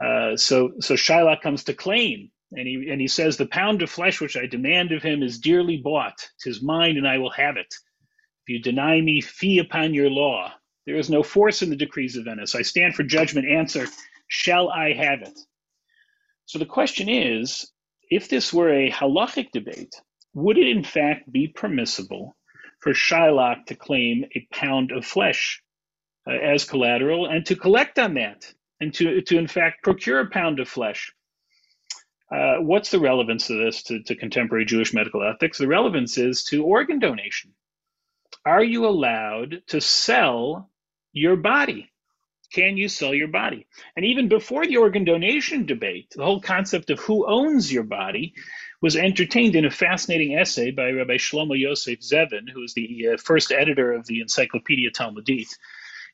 Uh, 0.02 0.36
so 0.36 0.72
so 0.80 0.94
Shylock 0.94 1.42
comes 1.42 1.64
to 1.64 1.74
claim 1.74 2.30
and 2.56 2.68
he, 2.68 2.88
and 2.90 3.00
he 3.00 3.08
says, 3.08 3.36
The 3.36 3.46
pound 3.46 3.82
of 3.82 3.90
flesh 3.90 4.20
which 4.20 4.36
I 4.36 4.46
demand 4.46 4.92
of 4.92 5.02
him 5.02 5.22
is 5.22 5.38
dearly 5.38 5.78
bought. 5.78 6.28
Tis 6.40 6.62
mine, 6.62 6.96
and 6.96 7.06
I 7.06 7.18
will 7.18 7.30
have 7.30 7.56
it. 7.56 7.74
If 8.46 8.48
you 8.48 8.60
deny 8.60 9.00
me, 9.00 9.20
fee 9.20 9.58
upon 9.58 9.94
your 9.94 10.10
law. 10.10 10.52
There 10.86 10.96
is 10.96 11.10
no 11.10 11.22
force 11.22 11.62
in 11.62 11.70
the 11.70 11.76
decrees 11.76 12.16
of 12.16 12.26
Venice. 12.26 12.54
I 12.54 12.62
stand 12.62 12.94
for 12.94 13.02
judgment. 13.02 13.48
Answer, 13.48 13.86
shall 14.28 14.68
I 14.68 14.92
have 14.92 15.22
it? 15.22 15.38
So 16.46 16.58
the 16.58 16.66
question 16.66 17.08
is 17.08 17.72
if 18.10 18.28
this 18.28 18.52
were 18.52 18.72
a 18.72 18.90
halachic 18.90 19.50
debate, 19.52 19.94
would 20.34 20.58
it 20.58 20.68
in 20.68 20.84
fact 20.84 21.30
be 21.30 21.48
permissible 21.48 22.36
for 22.80 22.92
Shylock 22.92 23.66
to 23.66 23.74
claim 23.74 24.24
a 24.34 24.46
pound 24.52 24.92
of 24.92 25.06
flesh 25.06 25.62
uh, 26.26 26.32
as 26.32 26.64
collateral 26.64 27.26
and 27.26 27.46
to 27.46 27.56
collect 27.56 27.98
on 27.98 28.14
that 28.14 28.52
and 28.80 28.92
to, 28.94 29.22
to 29.22 29.38
in 29.38 29.46
fact 29.46 29.82
procure 29.82 30.20
a 30.20 30.30
pound 30.30 30.60
of 30.60 30.68
flesh? 30.68 31.12
Uh, 32.34 32.56
what's 32.56 32.90
the 32.90 32.98
relevance 32.98 33.48
of 33.48 33.58
this 33.58 33.82
to, 33.84 34.02
to 34.02 34.16
contemporary 34.16 34.64
Jewish 34.64 34.92
medical 34.92 35.22
ethics? 35.22 35.58
The 35.58 35.68
relevance 35.68 36.18
is 36.18 36.42
to 36.44 36.64
organ 36.64 36.98
donation. 36.98 37.52
Are 38.44 38.64
you 38.64 38.86
allowed 38.86 39.62
to 39.68 39.80
sell 39.80 40.70
your 41.12 41.36
body? 41.36 41.90
can 42.54 42.76
you 42.76 42.88
sell 42.88 43.12
your 43.12 43.28
body? 43.28 43.66
And 43.96 44.06
even 44.06 44.28
before 44.28 44.64
the 44.64 44.76
organ 44.76 45.04
donation 45.04 45.66
debate, 45.66 46.12
the 46.14 46.24
whole 46.24 46.40
concept 46.40 46.88
of 46.90 47.00
who 47.00 47.26
owns 47.26 47.72
your 47.72 47.82
body 47.82 48.32
was 48.84 48.96
entertained 48.96 49.56
in 49.56 49.64
a 49.64 49.70
fascinating 49.70 50.36
essay 50.36 50.70
by 50.70 50.90
Rabbi 50.90 51.16
Shlomo 51.16 51.58
Yosef 51.58 52.00
Zevin, 52.00 52.50
who 52.52 52.62
is 52.62 52.74
the 52.74 53.14
uh, 53.14 53.16
first 53.16 53.50
editor 53.50 53.94
of 53.94 54.06
the 54.06 54.20
Encyclopedia 54.20 54.90
Talmudit. 54.90 55.48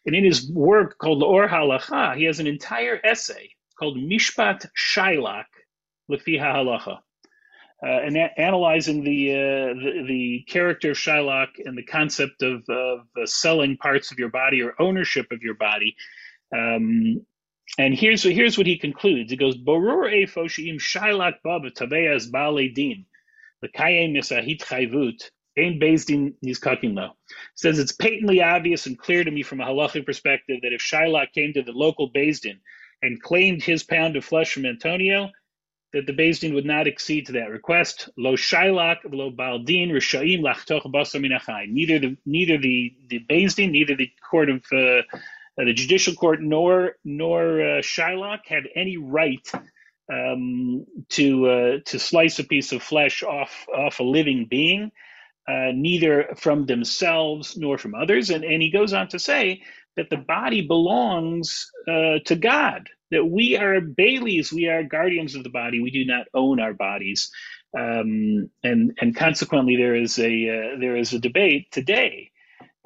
And 0.07 0.15
in 0.15 0.23
his 0.23 0.49
work 0.53 0.97
called 0.99 1.25
Or 1.25 1.49
Halacha, 1.49 2.17
he 2.17 2.27
has 2.27 2.39
an 2.39 2.47
entire 2.47 3.01
essay 3.03 3.51
called 3.77 3.99
Mishpat 3.99 4.69
Shailak 4.79 5.47
Lefi 6.09 6.39
Halacha, 6.39 6.99
uh, 7.85 7.87
and 8.07 8.17
a- 8.17 8.41
analyzing 8.41 9.03
the, 9.03 9.33
uh, 9.33 9.75
the, 9.75 10.05
the 10.07 10.45
character 10.47 10.93
of 10.93 10.97
Shylock 10.97 11.49
and 11.65 11.77
the 11.77 11.83
concept 11.83 12.41
of, 12.45 12.63
of 12.69 13.01
uh, 13.21 13.27
selling 13.27 13.79
parts 13.79 14.13
of 14.13 14.21
your 14.21 14.31
body 14.31 14.63
or 14.63 14.75
ownership 14.79 15.33
of 15.33 15.43
your 15.43 15.55
body. 15.55 15.97
Um, 16.57 17.27
and 17.79 17.95
here's 17.95 18.23
here's 18.23 18.59
what 18.59 18.67
he 18.67 18.79
concludes. 18.79 19.31
He 19.31 19.37
goes, 19.37 19.57
"Borur 19.57 20.11
efo 20.11 20.45
sheim 20.47 20.79
Shylock 20.79 21.35
ba 21.43 21.61
b'taveas 21.61 22.31
ba'alei 22.31 22.75
din, 22.75 23.07
l'kayem 23.63 24.13
misahit 24.13 24.61
chayvut." 24.61 25.31
Ain 25.57 25.79
Din 25.79 26.35
nizkakin 26.45 26.95
lo. 26.95 27.17
Says 27.57 27.79
it's 27.79 27.93
patently 27.93 28.41
obvious 28.41 28.87
and 28.87 28.97
clear 28.97 29.25
to 29.25 29.31
me 29.31 29.43
from 29.43 29.61
a 29.61 29.67
halachic 29.67 30.07
perspective 30.07 30.61
that 30.63 30.73
if 30.73 30.81
Shylock 30.81 31.33
came 31.33 31.53
to 31.53 31.63
the 31.63 31.73
local 31.73 32.09
Din 32.09 32.61
and 33.03 33.21
claimed 33.21 33.63
his 33.63 33.83
pound 33.83 34.17
of 34.17 34.25
flesh 34.25 34.53
from 34.53 34.65
Antonio, 34.65 35.29
that 35.93 36.07
the 36.07 36.13
Beis 36.13 36.41
Din 36.41 36.55
would 36.55 36.65
not 36.65 36.87
accede 36.87 37.27
to 37.27 37.33
that 37.33 37.51
request. 37.51 38.09
Lo 38.17 38.37
shailak 38.37 38.99
lo 39.11 39.31
baldin 39.31 39.91
rishaim 39.91 40.41
lachtoch 40.41 40.85
basar 40.85 41.21
minachai. 41.21 41.69
Neither 41.69 41.99
the 41.99 42.17
neither 42.25 42.59
the 42.59 42.95
the 43.09 43.19
Beis 43.19 43.57
Din, 43.57 43.73
neither 43.73 43.97
the 43.97 44.11
court 44.29 44.51
of 44.51 44.65
uh, 44.73 45.03
the 45.57 45.73
judicial 45.73 46.15
court, 46.15 46.41
nor 46.41 46.97
nor 47.05 47.61
uh, 47.61 47.83
Shylock 47.83 48.41
had 48.47 48.65
any 48.75 48.97
right 48.97 49.47
um, 50.13 50.87
to 51.11 51.47
uh, 51.49 51.79
to 51.87 51.99
slice 51.99 52.39
a 52.39 52.45
piece 52.45 52.73
of 52.73 52.83
flesh 52.83 53.23
off 53.23 53.67
off 53.75 54.01
a 54.01 54.05
living 54.05 54.47
being, 54.49 54.91
uh, 55.49 55.73
neither 55.75 56.35
from 56.37 56.67
themselves 56.67 57.57
nor 57.57 57.79
from 57.79 57.95
others. 57.95 58.31
And 58.31 58.45
and 58.45 58.63
he 58.63 58.71
goes 58.71 58.93
on 58.93 59.09
to 59.09 59.19
say 59.19 59.63
that 59.97 60.11
the 60.11 60.17
body 60.17 60.67
belongs 60.67 61.71
uh, 61.89 62.19
to 62.25 62.37
God 62.37 62.89
that 63.11 63.25
we 63.25 63.57
are 63.57 63.81
baileys, 63.81 64.53
we 64.53 64.69
are 64.69 64.83
guardians 64.83 65.35
of 65.35 65.43
the 65.43 65.51
body. 65.51 65.81
We 65.81 65.91
do 65.91 66.05
not 66.05 66.27
own 66.33 66.61
our 66.61 66.75
bodies, 66.75 67.31
um, 67.77 68.51
and 68.63 68.97
and 69.01 69.15
consequently, 69.17 69.77
there 69.77 69.97
is 69.97 70.19
a 70.19 70.49
uh, 70.75 70.79
there 70.79 70.97
is 70.97 71.13
a 71.13 71.19
debate 71.19 71.71
today 71.73 72.31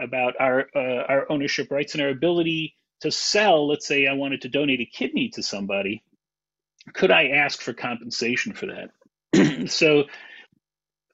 about 0.01 0.35
our 0.41 0.67
uh, 0.75 1.05
our 1.09 1.31
ownership 1.31 1.71
rights 1.71 1.95
and 1.95 2.03
our 2.03 2.11
ability 2.11 2.75
to 3.01 3.11
sell. 3.11 3.69
Let's 3.69 3.87
say 3.87 4.07
I 4.07 4.15
wanted 4.15 4.43
to 4.43 4.49
donate 4.49 4.81
a 4.81 4.87
kidney 4.87 5.29
to 5.31 5.43
somebody, 5.43 6.03
could 6.93 7.11
I 7.11 7.29
ask 7.29 7.61
for 7.61 7.73
compensation 7.73 8.53
for 8.53 8.67
that? 8.67 9.71
so. 9.71 10.05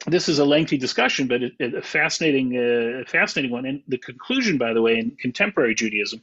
This 0.06 0.30
is 0.30 0.38
a 0.38 0.46
lengthy 0.46 0.78
discussion, 0.78 1.28
but 1.28 1.42
a, 1.60 1.82
fascinating, 1.82 2.56
uh, 2.56 3.04
fascinating 3.06 3.50
one. 3.50 3.66
And 3.66 3.82
the 3.86 3.98
conclusion, 3.98 4.56
by 4.56 4.72
the 4.72 4.80
way, 4.80 4.98
in 4.98 5.10
contemporary 5.10 5.74
Judaism, 5.74 6.22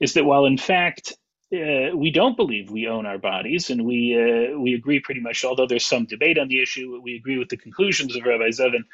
is 0.00 0.14
that 0.14 0.24
while 0.24 0.46
in 0.46 0.56
fact 0.56 1.12
uh, 1.50 1.96
we 1.96 2.10
don't 2.10 2.36
believe 2.36 2.70
we 2.70 2.86
own 2.88 3.06
our 3.06 3.16
bodies, 3.16 3.70
and 3.70 3.86
we 3.86 4.14
uh, 4.14 4.58
we 4.58 4.74
agree 4.74 5.00
pretty 5.00 5.20
much. 5.20 5.44
Although 5.44 5.66
there's 5.66 5.86
some 5.86 6.04
debate 6.04 6.38
on 6.38 6.48
the 6.48 6.60
issue, 6.60 7.00
we 7.02 7.16
agree 7.16 7.38
with 7.38 7.48
the 7.48 7.56
conclusions 7.56 8.14
of 8.16 8.24
Rabbi 8.24 8.50
Zevin 8.50 8.84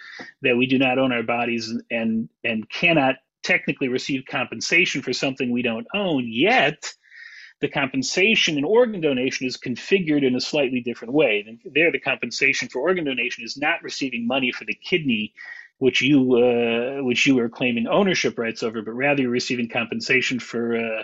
that 0.43 0.57
we 0.57 0.67
do 0.67 0.79
not 0.79 0.99
own 0.99 1.13
our 1.13 1.25
bodies 1.25 1.73
and 1.91 2.29
and 2.45 2.69
cannot 2.71 3.17
technically 3.43 3.89
receive 3.89 4.25
compensation 4.29 5.03
for 5.03 5.13
something 5.13 5.51
we 5.51 5.63
don't 5.63 5.87
own. 5.95 6.27
Yet, 6.29 6.95
the 7.61 7.69
compensation 7.69 8.57
in 8.57 8.65
organ 8.65 9.01
donation 9.01 9.49
is 9.49 9.57
configured 9.57 10.25
in 10.25 10.37
a 10.37 10.41
slightly 10.41 10.81
different 10.81 11.13
way. 11.13 11.59
There, 11.65 11.91
the 11.91 11.99
compensation 11.99 12.69
for 12.69 12.81
organ 12.83 13.05
donation 13.05 13.45
is 13.45 13.57
not 13.57 13.83
receiving 13.83 14.29
money 14.29 14.53
for 14.53 14.65
the 14.65 14.75
kidney 14.75 15.35
which 15.79 16.01
you 16.01 16.37
uh, 16.37 17.03
which 17.03 17.27
you 17.27 17.37
are 17.41 17.49
claiming 17.49 17.89
ownership 17.89 18.39
rights 18.39 18.63
over, 18.63 18.81
but 18.81 18.93
rather 18.93 19.23
you're 19.23 19.31
receiving 19.31 19.69
compensation 19.69 20.39
for 20.39 20.77
uh, 20.77 21.03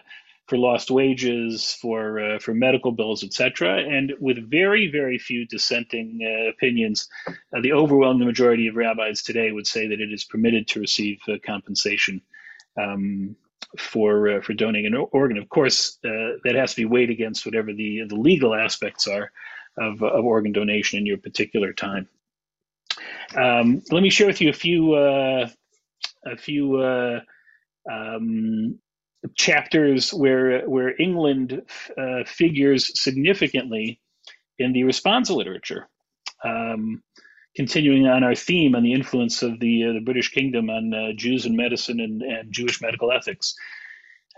for 0.50 0.58
lost 0.58 0.90
wages, 0.90 1.72
for 1.80 2.18
uh, 2.18 2.38
for 2.40 2.52
medical 2.52 2.90
bills, 2.90 3.22
etc. 3.22 3.78
And 3.78 4.12
with 4.18 4.50
very 4.50 4.90
very 4.90 5.16
few 5.16 5.46
dissenting 5.46 6.18
uh, 6.22 6.50
opinions, 6.50 7.08
uh, 7.28 7.60
the 7.62 7.72
overwhelming 7.72 8.26
majority 8.26 8.66
of 8.66 8.74
rabbis 8.74 9.22
today 9.22 9.52
would 9.52 9.68
say 9.68 9.86
that 9.86 10.00
it 10.00 10.12
is 10.12 10.24
permitted 10.24 10.66
to 10.68 10.80
receive 10.80 11.20
uh, 11.28 11.34
compensation 11.46 12.20
um, 12.76 13.36
for 13.78 14.28
uh, 14.28 14.40
for 14.40 14.52
donating 14.52 14.92
an 14.92 15.06
organ. 15.12 15.38
Of 15.38 15.48
course, 15.48 15.98
uh, 16.04 16.42
that 16.42 16.56
has 16.56 16.74
to 16.74 16.82
be 16.82 16.84
weighed 16.84 17.10
against 17.10 17.46
whatever 17.46 17.72
the 17.72 18.02
the 18.08 18.16
legal 18.16 18.52
aspects 18.52 19.06
are 19.06 19.30
of, 19.78 20.02
of 20.02 20.24
organ 20.24 20.50
donation 20.50 20.98
in 20.98 21.06
your 21.06 21.18
particular 21.18 21.72
time. 21.72 22.08
Um, 23.36 23.82
let 23.92 24.02
me 24.02 24.10
share 24.10 24.26
with 24.26 24.40
you 24.40 24.50
a 24.50 24.52
few 24.52 24.96
a 24.96 26.36
few 26.36 26.82
um, 27.88 28.80
chapters 29.34 30.12
where 30.12 30.68
where 30.68 31.00
England 31.00 31.62
uh, 31.96 32.24
figures 32.24 33.00
significantly 33.00 34.00
in 34.58 34.72
the 34.72 34.82
responsa 34.82 35.34
literature. 35.34 35.88
Um, 36.44 37.02
continuing 37.56 38.06
on 38.06 38.22
our 38.22 38.34
theme 38.34 38.74
on 38.74 38.82
the 38.82 38.92
influence 38.92 39.42
of 39.42 39.58
the 39.60 39.84
uh, 39.84 39.92
the 39.92 40.00
British 40.00 40.30
Kingdom 40.30 40.70
on 40.70 40.94
uh, 40.94 41.12
Jews 41.14 41.46
and 41.46 41.56
medicine 41.56 42.00
and, 42.00 42.22
and 42.22 42.52
Jewish 42.52 42.80
medical 42.80 43.12
ethics. 43.12 43.54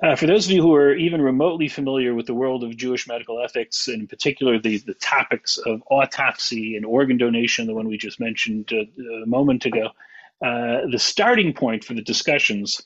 Uh, 0.02 0.16
for 0.16 0.26
those 0.26 0.46
of 0.46 0.52
you 0.52 0.60
who 0.60 0.74
are 0.74 0.94
even 0.94 1.20
remotely 1.22 1.68
familiar 1.68 2.12
with 2.12 2.26
the 2.26 2.34
world 2.34 2.64
of 2.64 2.76
Jewish 2.76 3.06
medical 3.06 3.40
ethics, 3.40 3.86
and 3.86 4.00
in 4.00 4.08
particular 4.08 4.58
the, 4.58 4.78
the 4.78 4.94
topics 4.94 5.58
of 5.58 5.80
autopsy 5.90 6.76
and 6.76 6.84
organ 6.84 7.18
donation, 7.18 7.68
the 7.68 7.74
one 7.74 7.86
we 7.86 7.96
just 7.96 8.18
mentioned 8.18 8.72
uh, 8.72 9.02
a 9.22 9.26
moment 9.26 9.64
ago, 9.64 9.90
uh, 10.44 10.80
the 10.90 10.98
starting 10.98 11.52
point 11.52 11.84
for 11.84 11.94
the 11.94 12.02
discussions 12.02 12.82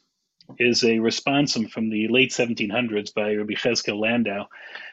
is 0.59 0.83
a 0.83 0.99
responsum 0.99 1.71
from 1.71 1.91
the 1.91 2.09
late 2.09 2.31
1700s 2.31 3.13
by 3.13 3.35
Rabbi 3.35 3.55
Cheskel 3.55 3.99
Landau, 3.99 4.47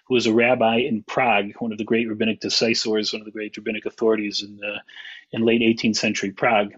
who 0.05 0.13
was 0.13 0.25
a 0.25 0.33
rabbi 0.33 0.77
in 0.77 1.03
Prague, 1.03 1.53
one 1.59 1.71
of 1.71 1.77
the 1.77 1.83
great 1.83 2.09
rabbinic 2.09 2.41
decisors, 2.41 3.13
one 3.13 3.21
of 3.21 3.25
the 3.25 3.31
great 3.31 3.55
rabbinic 3.55 3.85
authorities 3.85 4.43
in 4.43 4.57
the 4.57 4.75
in 5.31 5.43
late 5.43 5.61
18th 5.61 5.95
century 5.95 6.31
Prague. 6.31 6.73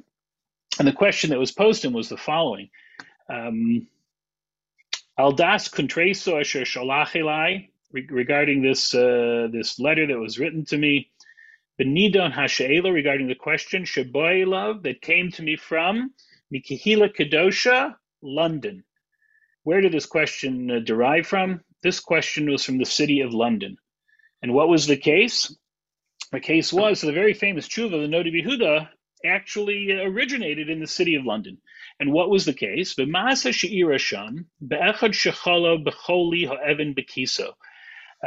And 0.77 0.87
the 0.87 0.93
question 0.93 1.29
that 1.29 1.39
was 1.39 1.51
posed 1.51 1.81
to 1.81 1.87
him 1.87 1.93
was 1.93 2.09
the 2.09 2.17
following. 2.17 2.69
Um, 3.29 3.87
Aldas 5.17 5.69
Kuntreso 5.69 6.39
Asher 6.39 6.61
Shalach 6.61 7.69
regarding 7.91 8.61
this 8.61 8.93
uh, 8.93 9.47
this 9.51 9.79
letter 9.79 10.05
that 10.07 10.19
was 10.19 10.37
written 10.37 10.65
to 10.65 10.77
me, 10.77 11.09
Benidon 11.79 12.33
Hashe'ela 12.33 12.93
regarding 12.93 13.27
the 13.27 13.35
question 13.35 13.83
Shaboilov 13.83 14.83
that 14.83 15.01
came 15.01 15.31
to 15.31 15.43
me 15.43 15.55
from 15.55 16.11
Mikihila 16.53 17.15
Kedosha 17.15 17.95
London. 18.21 18.83
Where 19.63 19.81
did 19.81 19.91
this 19.91 20.05
question 20.05 20.69
uh, 20.69 20.79
derive 20.79 21.27
from? 21.27 21.61
This 21.81 21.99
question 21.99 22.49
was 22.49 22.63
from 22.63 22.77
the 22.77 22.85
city 22.85 23.21
of 23.21 23.33
London. 23.33 23.77
And 24.41 24.53
what 24.53 24.69
was 24.69 24.87
the 24.87 24.97
case? 24.97 25.55
The 26.31 26.39
case 26.39 26.71
was 26.73 27.01
the 27.01 27.11
very 27.11 27.33
famous 27.33 27.67
tshuva, 27.67 27.91
the 27.91 28.07
Noda 28.07 28.31
B'Yehuda, 28.31 28.89
actually 29.25 29.91
originated 29.91 30.69
in 30.69 30.79
the 30.79 30.87
city 30.87 31.15
of 31.15 31.25
London. 31.25 31.57
And 31.99 32.11
what 32.11 32.29
was 32.29 32.45
the 32.45 32.53
case? 32.53 32.95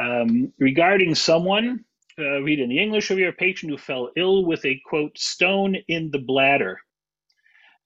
Um, 0.01 0.53
regarding 0.59 1.15
someone, 1.15 1.85
uh, 2.17 2.41
read 2.41 2.59
in 2.59 2.69
the 2.69 2.79
English 2.79 3.11
of 3.11 3.19
your 3.19 3.31
patient 3.31 3.71
who 3.71 3.77
fell 3.77 4.11
ill 4.17 4.45
with 4.45 4.65
a 4.65 4.81
quote 4.85 5.17
stone 5.17 5.75
in 5.87 6.11
the 6.11 6.19
bladder 6.19 6.79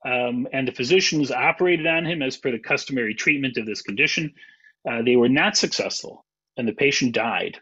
um, 0.06 0.48
and 0.52 0.68
the 0.68 0.72
physicians 0.72 1.32
operated 1.32 1.88
on 1.88 2.06
him 2.06 2.22
as 2.22 2.38
per 2.38 2.52
the 2.52 2.60
customary 2.60 3.16
treatment 3.16 3.58
of 3.58 3.66
this 3.66 3.82
condition. 3.82 4.34
Uh, 4.90 5.02
they 5.02 5.16
were 5.16 5.30
not 5.30 5.56
successful, 5.56 6.26
and 6.58 6.68
the 6.68 6.74
patient 6.74 7.14
died. 7.14 7.58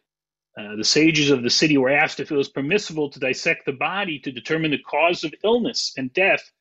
Uh, 0.60 0.76
the 0.76 0.84
sages 0.84 1.30
of 1.30 1.44
the 1.44 1.50
city 1.50 1.78
were 1.78 1.90
asked 1.90 2.20
if 2.20 2.32
it 2.32 2.36
was 2.36 2.50
permissible 2.50 3.10
to 3.10 3.20
dissect 3.20 3.66
the 3.66 3.72
body 3.72 4.20
to 4.20 4.32
determine 4.32 4.72
the 4.72 4.80
cause 4.80 5.24
of 5.24 5.34
illness 5.44 5.94
and 5.98 6.12
death 6.14 6.52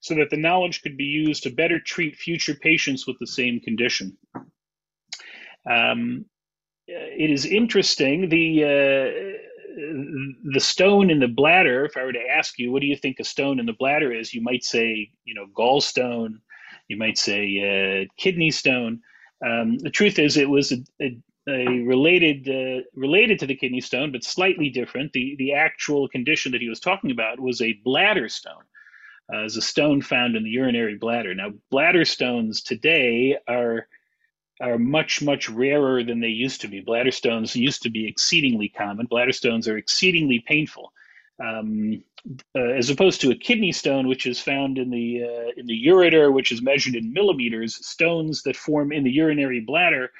so 0.00 0.14
that 0.14 0.30
the 0.30 0.36
knowledge 0.36 0.82
could 0.82 0.96
be 0.96 1.04
used 1.04 1.42
to 1.42 1.50
better 1.50 1.80
treat 1.80 2.14
future 2.14 2.54
patients 2.54 3.06
with 3.06 3.18
the 3.18 3.26
same 3.26 3.58
condition. 3.60 4.16
Um, 5.68 6.26
it 6.86 7.30
is 7.30 7.44
interesting. 7.44 8.28
The 8.28 8.64
uh, 8.64 9.45
the 9.76 10.60
stone 10.60 11.10
in 11.10 11.20
the 11.20 11.28
bladder, 11.28 11.84
if 11.84 11.96
I 11.96 12.04
were 12.04 12.12
to 12.12 12.28
ask 12.28 12.58
you, 12.58 12.72
what 12.72 12.80
do 12.80 12.86
you 12.86 12.96
think 12.96 13.20
a 13.20 13.24
stone 13.24 13.60
in 13.60 13.66
the 13.66 13.74
bladder 13.74 14.12
is? 14.12 14.32
You 14.32 14.40
might 14.40 14.64
say, 14.64 15.10
you 15.24 15.34
know, 15.34 15.46
gallstone. 15.56 16.40
You 16.88 16.96
might 16.96 17.18
say 17.18 17.42
uh, 18.02 18.12
kidney 18.16 18.50
stone. 18.50 19.00
Um, 19.44 19.78
the 19.78 19.90
truth 19.90 20.18
is, 20.18 20.36
it 20.36 20.48
was 20.48 20.72
a, 20.72 20.78
a, 21.00 21.18
a 21.48 21.82
related 21.82 22.48
uh, 22.48 22.82
related 22.94 23.38
to 23.40 23.46
the 23.46 23.54
kidney 23.54 23.80
stone, 23.80 24.12
but 24.12 24.24
slightly 24.24 24.70
different. 24.70 25.12
The 25.12 25.36
the 25.38 25.52
actual 25.52 26.08
condition 26.08 26.52
that 26.52 26.62
he 26.62 26.68
was 26.68 26.80
talking 26.80 27.10
about 27.10 27.38
was 27.38 27.60
a 27.60 27.78
bladder 27.84 28.28
stone. 28.28 28.64
Uh, 29.32 29.44
is 29.44 29.56
a 29.56 29.62
stone 29.62 30.00
found 30.00 30.36
in 30.36 30.44
the 30.44 30.50
urinary 30.50 30.96
bladder. 30.96 31.34
Now, 31.34 31.50
bladder 31.70 32.04
stones 32.04 32.62
today 32.62 33.36
are 33.48 33.88
are 34.60 34.78
much, 34.78 35.22
much 35.22 35.48
rarer 35.48 36.02
than 36.02 36.20
they 36.20 36.28
used 36.28 36.60
to 36.62 36.68
be. 36.68 36.80
Bladder 36.80 37.10
stones 37.10 37.54
used 37.54 37.82
to 37.82 37.90
be 37.90 38.06
exceedingly 38.08 38.68
common. 38.68 39.06
Bladder 39.06 39.32
stones 39.32 39.68
are 39.68 39.76
exceedingly 39.76 40.42
painful. 40.46 40.92
Um, 41.38 42.02
uh, 42.56 42.70
as 42.70 42.90
opposed 42.90 43.20
to 43.20 43.30
a 43.30 43.36
kidney 43.36 43.72
stone, 43.72 44.08
which 44.08 44.26
is 44.26 44.40
found 44.40 44.78
in 44.78 44.90
the 44.90 45.22
uh, 45.22 45.50
in 45.56 45.66
the 45.66 45.86
ureter, 45.86 46.32
which 46.32 46.50
is 46.50 46.62
measured 46.62 46.96
in 46.96 47.12
millimeters, 47.12 47.86
stones 47.86 48.42
that 48.42 48.56
form 48.56 48.92
in 48.92 49.04
the 49.04 49.10
urinary 49.10 49.60
bladder 49.60 50.10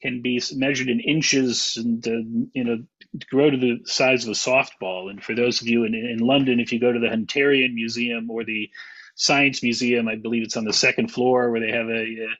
can 0.00 0.22
be 0.22 0.40
measured 0.54 0.88
in 0.88 1.00
inches 1.00 1.76
and 1.76 2.06
uh, 2.06 2.48
you 2.54 2.64
know 2.64 2.82
grow 3.28 3.50
to 3.50 3.56
the 3.56 3.80
size 3.84 4.24
of 4.24 4.30
a 4.30 4.34
softball. 4.34 5.10
And 5.10 5.22
for 5.22 5.34
those 5.34 5.60
of 5.60 5.68
you 5.68 5.84
in, 5.84 5.94
in 5.94 6.18
London, 6.18 6.60
if 6.60 6.72
you 6.72 6.80
go 6.80 6.92
to 6.92 6.98
the 6.98 7.08
Hunterian 7.08 7.74
Museum 7.74 8.30
or 8.30 8.44
the 8.44 8.70
Science 9.16 9.62
Museum, 9.62 10.08
I 10.08 10.16
believe 10.16 10.42
it's 10.42 10.56
on 10.56 10.64
the 10.64 10.72
second 10.72 11.08
floor 11.08 11.50
where 11.50 11.60
they 11.60 11.72
have 11.72 11.88
a, 11.88 12.02
uh, 12.24 12.34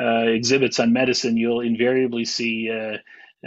exhibits 0.00 0.80
on 0.80 0.92
medicine, 0.92 1.36
you'll 1.36 1.60
invariably 1.60 2.24
see 2.24 2.70
uh, 2.70 2.96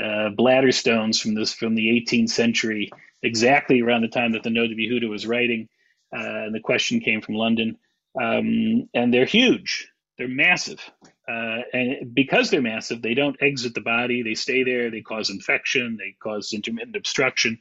uh, 0.02 0.30
bladder 0.30 0.72
stones 0.72 1.20
from 1.20 1.34
this 1.34 1.54
from 1.54 1.76
the 1.76 1.88
18th 1.88 2.30
century, 2.30 2.92
exactly 3.22 3.82
around 3.82 4.02
the 4.02 4.08
time 4.08 4.32
that 4.34 4.44
the 4.44 4.50
Nod 4.50 4.70
Yehuda 4.70 5.10
was 5.10 5.26
writing. 5.26 5.70
Uh, 6.16 6.46
and 6.46 6.56
the 6.56 6.60
question 6.60 7.00
came 7.00 7.22
from 7.22 7.36
London, 7.36 7.78
um, 8.22 8.88
and 8.94 9.14
they're 9.14 9.26
huge. 9.26 9.90
They're 10.18 10.28
massive. 10.28 10.80
Uh, 11.28 11.60
and 11.74 12.14
because 12.14 12.50
they're 12.50 12.62
massive, 12.62 13.02
they 13.02 13.14
don't 13.16 13.42
exit 13.42 13.74
the 13.74 13.82
body. 13.82 14.22
They 14.22 14.36
stay 14.36 14.64
there. 14.64 14.92
They 14.92 15.02
cause 15.02 15.30
infection. 15.30 15.98
They 15.98 16.16
cause 16.22 16.54
intermittent 16.54 16.96
obstruction. 16.96 17.60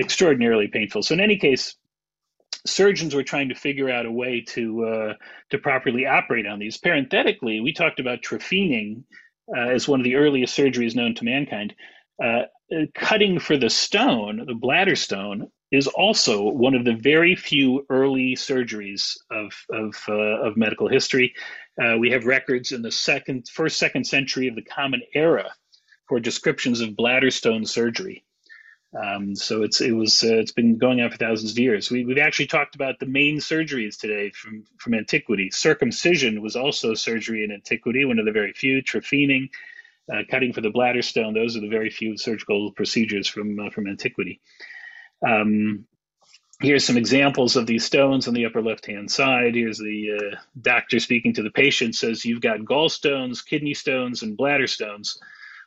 Extraordinarily 0.00 0.68
painful. 0.68 1.02
So 1.02 1.12
in 1.12 1.20
any 1.20 1.36
case, 1.36 1.74
surgeons 2.66 3.14
were 3.14 3.22
trying 3.22 3.48
to 3.48 3.54
figure 3.54 3.90
out 3.90 4.06
a 4.06 4.10
way 4.10 4.40
to 4.40 4.84
uh, 4.84 5.14
to 5.50 5.58
properly 5.58 6.06
operate 6.06 6.46
on 6.46 6.58
these. 6.58 6.76
Parenthetically, 6.76 7.60
we 7.60 7.72
talked 7.72 8.00
about 8.00 8.22
trephining 8.22 9.04
uh, 9.56 9.68
as 9.68 9.88
one 9.88 10.00
of 10.00 10.04
the 10.04 10.16
earliest 10.16 10.56
surgeries 10.56 10.94
known 10.94 11.14
to 11.14 11.24
mankind. 11.24 11.74
Uh, 12.22 12.42
cutting 12.94 13.38
for 13.38 13.56
the 13.56 13.70
stone, 13.70 14.44
the 14.46 14.54
bladder 14.54 14.96
stone, 14.96 15.50
is 15.70 15.86
also 15.88 16.42
one 16.42 16.74
of 16.74 16.84
the 16.84 16.94
very 16.94 17.34
few 17.34 17.84
early 17.90 18.34
surgeries 18.36 19.16
of 19.30 19.52
of, 19.70 19.96
uh, 20.08 20.46
of 20.46 20.56
medical 20.56 20.88
history. 20.88 21.34
Uh, 21.82 21.96
we 21.98 22.10
have 22.10 22.26
records 22.26 22.72
in 22.72 22.82
the 22.82 22.92
second, 22.92 23.48
first, 23.48 23.78
second 23.78 24.06
century 24.06 24.46
of 24.46 24.54
the 24.54 24.62
Common 24.62 25.00
Era 25.14 25.50
for 26.06 26.20
descriptions 26.20 26.80
of 26.80 26.94
bladder 26.94 27.30
stone 27.30 27.64
surgery. 27.64 28.24
Um, 28.94 29.34
so 29.34 29.62
it's 29.62 29.80
it 29.80 29.92
was 29.92 30.22
uh, 30.22 30.36
it's 30.36 30.52
been 30.52 30.76
going 30.76 31.00
on 31.00 31.10
for 31.10 31.16
thousands 31.16 31.52
of 31.52 31.58
years. 31.58 31.90
We, 31.90 32.04
we've 32.04 32.18
actually 32.18 32.46
talked 32.48 32.74
about 32.74 32.98
the 32.98 33.06
main 33.06 33.38
surgeries 33.38 33.98
today 33.98 34.30
from 34.30 34.64
from 34.78 34.94
antiquity. 34.94 35.50
Circumcision 35.50 36.42
was 36.42 36.56
also 36.56 36.94
surgery 36.94 37.44
in 37.44 37.52
antiquity, 37.52 38.04
one 38.04 38.18
of 38.18 38.26
the 38.26 38.32
very 38.32 38.52
few. 38.52 38.82
Trephining, 38.82 39.48
uh, 40.12 40.22
cutting 40.30 40.52
for 40.52 40.60
the 40.60 40.70
bladder 40.70 41.02
stone; 41.02 41.32
those 41.32 41.56
are 41.56 41.60
the 41.60 41.68
very 41.68 41.88
few 41.88 42.18
surgical 42.18 42.70
procedures 42.72 43.28
from 43.28 43.58
uh, 43.58 43.70
from 43.70 43.86
antiquity. 43.86 44.40
Um, 45.26 45.86
here's 46.60 46.84
some 46.84 46.96
examples 46.96 47.56
of 47.56 47.66
these 47.66 47.84
stones 47.84 48.28
on 48.28 48.34
the 48.34 48.46
upper 48.46 48.62
left 48.62 48.86
hand 48.86 49.10
side. 49.10 49.54
Here's 49.54 49.78
the 49.78 50.18
uh, 50.18 50.36
doctor 50.60 51.00
speaking 51.00 51.34
to 51.34 51.42
the 51.42 51.50
patient 51.50 51.94
says, 51.94 52.24
You've 52.24 52.40
got 52.40 52.60
gallstones, 52.60 53.44
kidney 53.44 53.74
stones, 53.74 54.22
and 54.22 54.36
bladder 54.36 54.66
stones. 54.66 55.18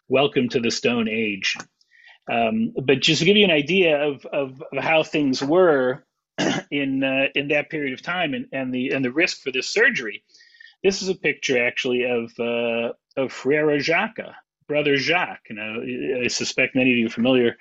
Welcome 0.08 0.50
to 0.50 0.60
the 0.60 0.72
Stone 0.72 1.08
Age. 1.10 1.58
Um, 2.32 2.74
but 2.84 3.02
just 3.02 3.20
to 3.20 3.26
give 3.26 3.38
you 3.38 3.46
an 3.46 3.52
idea 3.52 4.02
of, 4.02 4.26
of, 4.26 4.64
of 4.72 4.84
how 4.84 5.04
things 5.04 5.44
were 5.44 6.04
in 6.72 7.04
uh, 7.04 7.28
in 7.36 7.50
that 7.50 7.70
period 7.70 7.94
of 7.94 8.02
time 8.02 8.34
and, 8.34 8.48
and 8.52 8.74
the 8.74 8.92
and 8.92 9.06
the 9.06 9.12
risk 9.12 9.42
for 9.42 9.52
this 9.52 9.70
surgery, 9.70 10.24
this 10.84 11.02
is 11.02 11.10
a 11.10 11.16
picture 11.16 11.66
actually 11.66 12.04
of 12.04 12.32
uh, 12.40 12.94
of 13.16 13.32
Frere 13.32 13.80
Jacques, 13.80 14.20
brother 14.68 14.98
Jacques. 14.98 15.48
Now, 15.50 15.78
I 16.24 16.28
suspect 16.28 16.76
many 16.76 16.92
of 16.92 16.98
you 16.98 17.08
are 17.08 17.12
familiar 17.12 17.58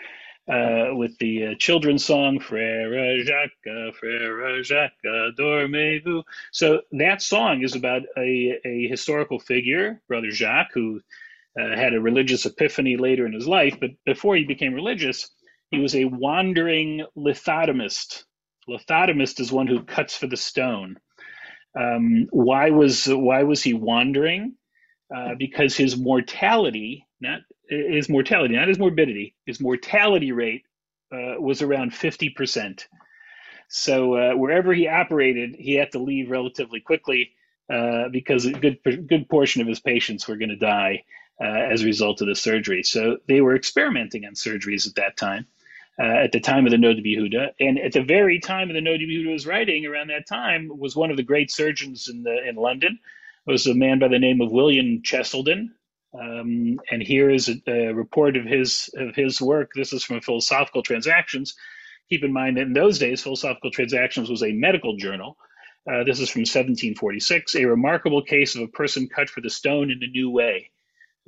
uh, 0.49 0.91
with 0.93 1.17
the 1.19 1.47
uh, 1.47 1.55
children's 1.59 2.05
song 2.05 2.41
Frere 2.41 3.23
Jacques, 3.25 3.95
Frere 3.99 4.63
Jacques, 4.63 4.93
dormez-vous. 5.39 6.23
So 6.53 6.83
that 6.93 7.23
song 7.23 7.63
is 7.63 7.75
about 7.75 8.03
a, 8.17 8.59
a 8.65 8.89
historical 8.89 9.39
figure, 9.39 10.01
Brother 10.09 10.31
Jacques, 10.31 10.73
who 10.75 11.01
uh, 11.61 11.77
had 11.77 11.95
a 11.95 12.01
religious 12.01 12.47
epiphany 12.47 12.97
later 12.97 13.27
in 13.27 13.33
his 13.33 13.47
life, 13.47 13.79
but 13.81 13.91
before 14.07 14.37
he 14.37 14.45
became 14.45 14.75
religious, 14.75 15.31
he 15.71 15.79
was 15.79 15.95
a 15.95 16.07
wandering 16.07 17.05
lithotomist. 17.17 18.25
Lithotomist 18.69 19.41
is 19.41 19.53
one 19.53 19.67
who 19.67 19.85
cuts 19.85 20.17
for 20.17 20.27
the 20.27 20.37
stone. 20.37 20.97
Um, 21.79 22.29
why 22.31 22.71
was 22.71 23.07
why 23.07 23.43
was 23.45 23.63
he 23.63 23.75
wandering? 23.75 24.55
Uh, 25.15 25.35
because 25.39 25.77
his 25.77 25.97
mortality, 25.97 27.07
not 27.21 27.41
his 27.69 28.09
mortality, 28.09 28.57
not 28.57 28.69
his 28.69 28.79
morbidity, 28.79 29.37
his 29.47 29.61
mortality 29.61 30.33
rate 30.33 30.65
uh, 31.13 31.41
was 31.41 31.63
around 31.63 31.93
50%. 31.93 32.85
So 33.69 34.15
uh, 34.15 34.37
wherever 34.37 34.73
he 34.75 34.89
operated, 34.89 35.57
he 35.59 35.75
had 35.75 35.93
to 35.93 35.99
leave 35.99 36.31
relatively 36.31 36.81
quickly 36.81 37.33
uh, 37.73 38.09
because 38.11 38.47
a 38.47 38.53
good, 38.53 38.79
good 38.85 39.29
portion 39.29 39.63
of 39.63 39.69
his 39.69 39.81
patients 39.81 40.29
were 40.29 40.37
going 40.37 40.51
to 40.51 40.57
die 40.57 41.05
uh, 41.41 41.45
as 41.45 41.83
a 41.83 41.87
result 41.87 42.21
of 42.21 42.29
the 42.29 42.35
surgery. 42.35 42.83
So 42.83 43.19
they 43.29 43.41
were 43.41 43.57
experimenting 43.57 44.25
on 44.25 44.35
surgeries 44.35 44.87
at 44.87 44.95
that 44.97 45.17
time. 45.17 45.47
Uh, 45.97 46.25
at 46.25 46.33
the 46.33 46.41
time 46.41 46.67
of 46.67 46.73
the 46.73 46.79
Nod 46.79 46.97
Yehuda, 46.97 47.53
and 47.61 47.79
at 47.79 47.93
the 47.93 48.03
very 48.03 48.41
time 48.41 48.69
of 48.69 48.75
the 48.75 48.81
Nod 48.81 48.99
Yehuda 48.99 49.33
was 49.33 49.47
writing, 49.47 49.87
around 49.87 50.09
that 50.09 50.27
time, 50.27 50.69
was 50.77 50.97
one 50.97 51.13
of 51.13 51.17
the 51.17 51.23
great 51.23 51.53
surgeons 51.53 52.09
in 52.09 52.25
the, 52.25 52.49
in 52.49 52.57
London, 52.57 52.99
was 53.47 53.69
a 53.69 53.77
man 53.77 54.01
by 54.01 54.09
the 54.09 54.19
name 54.19 54.41
of 54.41 54.51
William 54.51 55.03
Cheselden, 55.03 55.71
um, 56.19 56.81
and 56.91 57.03
here 57.03 57.31
is 57.31 57.49
a, 57.49 57.63
a, 57.67 57.93
report 57.93 58.37
of 58.37 58.45
his 58.45 58.89
of 58.97 59.15
his 59.15 59.41
work. 59.41 59.71
This 59.75 59.93
is 59.93 60.05
from 60.05 60.21
Philosophical 60.21 60.83
Transactions. 60.83 61.55
Keep 62.09 62.25
in 62.25 62.33
mind 62.33 62.57
that 62.57 62.63
in 62.63 62.73
those 62.73 62.99
days, 62.99 63.23
Philosophical 63.23 63.71
Transactions 63.71 64.31
was 64.31 64.43
a 64.43 64.53
medical 64.53 64.97
journal. 64.97 65.37
Uh, 65.91 66.05
this 66.05 66.21
is 66.21 66.31
from 66.31 66.41
1746. 66.41 67.57
A 67.57 67.65
remarkable 67.65 68.23
case 68.23 68.55
of 68.55 68.63
a 68.63 68.69
person 68.69 69.09
cut 69.09 69.29
for 69.29 69.41
the 69.41 69.51
stone 69.51 69.91
in 69.91 70.03
a 70.03 70.07
new 70.07 70.31
way, 70.31 70.71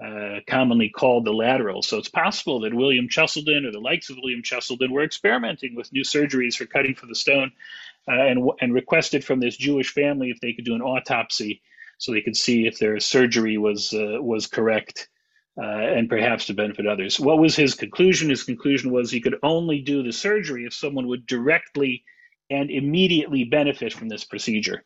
uh, 0.03 0.41
commonly 0.47 0.91
called 0.91 1.25
the 1.25 1.33
lateral. 1.33 1.83
So 1.83 1.97
it's 1.97 2.09
possible 2.09 2.61
that 2.61 2.75
William 2.75 3.09
Cheselden 3.09 3.65
or 3.65 3.73
the 3.73 3.81
likes 3.81 4.11
of 4.11 4.19
William 4.23 4.43
Cheselden 4.43 4.91
were 4.91 5.03
experimenting 5.03 5.75
with 5.75 5.93
new 5.93 6.03
surgeries 6.03 6.55
for 6.55 6.67
cutting 6.67 6.95
for 6.95 7.07
the 7.07 7.15
stone, 7.15 7.53
uh, 8.09 8.13
and 8.13 8.51
and 8.61 8.75
requested 8.75 9.25
from 9.25 9.41
this 9.41 9.57
Jewish 9.57 9.91
family 9.93 10.31
if 10.31 10.41
they 10.41 10.53
could 10.53 10.67
do 10.67 10.75
an 10.75 10.83
autopsy 10.83 11.63
so 11.99 12.13
they 12.13 12.21
could 12.21 12.37
see 12.37 12.67
if 12.67 12.79
their 12.79 13.01
surgery 13.01 13.57
was 13.57 13.95
uh, 13.95 14.19
was 14.21 14.47
correct 14.47 15.09
uh, 15.59 15.65
and 15.65 16.11
perhaps 16.11 16.45
to 16.47 16.55
benefit 16.55 16.87
others. 16.87 17.19
What 17.19 17.39
was 17.39 17.57
his 17.57 17.75
conclusion? 17.75 18.29
His 18.29 18.43
conclusion 18.43 18.93
was 18.93 19.11
he 19.11 19.23
could 19.23 19.37
only 19.43 19.81
do 19.81 20.03
the 20.03 20.13
surgery 20.13 20.67
if 20.67 20.75
someone 20.75 21.07
would 21.07 21.27
directly 21.27 22.05
and 22.51 22.71
immediately 22.71 23.45
benefit 23.45 23.95
from 23.95 24.09
this 24.09 24.25
procedure. 24.25 24.85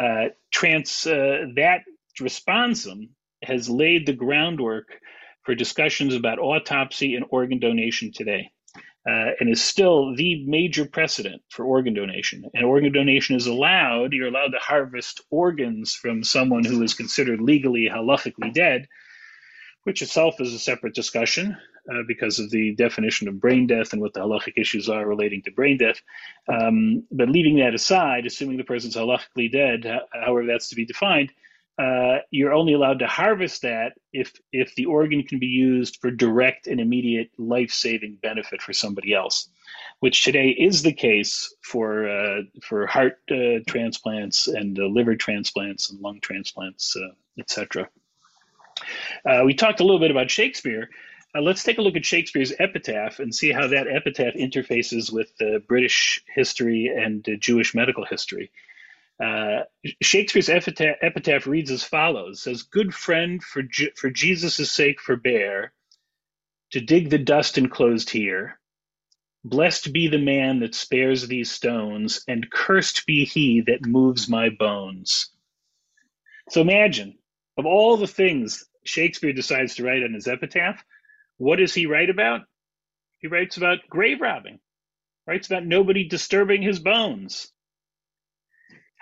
Uh, 0.00 0.28
trans 0.52 1.02
that 1.02 1.80
responsum 2.20 3.08
has 3.44 3.68
laid 3.68 4.06
the 4.06 4.12
groundwork 4.12 4.88
for 5.42 5.54
discussions 5.54 6.14
about 6.14 6.38
autopsy 6.38 7.14
and 7.14 7.24
organ 7.30 7.58
donation 7.58 8.12
today 8.12 8.50
uh, 9.08 9.30
and 9.38 9.50
is 9.50 9.62
still 9.62 10.14
the 10.16 10.44
major 10.46 10.86
precedent 10.86 11.42
for 11.50 11.64
organ 11.64 11.92
donation. 11.92 12.44
And 12.54 12.64
organ 12.64 12.92
donation 12.92 13.36
is 13.36 13.46
allowed, 13.46 14.12
you're 14.12 14.28
allowed 14.28 14.52
to 14.52 14.58
harvest 14.58 15.20
organs 15.30 15.94
from 15.94 16.24
someone 16.24 16.64
who 16.64 16.82
is 16.82 16.94
considered 16.94 17.40
legally, 17.40 17.88
halachically 17.90 18.52
dead, 18.52 18.88
which 19.82 20.00
itself 20.00 20.40
is 20.40 20.54
a 20.54 20.58
separate 20.58 20.94
discussion 20.94 21.54
uh, 21.92 22.02
because 22.08 22.38
of 22.38 22.50
the 22.50 22.74
definition 22.76 23.28
of 23.28 23.40
brain 23.40 23.66
death 23.66 23.92
and 23.92 24.00
what 24.00 24.14
the 24.14 24.20
halachic 24.20 24.54
issues 24.56 24.88
are 24.88 25.06
relating 25.06 25.42
to 25.42 25.50
brain 25.50 25.76
death. 25.76 26.00
Um, 26.48 27.04
but 27.12 27.28
leaving 27.28 27.58
that 27.58 27.74
aside, 27.74 28.24
assuming 28.24 28.56
the 28.56 28.64
person's 28.64 28.96
halachically 28.96 29.52
dead, 29.52 29.84
however 30.14 30.46
that's 30.46 30.68
to 30.70 30.76
be 30.76 30.86
defined, 30.86 31.30
uh, 31.76 32.18
you're 32.30 32.52
only 32.52 32.72
allowed 32.72 33.00
to 33.00 33.06
harvest 33.06 33.62
that 33.62 33.94
if 34.12 34.32
if 34.52 34.74
the 34.76 34.86
organ 34.86 35.24
can 35.24 35.40
be 35.40 35.46
used 35.46 35.98
for 36.00 36.10
direct 36.10 36.68
and 36.68 36.80
immediate 36.80 37.30
life-saving 37.36 38.16
benefit 38.22 38.62
for 38.62 38.72
somebody 38.72 39.12
else, 39.12 39.48
which 39.98 40.22
today 40.22 40.50
is 40.50 40.82
the 40.82 40.92
case 40.92 41.52
for 41.62 42.08
uh, 42.08 42.42
for 42.62 42.86
heart 42.86 43.18
uh, 43.30 43.58
transplants 43.66 44.46
and 44.46 44.78
uh, 44.78 44.84
liver 44.84 45.16
transplants 45.16 45.90
and 45.90 46.00
lung 46.00 46.20
transplants, 46.20 46.96
uh, 46.96 47.14
etc. 47.40 47.88
Uh, 49.28 49.42
we 49.44 49.52
talked 49.52 49.80
a 49.80 49.84
little 49.84 50.00
bit 50.00 50.12
about 50.12 50.30
Shakespeare. 50.30 50.88
let's 51.34 51.64
take 51.64 51.78
a 51.78 51.82
look 51.82 51.96
at 51.96 52.04
Shakespeare's 52.04 52.52
epitaph 52.60 53.18
and 53.18 53.34
see 53.34 53.50
how 53.50 53.66
that 53.66 53.88
epitaph 53.88 54.34
interfaces 54.34 55.12
with 55.12 55.32
British 55.66 56.22
history 56.32 56.86
and 56.86 57.26
Jewish 57.40 57.74
medical 57.74 58.04
history. 58.04 58.52
Uh, 59.22 59.62
Shakespeare's 60.02 60.48
epitaph, 60.48 60.96
epitaph, 61.02 61.46
reads 61.46 61.70
as 61.70 61.84
follows: 61.84 62.42
"Says, 62.42 62.62
good 62.62 62.94
friend, 62.94 63.42
for 63.42 63.62
for 63.96 64.10
Jesus' 64.10 64.70
sake, 64.72 65.00
forbear 65.00 65.72
to 66.72 66.80
dig 66.80 67.10
the 67.10 67.18
dust 67.18 67.58
enclosed 67.58 68.10
here. 68.10 68.60
Blessed 69.44 69.92
be 69.92 70.08
the 70.08 70.18
man 70.18 70.60
that 70.60 70.74
spares 70.74 71.28
these 71.28 71.50
stones, 71.50 72.24
and 72.28 72.50
cursed 72.50 73.06
be 73.06 73.24
he 73.24 73.62
that 73.62 73.86
moves 73.86 74.28
my 74.28 74.50
bones." 74.50 75.30
So 76.50 76.60
imagine, 76.60 77.18
of 77.56 77.66
all 77.66 77.96
the 77.96 78.06
things 78.06 78.64
Shakespeare 78.84 79.32
decides 79.32 79.76
to 79.76 79.84
write 79.84 80.02
on 80.02 80.14
his 80.14 80.28
epitaph, 80.28 80.84
what 81.38 81.56
does 81.56 81.74
he 81.74 81.86
write 81.86 82.10
about? 82.10 82.42
He 83.18 83.28
writes 83.28 83.56
about 83.56 83.88
grave 83.88 84.20
robbing, 84.20 84.60
writes 85.26 85.46
about 85.48 85.66
nobody 85.66 86.08
disturbing 86.08 86.62
his 86.62 86.80
bones. 86.80 87.52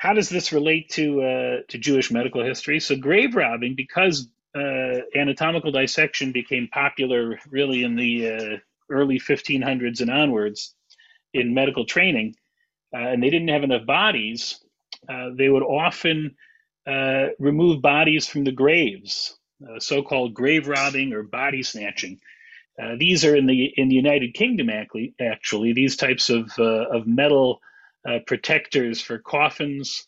How 0.03 0.15
does 0.15 0.29
this 0.29 0.53
relate 0.53 0.89
to 0.91 1.23
uh, 1.23 1.57
to 1.69 1.79
Jewish 1.79 2.11
medical 2.11 2.43
history? 2.43 2.81
So 2.81 2.97
grave 2.97 3.37
robbing, 3.37 3.77
because 3.77 4.27
uh, 4.53 5.03
anatomical 5.15 5.71
dissection 5.71 6.33
became 6.33 6.67
popular 6.67 7.39
really 7.49 7.85
in 7.85 7.95
the 7.95 8.29
uh, 8.29 8.57
early 8.91 9.21
1500s 9.21 10.01
and 10.01 10.11
onwards 10.11 10.75
in 11.33 11.55
medical 11.55 11.85
training, 11.85 12.35
uh, 12.93 13.11
and 13.11 13.23
they 13.23 13.31
didn't 13.31 13.51
have 13.51 13.63
enough 13.63 13.87
bodies, 13.87 14.59
uh, 15.09 15.29
they 15.37 15.49
would 15.49 15.63
often 15.63 16.35
remove 17.39 17.81
bodies 17.81 18.27
from 18.27 18.43
the 18.43 18.51
graves, 18.51 19.39
so-called 19.79 20.35
grave 20.35 20.67
robbing 20.67 21.13
or 21.13 21.23
body 21.23 21.63
snatching. 21.63 22.19
Uh, 22.77 22.97
these 22.99 23.25
are 23.25 23.37
in 23.37 23.47
the 23.47 23.73
in 23.77 23.89
the 23.89 23.95
United 23.95 24.35
Kingdom 24.35 24.69
actually. 24.69 25.15
Actually, 25.21 25.73
these 25.73 25.95
types 25.95 26.29
of 26.29 26.51
uh, 26.59 26.89
of 26.91 27.07
metal 27.07 27.61
Uh, 28.09 28.19
protectors 28.27 29.01
for 29.01 29.19
coffins 29.19 30.07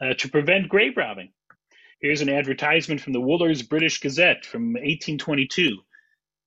uh, 0.00 0.14
to 0.14 0.28
prevent 0.28 0.68
grave 0.68 0.96
robbing. 0.96 1.32
Here's 2.00 2.22
an 2.22 2.30
advertisement 2.30 3.00
from 3.00 3.12
the 3.12 3.20
Wooler's 3.20 3.62
British 3.62 4.00
Gazette 4.00 4.44
from 4.46 4.72
1822. 4.72 5.78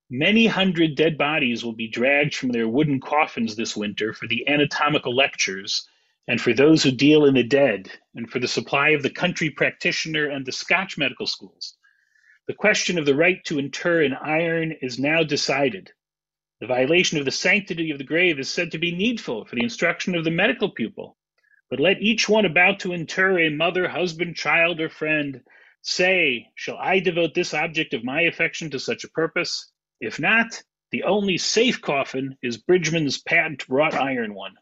Many 0.10 0.48
hundred 0.48 0.96
dead 0.96 1.18
bodies 1.18 1.64
will 1.64 1.74
be 1.74 1.88
dragged 1.88 2.34
from 2.34 2.50
their 2.50 2.68
wooden 2.68 3.00
coffins 3.00 3.56
this 3.56 3.76
winter 3.76 4.14
for 4.14 4.28
the 4.28 4.48
anatomical 4.48 5.16
lectures 5.16 5.88
and 6.28 6.42
for 6.42 6.54
those 6.54 6.84
who 6.84 6.92
deal 6.92 7.26
in 7.26 7.36
the 7.36 7.44
dead, 7.44 7.90
and 8.16 8.30
for 8.30 8.40
the 8.40 8.48
supply 8.48 8.90
of 8.90 9.02
the 9.02 9.10
country 9.10 9.50
practitioner 9.50 10.28
and 10.28 10.46
the 10.46 10.52
Scotch 10.52 10.98
medical 10.98 11.26
schools. 11.26 11.78
The 12.48 12.54
question 12.54 12.98
of 12.98 13.06
the 13.06 13.16
right 13.16 13.44
to 13.46 13.60
inter 13.60 14.02
in 14.02 14.14
iron 14.14 14.74
is 14.82 15.00
now 15.00 15.24
decided. 15.24 15.92
The 16.60 16.68
violation 16.68 17.18
of 17.18 17.26
the 17.26 17.32
sanctity 17.32 17.92
of 17.92 17.98
the 17.98 18.04
grave 18.04 18.40
is 18.40 18.50
said 18.50 18.72
to 18.72 18.78
be 18.78 18.96
needful 18.96 19.46
for 19.46 19.56
the 19.56 19.64
instruction 19.64 20.16
of 20.16 20.24
the 20.24 20.32
medical 20.32 20.72
pupil. 20.72 21.18
But 21.70 21.80
let 21.80 22.02
each 22.02 22.30
one 22.30 22.46
about 22.46 22.80
to 22.82 22.94
inter 22.94 23.40
a 23.40 23.50
mother, 23.50 23.88
husband, 23.88 24.36
child, 24.36 24.80
or 24.80 24.90
friend 24.90 25.42
say, 25.82 26.48
Shall 26.56 26.78
I 26.78 27.00
devote 27.00 27.34
this 27.34 27.54
object 27.54 27.94
of 27.94 28.04
my 28.04 28.22
affection 28.22 28.72
to 28.72 28.80
such 28.80 29.04
a 29.04 29.10
purpose? 29.10 29.72
If 30.00 30.20
not, 30.20 30.64
the 30.92 31.04
only 31.04 31.38
safe 31.38 31.82
coffin 31.82 32.38
is 32.42 32.58
Bridgman's 32.58 33.18
patent 33.20 33.68
wrought 33.70 33.94
iron 33.94 34.34
one 34.34 34.56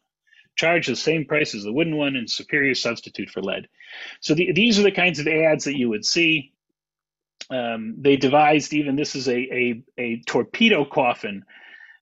charge 0.55 0.87
the 0.87 0.95
same 0.95 1.25
price 1.25 1.53
as 1.53 1.63
the 1.63 1.73
wooden 1.73 1.97
one 1.97 2.15
and 2.15 2.29
superior 2.29 2.75
substitute 2.75 3.29
for 3.29 3.41
lead. 3.41 3.67
So 4.21 4.33
the, 4.33 4.51
these 4.53 4.79
are 4.79 4.83
the 4.83 4.91
kinds 4.91 5.19
of 5.19 5.27
ads 5.27 5.65
that 5.65 5.77
you 5.77 5.89
would 5.89 6.05
see. 6.05 6.53
Um, 7.49 7.95
they 7.99 8.15
devised 8.15 8.73
even 8.73 8.95
this 8.95 9.15
is 9.15 9.27
a 9.27 9.33
a, 9.37 9.83
a 9.97 10.21
torpedo 10.25 10.85
coffin, 10.85 11.43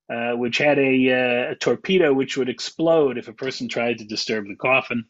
uh, 0.10 0.34
which 0.34 0.58
had 0.58 0.78
a, 0.80 1.12
uh, 1.12 1.52
a, 1.52 1.56
torpedo 1.56 2.14
which 2.14 2.38
would 2.38 2.50
explode 2.50 3.18
if 3.18 3.28
a 3.28 3.34
person 3.34 3.68
tried 3.68 3.98
to 3.98 4.06
disturb 4.06 4.48
the 4.48 4.56
coffin. 4.56 5.06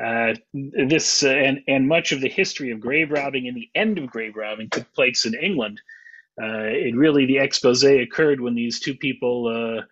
Uh, 0.00 0.34
this 0.52 1.24
and 1.24 1.58
and 1.66 1.88
much 1.88 2.12
of 2.12 2.20
the 2.20 2.28
history 2.28 2.70
of 2.70 2.78
grave 2.78 3.10
robbing 3.10 3.48
and 3.48 3.56
the 3.56 3.68
end 3.74 3.98
of 3.98 4.06
grave 4.06 4.36
robbing 4.36 4.70
took 4.70 4.92
place 4.92 5.26
in 5.26 5.34
England. 5.34 5.80
It 6.36 6.94
really 6.94 7.26
the 7.26 7.38
expose 7.38 7.82
occurred 7.82 8.40
when 8.40 8.54
these 8.54 8.78
two 8.78 8.94
people 8.94 9.82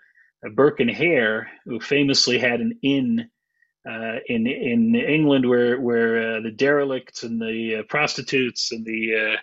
Burke 0.55 0.81
and 0.81 0.91
Hare, 0.91 1.51
who 1.65 1.81
famously 1.81 2.39
had 2.39 2.61
an 2.61 2.79
inn 2.83 3.29
uh, 3.89 4.17
in 4.27 4.47
in 4.47 4.95
England 4.95 5.49
where 5.49 5.81
where 5.81 6.37
uh, 6.37 6.41
the 6.41 6.51
derelicts 6.51 7.23
and 7.23 7.41
the 7.41 7.77
uh, 7.77 7.83
prostitutes 7.85 8.73
and 8.73 8.85
the 8.85 9.37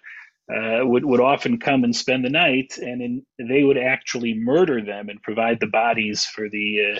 uh, 0.52 0.82
uh, 0.82 0.86
would 0.86 1.06
would 1.06 1.20
often 1.20 1.60
come 1.60 1.84
and 1.84 1.96
spend 1.96 2.26
the 2.26 2.30
night, 2.30 2.78
and 2.78 3.02
in, 3.02 3.26
they 3.40 3.64
would 3.64 3.78
actually 3.78 4.34
murder 4.34 4.84
them 4.84 5.10
and 5.10 5.22
provide 5.22 5.60
the 5.60 5.68
bodies 5.68 6.26
for 6.26 6.50
the 6.50 6.96
uh, 6.96 7.00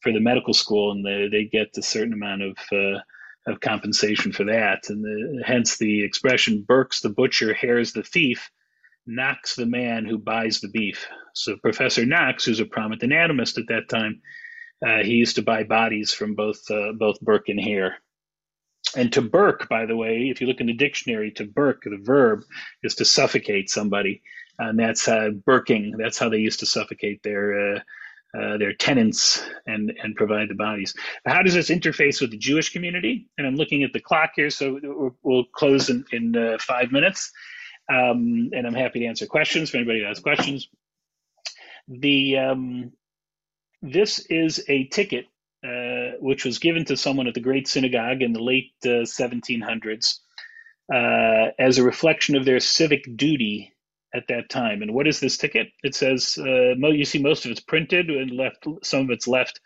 for 0.00 0.12
the 0.12 0.20
medical 0.20 0.54
school, 0.54 0.92
and 0.92 1.04
the, 1.04 1.28
they 1.30 1.44
get 1.44 1.76
a 1.76 1.82
certain 1.82 2.14
amount 2.14 2.42
of 2.42 2.56
of 3.46 3.60
compensation 3.60 4.32
for 4.32 4.44
that, 4.44 4.90
and 4.90 5.02
the, 5.04 5.42
hence 5.44 5.78
the 5.78 6.04
expression 6.04 6.64
"Burke's 6.66 7.00
the 7.00 7.08
butcher, 7.10 7.54
Hare's 7.54 7.92
the 7.92 8.02
thief." 8.02 8.50
Knox 9.06 9.56
the 9.56 9.66
man 9.66 10.04
who 10.04 10.18
buys 10.18 10.60
the 10.60 10.68
beef. 10.68 11.08
So 11.34 11.56
Professor 11.56 12.04
Knox, 12.06 12.44
who's 12.44 12.60
a 12.60 12.66
prominent 12.66 13.02
anatomist 13.02 13.58
at 13.58 13.66
that 13.68 13.88
time, 13.88 14.20
uh, 14.86 15.02
he 15.02 15.14
used 15.14 15.36
to 15.36 15.42
buy 15.42 15.64
bodies 15.64 16.12
from 16.12 16.34
both 16.34 16.70
uh, 16.70 16.92
both 16.92 17.20
Burke 17.20 17.48
and 17.48 17.60
Hare. 17.60 17.96
And 18.96 19.12
to 19.12 19.22
Burke, 19.22 19.68
by 19.68 19.86
the 19.86 19.96
way, 19.96 20.30
if 20.30 20.40
you 20.40 20.46
look 20.46 20.60
in 20.60 20.66
the 20.66 20.72
dictionary, 20.72 21.30
to 21.32 21.44
Burke, 21.44 21.84
the 21.84 22.00
verb 22.02 22.42
is 22.82 22.96
to 22.96 23.04
suffocate 23.04 23.70
somebody, 23.70 24.22
and 24.58 24.78
that's 24.78 25.06
uh, 25.06 25.30
Burking. 25.44 25.94
That's 25.96 26.18
how 26.18 26.28
they 26.28 26.38
used 26.38 26.60
to 26.60 26.66
suffocate 26.66 27.22
their 27.22 27.76
uh, 27.76 27.80
uh, 28.36 28.58
their 28.58 28.72
tenants 28.72 29.42
and 29.66 29.92
and 30.02 30.16
provide 30.16 30.48
the 30.48 30.54
bodies. 30.54 30.94
How 31.26 31.42
does 31.42 31.54
this 31.54 31.70
interface 31.70 32.20
with 32.20 32.30
the 32.30 32.38
Jewish 32.38 32.72
community? 32.72 33.28
And 33.38 33.46
I'm 33.46 33.56
looking 33.56 33.84
at 33.84 33.92
the 33.92 34.00
clock 34.00 34.32
here, 34.34 34.50
so 34.50 34.80
we'll 35.22 35.44
close 35.44 35.88
in 35.88 36.04
in 36.12 36.36
uh, 36.36 36.58
five 36.60 36.90
minutes. 36.90 37.30
Um, 37.88 38.50
and 38.52 38.66
I'm 38.66 38.74
happy 38.74 39.00
to 39.00 39.06
answer 39.06 39.26
questions 39.26 39.70
for 39.70 39.78
anybody 39.78 40.00
that 40.00 40.08
has 40.08 40.20
questions. 40.20 40.68
The 41.88 42.38
um, 42.38 42.92
this 43.82 44.20
is 44.30 44.64
a 44.68 44.86
ticket 44.88 45.26
uh, 45.64 46.16
which 46.20 46.44
was 46.44 46.58
given 46.58 46.84
to 46.86 46.96
someone 46.96 47.26
at 47.26 47.34
the 47.34 47.40
Great 47.40 47.68
Synagogue 47.68 48.22
in 48.22 48.32
the 48.32 48.42
late 48.42 48.72
uh, 48.84 49.04
1700s 49.04 50.18
uh, 50.92 51.52
as 51.58 51.78
a 51.78 51.84
reflection 51.84 52.36
of 52.36 52.44
their 52.44 52.60
civic 52.60 53.04
duty 53.16 53.72
at 54.14 54.26
that 54.28 54.48
time. 54.48 54.82
And 54.82 54.94
what 54.94 55.06
is 55.06 55.20
this 55.20 55.36
ticket? 55.36 55.68
It 55.82 55.94
says 55.94 56.38
uh, 56.38 56.74
you 56.74 57.04
see 57.04 57.18
most 57.18 57.44
of 57.44 57.50
it's 57.50 57.60
printed 57.60 58.10
and 58.10 58.32
left. 58.32 58.66
Some 58.82 59.02
of 59.02 59.10
it's 59.10 59.28
left. 59.28 59.60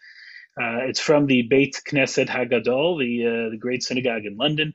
Uh, 0.61 0.87
it's 0.87 1.01
from 1.01 1.27
the 1.27 1.43
Beit 1.43 1.81
Knesset 1.89 2.29
Hagadol, 2.29 2.99
the 2.99 3.51
the 3.51 3.57
Great 3.57 3.83
Synagogue 3.83 4.25
in 4.25 4.37
London 4.37 4.75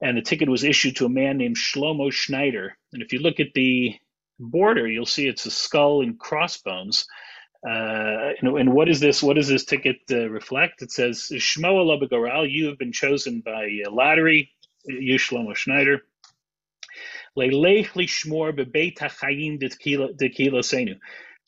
and 0.00 0.16
the 0.16 0.22
ticket 0.22 0.48
was 0.48 0.64
issued 0.64 0.96
to 0.96 1.06
a 1.06 1.10
man 1.10 1.38
named 1.38 1.56
Shlomo 1.56 2.12
Schneider. 2.12 2.76
And 2.92 3.02
if 3.02 3.12
you 3.12 3.20
look 3.20 3.40
at 3.40 3.54
the 3.54 3.94
border, 4.38 4.86
you'll 4.86 5.06
see 5.06 5.26
it's 5.26 5.46
a 5.46 5.50
skull 5.50 6.02
and 6.02 6.18
crossbones. 6.18 7.06
Uh, 7.64 8.32
and, 8.40 8.58
and, 8.58 8.72
what 8.72 8.88
is 8.88 9.00
this? 9.00 9.22
What 9.22 9.36
does 9.36 9.48
this 9.48 9.64
ticket 9.64 9.98
uh, 10.10 10.28
reflect? 10.28 10.82
It 10.82 10.92
says, 10.92 11.28
"Shmo 11.32 11.84
Alabagoral, 11.84 12.50
you 12.50 12.66
have 12.66 12.78
been 12.78 12.92
chosen 12.92 13.40
by 13.40 13.68
lottery, 13.90 14.50
you 14.84 15.18
Shlomo 15.18 15.54
Schneider. 15.54 16.02
Leilech 17.36 17.88
lishmor 17.88 18.56
bebeit 18.56 18.98
hachayim 18.98 19.60
dekilosenu." 19.60 20.98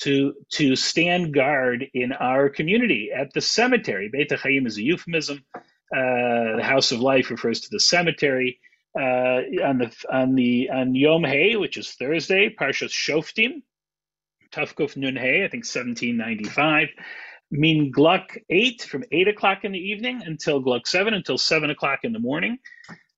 To, 0.02 0.34
to 0.52 0.76
stand 0.76 1.34
guard 1.34 1.84
in 1.92 2.12
our 2.12 2.48
community 2.48 3.10
at 3.12 3.32
the 3.32 3.40
cemetery. 3.40 4.08
Beit 4.08 4.30
HaChaim 4.30 4.64
is 4.64 4.78
a 4.78 4.82
euphemism. 4.82 5.44
Uh, 5.56 6.54
the 6.56 6.62
House 6.62 6.92
of 6.92 7.00
Life 7.00 7.32
refers 7.32 7.62
to 7.62 7.68
the 7.72 7.80
cemetery. 7.80 8.60
Uh, 8.96 9.42
on 9.64 9.78
the 9.78 9.92
on 10.08 10.34
the 10.36 10.70
on 10.70 10.94
Yom 10.94 11.24
Hay, 11.24 11.56
which 11.56 11.76
is 11.76 11.90
Thursday, 11.90 12.48
Parshas 12.48 12.92
Shoftim, 12.92 13.62
Tufkuf 14.52 14.96
Nun 14.96 15.16
Hay, 15.16 15.44
I 15.44 15.48
think 15.48 15.64
1795. 15.64 16.88
Min 17.50 17.90
Gluck 17.90 18.36
8 18.50 18.82
from 18.82 19.04
8 19.10 19.28
o'clock 19.28 19.64
in 19.64 19.72
the 19.72 19.78
evening 19.78 20.22
until 20.24 20.60
Gluck 20.60 20.86
7 20.86 21.14
until 21.14 21.38
7 21.38 21.70
o'clock 21.70 22.00
in 22.02 22.12
the 22.12 22.18
morning. 22.18 22.58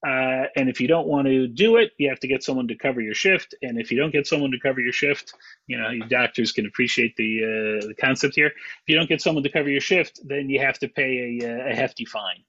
Uh, 0.07 0.45
and 0.57 0.71
if 0.71 0.81
you 0.81 0.89
don't 0.89 1.07
want 1.07 1.27
to 1.27 1.47
do 1.47 1.77
it, 1.77 1.91
you 1.99 2.09
have 2.09 2.21
to 2.21 2.29
get 2.29 2.43
someone 2.43 2.67
to 2.69 2.75
cover 2.75 3.01
your 3.01 3.13
shift. 3.15 3.55
And 3.61 3.79
if 3.79 3.91
you 3.91 3.99
don't 3.99 4.13
get 4.13 4.27
someone 4.27 4.51
to 4.53 4.59
cover 4.59 4.81
your 4.81 4.93
shift, 4.93 5.35
you 5.67 5.77
know, 5.77 6.07
doctors 6.09 6.53
can 6.53 6.67
appreciate 6.67 7.17
the, 7.17 7.81
uh, 7.83 7.87
the 7.89 7.95
concept 8.01 8.35
here. 8.35 8.47
If 8.47 8.83
you 8.87 8.97
don't 8.97 9.09
get 9.09 9.21
someone 9.21 9.43
to 9.43 9.51
cover 9.51 9.69
your 9.69 9.83
shift, 9.83 10.21
then 10.25 10.49
you 10.49 10.61
have 10.61 10.79
to 10.79 10.89
pay 10.89 11.41
a, 11.43 11.71
a 11.71 11.75
hefty 11.75 12.07
fine. 12.07 12.45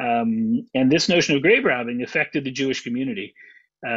Um, 0.00 0.68
and 0.74 0.92
this 0.92 1.08
notion 1.08 1.34
of 1.34 1.42
grave 1.42 1.64
robbing 1.64 2.02
affected 2.02 2.44
the 2.44 2.52
Jewish 2.52 2.84
community. 2.84 3.34
Uh, 3.86 3.90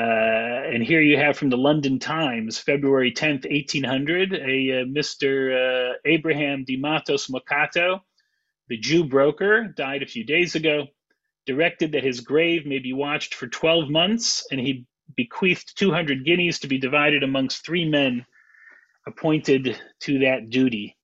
and 0.74 0.84
here 0.84 1.02
you 1.02 1.18
have 1.18 1.38
from 1.38 1.50
the 1.50 1.58
London 1.58 1.98
Times, 1.98 2.60
February 2.60 3.12
10th, 3.12 3.50
1800, 3.50 4.34
a 4.34 4.38
uh, 4.38 4.86
Mr. 4.86 5.92
Uh, 5.92 5.94
Abraham 6.06 6.66
Matos 6.78 7.28
Mocatta, 7.28 8.00
the 8.68 8.78
Jew 8.78 9.04
broker, 9.04 9.74
died 9.76 10.04
a 10.04 10.08
few 10.08 10.24
days 10.24 10.54
ago, 10.56 10.88
directed 11.48 11.94
that 11.94 12.04
his 12.04 12.22
grave 12.22 12.66
may 12.66 12.78
be 12.78 12.94
watched 12.94 13.34
for 13.34 13.48
12 13.48 13.90
months, 13.90 14.46
and 14.52 14.60
he 14.60 14.86
bequeathed 15.16 15.76
200 15.78 16.24
guineas 16.26 16.60
to 16.60 16.68
be 16.68 16.78
divided 16.78 17.24
amongst 17.24 17.66
three 17.66 17.90
men 17.90 18.26
appointed 19.08 19.80
to 20.02 20.20
that 20.20 20.50
duty. 20.50 20.96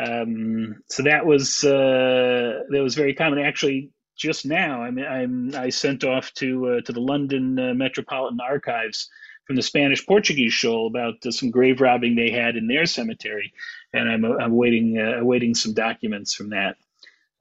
Um, 0.00 0.82
so 0.88 1.02
that 1.02 1.26
was 1.26 1.64
uh, 1.64 2.60
that 2.70 2.82
was 2.82 2.94
very 2.94 3.14
common. 3.14 3.38
Actually, 3.38 3.90
just 4.16 4.46
now, 4.46 4.82
I 4.82 4.90
mean, 4.90 5.06
I'm, 5.06 5.54
I 5.56 5.70
sent 5.70 6.04
off 6.04 6.32
to 6.34 6.68
uh, 6.68 6.80
to 6.82 6.92
the 6.92 7.00
London 7.00 7.58
uh, 7.58 7.74
Metropolitan 7.74 8.40
Archives 8.40 9.10
from 9.46 9.56
the 9.56 9.62
Spanish 9.62 10.06
Portuguese 10.06 10.52
show 10.52 10.86
about 10.86 11.14
uh, 11.26 11.30
some 11.30 11.50
grave 11.50 11.80
robbing 11.80 12.16
they 12.16 12.30
had 12.30 12.56
in 12.56 12.68
their 12.68 12.86
cemetery, 12.86 13.52
and 13.92 14.08
I'm, 14.10 14.24
uh, 14.24 14.36
I'm 14.36 14.54
waiting 14.56 14.98
uh, 14.98 15.20
awaiting 15.20 15.54
some 15.54 15.74
documents 15.74 16.34
from 16.34 16.50
that. 16.50 16.76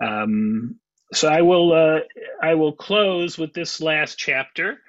Um, 0.04 0.80
so 1.14 1.28
I 1.30 1.42
will 1.44 1.74
uh, 1.74 2.00
I 2.42 2.56
will 2.56 2.74
close 2.74 3.38
with 3.38 3.54
this 3.54 3.82
last 3.82 4.18
chapter. 4.18 4.80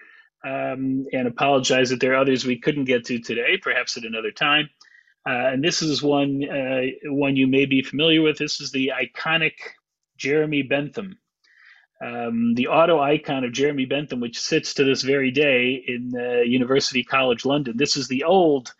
um, 0.45 1.07
and 1.13 1.29
apologize 1.29 1.91
that 1.91 2.01
there 2.01 2.13
are 2.15 2.17
others 2.23 2.45
we 2.45 2.59
couldn't 2.61 2.85
get 2.87 3.05
to 3.07 3.19
today, 3.21 3.59
perhaps 3.59 3.97
at 3.97 4.05
another 4.05 4.33
time. 4.33 4.71
And 5.27 5.63
this 5.65 5.83
is 5.83 6.03
one 6.03 6.43
one 7.05 7.37
you 7.37 7.47
may 7.47 7.67
be 7.67 7.83
familiar 7.83 8.23
with. 8.23 8.39
This 8.39 8.61
is 8.61 8.73
the 8.73 8.93
iconic 8.95 9.55
Jeremy 10.19 10.63
Bentham, 10.63 11.19
um, 12.03 12.55
the 12.55 12.67
auto 12.67 12.99
icon 13.01 13.45
of 13.45 13.53
Jeremy 13.53 13.85
Bentham, 13.85 14.21
which 14.21 14.41
sits 14.41 14.75
to 14.75 14.85
this 14.85 15.03
very 15.03 15.31
day 15.31 15.85
in 15.87 16.13
uh, 16.17 16.41
University 16.41 17.05
College 17.05 17.45
London. 17.45 17.77
This 17.77 17.97
is 17.97 18.09
the 18.09 18.25
old 18.25 18.73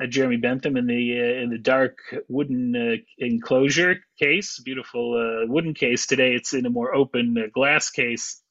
uh, 0.00 0.06
Jeremy 0.06 0.36
Bentham 0.36 0.76
in 0.76 0.86
the 0.86 1.18
uh, 1.18 1.42
in 1.42 1.50
the 1.50 1.58
dark 1.58 1.98
wooden 2.28 2.76
uh, 2.76 2.96
enclosure 3.18 3.96
case, 4.18 4.60
beautiful 4.60 5.46
wooden 5.48 5.74
case. 5.74 6.06
Today, 6.06 6.34
it's 6.34 6.52
in 6.52 6.66
a 6.66 6.70
more 6.70 6.94
open 6.94 7.50
glass 7.54 7.90
case. 7.90 8.42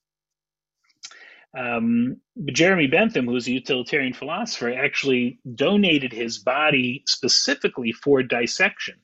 Um, 1.58 2.18
but 2.36 2.54
Jeremy 2.54 2.88
Bentham, 2.88 3.26
who's 3.26 3.48
a 3.48 3.52
utilitarian 3.52 4.14
philosopher, 4.14 4.74
actually 4.74 5.40
donated 5.56 6.12
his 6.12 6.38
body 6.38 7.04
specifically 7.08 7.92
for 7.92 8.22
dissection 8.22 8.96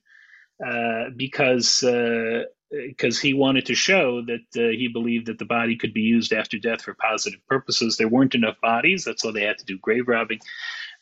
uh, 0.65 1.05
because 1.15 1.83
because 2.73 3.19
he 3.19 3.33
wanted 3.33 3.65
to 3.67 3.75
show 3.75 4.23
that 4.23 4.45
uh, 4.57 4.69
he 4.69 4.87
believed 4.87 5.27
that 5.27 5.37
the 5.37 5.45
body 5.45 5.75
could 5.75 5.93
be 5.93 6.01
used 6.01 6.33
after 6.33 6.57
death 6.57 6.81
for 6.81 6.95
positive 6.95 7.45
purposes. 7.47 7.97
There 7.97 8.07
weren't 8.07 8.35
enough 8.35 8.59
bodies, 8.61 9.03
that's 9.03 9.23
why 9.23 9.31
they 9.31 9.43
had 9.43 9.59
to 9.59 9.65
do 9.65 9.77
grave 9.77 10.07
robbing. 10.07 10.39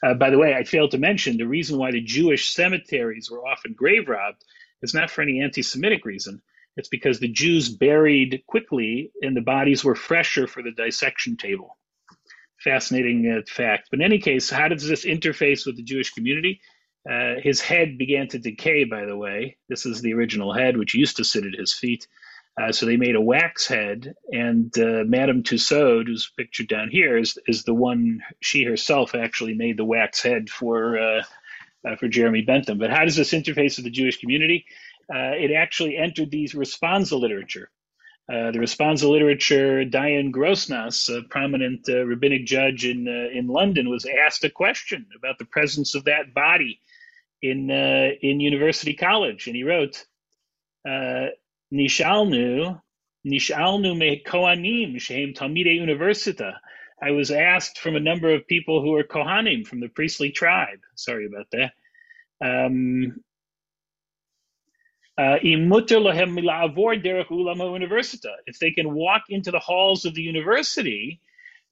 Uh, 0.03 0.13
by 0.15 0.29
the 0.29 0.37
way, 0.37 0.53
I 0.53 0.63
failed 0.63 0.91
to 0.91 0.97
mention 0.97 1.37
the 1.37 1.47
reason 1.47 1.77
why 1.77 1.91
the 1.91 2.01
Jewish 2.01 2.53
cemeteries 2.53 3.29
were 3.29 3.47
often 3.47 3.73
grave 3.73 4.09
robbed 4.09 4.43
is 4.81 4.93
not 4.93 5.11
for 5.11 5.21
any 5.21 5.41
anti 5.41 5.61
Semitic 5.61 6.05
reason. 6.05 6.41
It's 6.75 6.89
because 6.89 7.19
the 7.19 7.27
Jews 7.27 7.69
buried 7.69 8.43
quickly 8.47 9.11
and 9.21 9.35
the 9.35 9.41
bodies 9.41 9.83
were 9.83 9.95
fresher 9.95 10.47
for 10.47 10.63
the 10.63 10.71
dissection 10.71 11.37
table. 11.37 11.77
Fascinating 12.63 13.29
uh, 13.29 13.41
fact. 13.49 13.89
But 13.91 13.99
in 13.99 14.05
any 14.05 14.19
case, 14.19 14.49
how 14.49 14.67
does 14.67 14.87
this 14.87 15.05
interface 15.05 15.65
with 15.65 15.75
the 15.77 15.83
Jewish 15.83 16.11
community? 16.11 16.61
Uh, 17.09 17.35
his 17.41 17.61
head 17.61 17.97
began 17.97 18.27
to 18.27 18.39
decay, 18.39 18.83
by 18.83 19.05
the 19.05 19.17
way. 19.17 19.57
This 19.69 19.85
is 19.85 20.01
the 20.01 20.13
original 20.13 20.53
head, 20.53 20.77
which 20.77 20.93
used 20.93 21.17
to 21.17 21.23
sit 21.23 21.45
at 21.45 21.59
his 21.59 21.73
feet. 21.73 22.07
Uh, 22.61 22.71
so 22.71 22.85
they 22.85 22.97
made 22.97 23.15
a 23.15 23.21
wax 23.21 23.65
head, 23.65 24.13
and 24.31 24.77
uh, 24.77 25.03
Madame 25.05 25.41
Tussaud, 25.41 26.03
who's 26.05 26.31
pictured 26.37 26.67
down 26.67 26.89
here, 26.89 27.17
is, 27.17 27.37
is 27.47 27.63
the 27.63 27.73
one 27.73 28.21
she 28.41 28.63
herself 28.63 29.15
actually 29.15 29.53
made 29.53 29.77
the 29.77 29.85
wax 29.85 30.21
head 30.21 30.49
for 30.49 30.99
uh, 30.99 31.23
uh, 31.87 31.95
for 31.95 32.07
Jeremy 32.07 32.41
Bentham. 32.41 32.77
But 32.77 32.91
how 32.91 33.05
does 33.05 33.15
this 33.15 33.31
interface 33.31 33.77
with 33.77 33.85
the 33.85 33.91
Jewish 33.91 34.19
community? 34.19 34.65
uh, 35.13 35.35
it 35.35 35.51
actually 35.51 35.97
entered 35.97 36.31
the 36.31 36.47
responsa 36.49 37.19
literature. 37.19 37.69
The 38.27 38.59
responsa 38.59 39.09
literature, 39.09 39.83
Dayan 39.83 40.31
Grossnass, 40.31 41.09
a 41.09 41.21
prominent 41.23 41.87
rabbinic 41.89 42.45
judge 42.45 42.85
in 42.85 43.05
in 43.07 43.47
London, 43.47 43.89
was 43.89 44.05
asked 44.25 44.45
a 44.45 44.49
question 44.49 45.05
about 45.17 45.37
the 45.37 45.45
presence 45.45 45.95
of 45.95 46.05
that 46.05 46.33
body 46.33 46.79
in 47.41 47.71
uh, 47.71 48.09
in 48.21 48.39
University 48.39 48.93
College, 48.93 49.47
and 49.47 49.55
he 49.55 49.63
wrote, 49.63 50.05
uh, 50.87 51.27
"Nishalnu, 51.73 52.79
nishalnu 53.25 53.97
me 53.97 54.21
kohanim 54.25 54.99
shehem 54.99 55.33
talmidei 55.33 55.79
universita." 55.79 56.55
I 57.01 57.11
was 57.11 57.31
asked 57.31 57.79
from 57.79 57.95
a 57.95 57.99
number 57.99 58.33
of 58.33 58.47
people 58.47 58.81
who 58.81 58.93
are 58.95 59.03
kohanim 59.03 59.65
from 59.65 59.79
the 59.79 59.89
priestly 59.89 60.31
tribe. 60.31 60.79
Sorry 60.95 61.25
about 61.25 61.47
that. 61.51 61.73
Um, 62.43 63.21
uh, 65.17 65.37
if 65.43 65.59
they 68.59 68.71
can 68.71 68.93
walk 68.93 69.23
into 69.29 69.51
the 69.51 69.59
halls 69.59 70.05
of 70.05 70.15
the 70.15 70.21
university, 70.21 71.19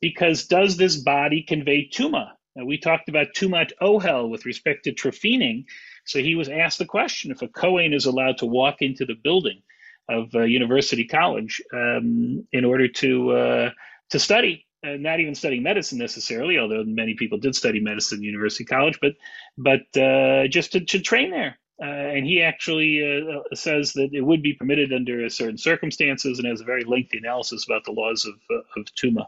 because 0.01 0.47
does 0.47 0.77
this 0.77 0.97
body 0.97 1.43
convey 1.43 1.89
tuma? 1.89 2.31
We 2.65 2.77
talked 2.77 3.09
about 3.09 3.33
tumat 3.35 3.71
ohel 3.81 4.29
with 4.29 4.45
respect 4.45 4.83
to 4.83 4.93
trephining. 4.93 5.65
So 6.05 6.19
he 6.19 6.35
was 6.35 6.49
asked 6.49 6.79
the 6.79 6.85
question 6.85 7.31
if 7.31 7.41
a 7.41 7.47
Kohen 7.47 7.93
is 7.93 8.05
allowed 8.05 8.37
to 8.39 8.45
walk 8.45 8.81
into 8.81 9.05
the 9.05 9.15
building 9.15 9.61
of 10.09 10.33
uh, 10.33 10.41
University 10.41 11.05
College 11.05 11.61
um, 11.73 12.47
in 12.51 12.65
order 12.65 12.87
to 12.87 13.31
uh, 13.31 13.69
to 14.09 14.19
study, 14.19 14.65
uh, 14.83 14.97
not 14.97 15.19
even 15.19 15.35
studying 15.35 15.63
medicine 15.63 15.99
necessarily, 15.99 16.57
although 16.57 16.83
many 16.83 17.13
people 17.13 17.37
did 17.37 17.55
study 17.55 17.79
medicine 17.79 18.19
at 18.19 18.23
University 18.23 18.65
College, 18.65 18.99
but 19.01 19.13
but 19.57 20.01
uh, 20.01 20.47
just 20.47 20.71
to, 20.71 20.79
to 20.79 20.99
train 20.99 21.31
there. 21.31 21.59
Uh, 21.81 21.85
and 21.85 22.25
he 22.25 22.41
actually 22.41 23.01
uh, 23.01 23.37
uh, 23.37 23.55
says 23.55 23.93
that 23.93 24.09
it 24.11 24.21
would 24.21 24.41
be 24.41 24.53
permitted 24.53 24.91
under 24.91 25.29
certain 25.29 25.57
circumstances 25.57 26.37
and 26.37 26.45
has 26.45 26.59
a 26.59 26.65
very 26.65 26.83
lengthy 26.83 27.17
analysis 27.17 27.65
about 27.65 27.85
the 27.85 27.91
laws 27.91 28.25
of, 28.25 28.33
uh, 28.51 28.79
of 28.79 28.85
Tuma. 28.95 29.27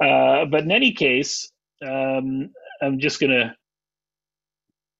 Uh, 0.00 0.46
but 0.46 0.64
in 0.64 0.72
any 0.72 0.92
case, 0.92 1.52
um, 1.86 2.50
I'm 2.82 2.98
just 2.98 3.20
going 3.20 3.30
to 3.30 3.54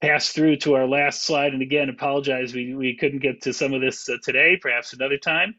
pass 0.00 0.30
through 0.30 0.56
to 0.56 0.74
our 0.74 0.86
last 0.86 1.24
slide. 1.24 1.52
And 1.52 1.62
again, 1.62 1.88
apologize, 1.88 2.54
we, 2.54 2.74
we 2.74 2.96
couldn't 2.96 3.20
get 3.20 3.42
to 3.42 3.52
some 3.52 3.74
of 3.74 3.80
this 3.80 4.08
uh, 4.08 4.16
today, 4.22 4.58
perhaps 4.60 4.92
another 4.92 5.18
time. 5.18 5.54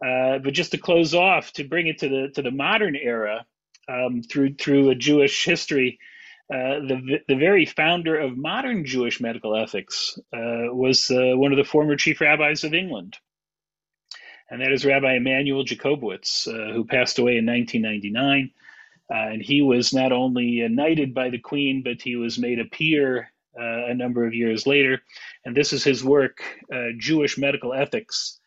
but 0.00 0.52
just 0.52 0.70
to 0.72 0.78
close 0.78 1.14
off, 1.14 1.52
to 1.54 1.64
bring 1.64 1.86
it 1.86 1.98
to 1.98 2.08
the 2.08 2.28
to 2.34 2.42
the 2.42 2.50
modern 2.50 2.96
era 2.96 3.44
um, 3.88 4.22
through 4.22 4.54
through 4.54 4.90
a 4.90 4.94
Jewish 4.94 5.44
history, 5.44 5.98
uh, 6.52 6.80
the, 6.80 7.20
the 7.28 7.36
very 7.36 7.64
founder 7.64 8.18
of 8.18 8.36
modern 8.36 8.84
Jewish 8.84 9.20
medical 9.20 9.56
ethics 9.56 10.18
uh, 10.34 10.68
was 10.74 11.10
uh, 11.10 11.32
one 11.36 11.52
of 11.52 11.56
the 11.56 11.64
former 11.64 11.96
chief 11.96 12.20
rabbis 12.20 12.64
of 12.64 12.74
England. 12.74 13.16
And 14.50 14.60
that 14.60 14.70
is 14.70 14.84
Rabbi 14.84 15.14
Immanuel 15.14 15.64
Jakobovits, 15.64 16.46
uh, 16.46 16.74
who 16.74 16.84
passed 16.84 17.18
away 17.18 17.38
in 17.38 17.46
1999. 17.46 18.50
Uh, 19.12 19.28
and 19.32 19.42
he 19.42 19.60
was 19.60 19.92
not 19.92 20.12
only 20.12 20.66
knighted 20.68 21.12
by 21.12 21.28
the 21.28 21.38
Queen, 21.38 21.82
but 21.82 22.00
he 22.00 22.16
was 22.16 22.38
made 22.38 22.58
a 22.58 22.64
peer 22.64 23.30
a 23.54 23.94
number 23.94 24.24
of 24.24 24.32
years 24.32 24.66
later. 24.66 25.02
And 25.44 25.54
this 25.54 25.74
is 25.74 25.84
his 25.84 26.02
work, 26.02 26.42
Jewish 26.96 27.36
Medical 27.36 27.74
Ethics, 27.74 28.40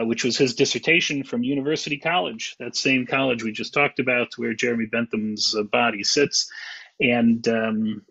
which 0.00 0.24
was 0.24 0.36
his 0.36 0.54
dissertation 0.54 1.24
from 1.24 1.42
University 1.42 1.96
College, 1.96 2.54
that 2.58 2.76
same 2.76 3.06
college 3.06 3.42
we 3.42 3.52
just 3.52 3.72
talked 3.72 3.98
about, 3.98 4.36
where 4.36 4.52
Jeremy 4.52 4.86
Bentham's 4.86 5.56
body 5.72 6.04
sits 6.04 6.50
and 7.00 7.46
um, 7.48 8.02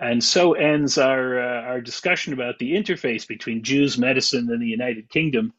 and 0.00 0.22
so 0.22 0.52
ends 0.52 0.98
our 0.98 1.38
uh, 1.38 1.62
our 1.62 1.80
discussion 1.80 2.32
about 2.32 2.58
the 2.58 2.72
interface 2.72 3.26
between 3.26 3.62
Jews, 3.62 3.96
medicine, 3.96 4.50
and 4.50 4.60
the 4.60 4.66
United 4.66 5.08
Kingdom. 5.08 5.52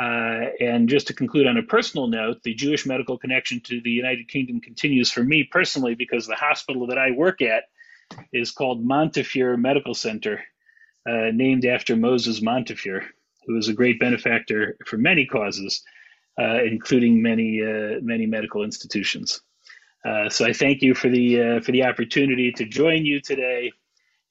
Uh, 0.00 0.50
and 0.58 0.88
just 0.88 1.06
to 1.06 1.14
conclude 1.14 1.46
on 1.46 1.56
a 1.56 1.62
personal 1.62 2.08
note, 2.08 2.42
the 2.42 2.54
Jewish 2.54 2.84
medical 2.84 3.16
connection 3.16 3.60
to 3.60 3.80
the 3.80 3.90
United 3.90 4.28
Kingdom 4.28 4.60
continues 4.60 5.10
for 5.10 5.22
me 5.22 5.44
personally 5.44 5.94
because 5.94 6.26
the 6.26 6.34
hospital 6.34 6.88
that 6.88 6.98
I 6.98 7.12
work 7.12 7.40
at 7.40 7.64
is 8.32 8.50
called 8.50 8.84
Montefiore 8.84 9.56
Medical 9.56 9.94
Center, 9.94 10.42
uh, 11.08 11.30
named 11.32 11.64
after 11.64 11.96
Moses 11.96 12.42
Montefiore, 12.42 13.04
who 13.46 13.54
was 13.54 13.68
a 13.68 13.72
great 13.72 14.00
benefactor 14.00 14.76
for 14.84 14.98
many 14.98 15.26
causes, 15.26 15.82
uh, 16.40 16.62
including 16.64 17.22
many 17.22 17.62
uh, 17.62 18.00
many 18.02 18.26
medical 18.26 18.64
institutions. 18.64 19.42
Uh, 20.04 20.28
so 20.28 20.44
I 20.44 20.52
thank 20.52 20.82
you 20.82 20.94
for 20.94 21.08
the 21.08 21.60
for 21.64 21.70
the 21.70 21.84
opportunity 21.84 22.50
to 22.52 22.64
join 22.64 23.06
you 23.06 23.20
today. 23.20 23.72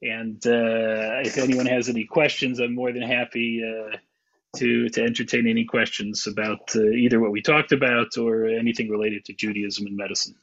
And 0.02 0.42
if 0.46 1.38
anyone 1.38 1.68
has 1.68 1.88
any 1.88 2.04
questions, 2.04 2.60
I'm 2.60 2.76
more 2.76 2.92
than 2.92 3.04
happy 3.04 3.64
to 4.58 4.90
to 4.90 5.04
entertain 5.04 5.48
any 5.48 5.66
questions 5.66 6.28
about 6.28 6.76
uh, 6.76 6.84
either 6.84 7.20
what 7.20 7.32
we 7.32 7.42
talked 7.42 7.72
about 7.72 8.18
or 8.18 8.46
anything 8.46 8.90
related 8.90 9.26
to 9.26 9.34
Judaism 9.34 9.88
and 9.88 9.98
medicine. 9.98 10.36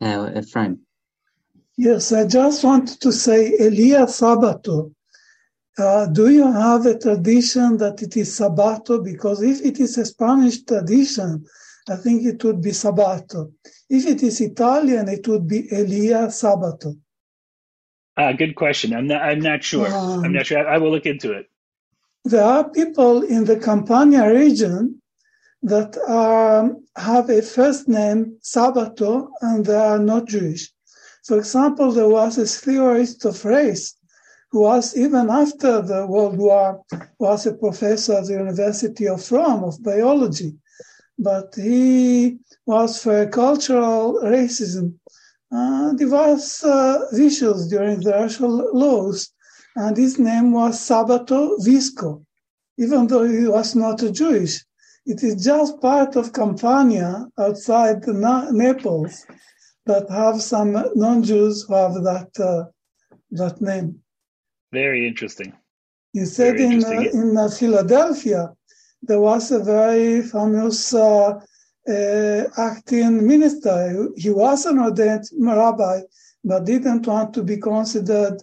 Uh, 0.00 0.30
Ephraim. 0.36 0.80
Yes, 1.76 2.12
I 2.12 2.26
just 2.26 2.62
wanted 2.62 3.00
to 3.00 3.10
say 3.12 3.56
Elia 3.58 4.06
Sabato 4.06 4.94
uh, 5.76 6.06
do 6.06 6.28
you 6.28 6.50
have 6.50 6.86
a 6.86 6.98
tradition 6.98 7.76
that 7.78 8.00
it 8.00 8.16
is 8.16 8.38
Sabato? 8.38 9.02
Because 9.02 9.42
if 9.42 9.60
it 9.60 9.80
is 9.80 9.98
a 9.98 10.04
Spanish 10.04 10.62
tradition, 10.62 11.44
I 11.88 11.96
think 11.96 12.24
it 12.24 12.42
would 12.44 12.62
be 12.62 12.70
Sabato. 12.70 13.52
If 13.90 14.06
it 14.06 14.22
is 14.22 14.40
Italian, 14.40 15.08
it 15.08 15.26
would 15.26 15.48
be 15.48 15.68
Elia 15.72 16.28
Sabato. 16.28 16.96
Uh, 18.16 18.32
good 18.32 18.54
question. 18.54 18.94
I'm 18.94 19.06
not. 19.06 19.22
I'm 19.22 19.40
not 19.40 19.64
sure. 19.64 19.92
Um, 19.92 20.24
I'm 20.24 20.32
not 20.32 20.46
sure. 20.46 20.66
I, 20.66 20.74
I 20.74 20.78
will 20.78 20.90
look 20.90 21.06
into 21.06 21.32
it. 21.32 21.50
There 22.24 22.44
are 22.44 22.68
people 22.70 23.22
in 23.22 23.44
the 23.44 23.58
Campania 23.58 24.32
region 24.32 25.02
that 25.62 25.96
um, 26.08 26.84
have 26.96 27.28
a 27.28 27.42
first 27.42 27.88
name 27.88 28.38
Sabato 28.42 29.28
and 29.40 29.64
they 29.64 29.74
are 29.74 29.98
not 29.98 30.28
Jewish. 30.28 30.70
For 31.24 31.38
example, 31.38 31.90
there 31.90 32.08
was 32.08 32.38
a 32.38 32.46
theorist 32.46 33.24
of 33.24 33.44
race 33.44 33.96
who 34.50 34.60
was 34.60 34.96
even 34.96 35.30
after 35.30 35.82
the 35.82 36.06
World 36.06 36.36
War 36.38 36.82
was 37.18 37.46
a 37.46 37.54
professor 37.54 38.14
at 38.18 38.26
the 38.26 38.34
University 38.34 39.08
of 39.08 39.32
Rome 39.32 39.64
of 39.64 39.82
biology, 39.82 40.54
but 41.18 41.54
he 41.56 42.38
was 42.66 43.02
for 43.02 43.26
cultural 43.26 44.20
racism. 44.22 44.94
Uh, 45.54 45.92
was 46.00 46.64
uh, 46.64 47.06
issues 47.16 47.68
during 47.68 48.00
the 48.00 48.10
racial 48.12 48.54
laws, 48.74 49.30
and 49.76 49.96
his 49.96 50.18
name 50.18 50.50
was 50.50 50.80
Sabato 50.80 51.56
Visco, 51.64 52.24
even 52.76 53.06
though 53.06 53.22
he 53.22 53.46
was 53.46 53.76
not 53.76 54.02
a 54.02 54.10
Jewish. 54.10 54.64
It 55.06 55.22
is 55.22 55.44
just 55.44 55.80
part 55.80 56.16
of 56.16 56.32
Campania 56.32 57.26
outside 57.38 58.04
Na- 58.06 58.50
Naples 58.50 59.24
that 59.86 60.10
have 60.10 60.42
some 60.42 60.72
non-Jews 60.96 61.66
who 61.68 61.74
have 61.74 61.94
that 62.02 62.30
uh, 62.40 62.64
that 63.30 63.60
name. 63.60 64.00
Very 64.72 65.06
interesting. 65.06 65.52
You 66.14 66.26
said 66.26 66.56
Very 66.56 66.64
in 66.64 66.84
uh, 66.84 67.00
in 67.12 67.36
uh, 67.36 67.48
Philadelphia 67.48 68.52
there 69.02 69.20
was 69.20 69.52
a 69.52 69.62
very 69.62 70.22
famous 70.22 70.94
uh, 70.94 71.38
uh, 71.88 72.44
acting 72.56 73.26
minister. 73.26 74.08
He 74.16 74.30
was 74.30 74.66
an 74.66 74.78
ordained 74.78 75.24
rabbi, 75.38 76.00
but 76.42 76.64
didn't 76.64 77.06
want 77.06 77.34
to 77.34 77.42
be 77.42 77.58
considered 77.58 78.42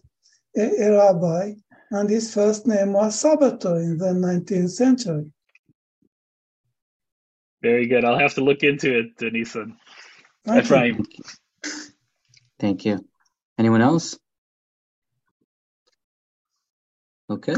a, 0.56 0.62
a 0.62 0.98
rabbi, 0.98 1.54
and 1.92 2.10
his 2.10 2.34
first 2.34 2.68
name 2.68 2.94
was 2.94 3.22
Sabato 3.22 3.76
in 3.82 3.98
the 3.98 4.14
19th 4.14 4.72
century. 4.72 5.32
Very 7.62 7.86
good. 7.86 8.06
I'll 8.06 8.18
have 8.18 8.34
to 8.36 8.44
look 8.44 8.64
into 8.64 8.98
it, 8.98 9.18
Nissan. 9.18 9.76
Thank 10.46 10.56
you. 10.56 10.62
Ephraim. 10.62 11.06
Thank 12.60 12.86
you. 12.86 13.06
Anyone 13.58 13.82
else? 13.82 14.18
Okay. 17.30 17.56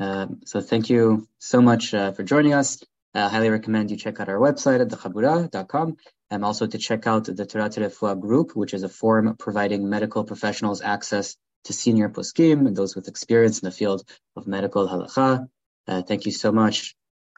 Um, 0.00 0.40
so 0.44 0.60
thank 0.60 0.90
you 0.90 1.28
so 1.38 1.60
much 1.60 1.94
uh, 1.94 2.12
for 2.12 2.22
joining 2.22 2.54
us. 2.54 2.82
I 3.24 3.28
highly 3.28 3.50
recommend 3.50 3.90
you 3.90 3.96
check 3.96 4.20
out 4.20 4.28
our 4.28 4.38
website 4.38 4.80
at 4.80 4.88
thechabura.com 4.88 5.96
and 6.30 6.44
also 6.44 6.66
to 6.66 6.78
check 6.78 7.06
out 7.06 7.24
the 7.24 7.46
Torah 7.46 7.68
Terefua 7.70 8.20
group, 8.20 8.54
which 8.54 8.74
is 8.74 8.82
a 8.82 8.88
forum 8.88 9.36
providing 9.38 9.88
medical 9.88 10.24
professionals 10.24 10.82
access 10.82 11.36
to 11.64 11.72
senior 11.72 12.08
poskim 12.08 12.66
and 12.66 12.76
those 12.76 12.94
with 12.96 13.08
experience 13.08 13.60
in 13.60 13.66
the 13.66 13.72
field 13.72 14.02
of 14.36 14.46
medical 14.46 14.88
halacha. 14.88 15.48
Uh, 15.86 16.02
thank 16.02 16.26
you 16.26 16.32
so 16.32 16.52
much, 16.52 16.94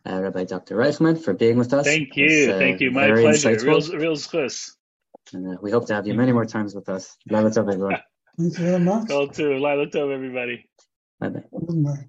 uh, 0.09 0.21
Rabbi 0.21 0.45
Dr. 0.45 0.77
Reichman, 0.77 1.23
for 1.23 1.35
being 1.35 1.57
with 1.57 1.73
us. 1.73 1.87
Thank 1.87 2.17
It 2.17 2.25
was, 2.25 2.33
you. 2.33 2.53
uh, 2.53 2.59
Thank 2.59 2.81
you. 2.81 2.91
My 2.91 3.09
pleasure. 3.09 3.51
insightful. 3.51 3.91
Real, 3.93 3.99
real 4.01 4.17
zchus. 4.17 4.73
And 5.33 5.55
uh, 5.55 5.59
we 5.63 5.71
hope 5.71 5.87
to 5.87 5.95
have 5.95 6.07
you 6.07 6.15
many 6.15 6.33
more 6.33 6.45
times 6.47 6.75
with 6.75 6.89
us. 6.89 7.17
Love 7.31 7.47
it, 7.47 7.57
everyone. 7.57 7.97
Thank 8.39 8.59
you 8.59 8.65
very 8.65 8.81
much. 8.81 9.09
Call 9.09 9.29
too. 9.29 9.55
Lila 9.55 9.87
Tov, 9.87 10.13
everybody. 10.13 10.69
Bye 11.21 11.29
bye. 11.29 11.45
Good 11.53 11.71
night. 11.77 12.07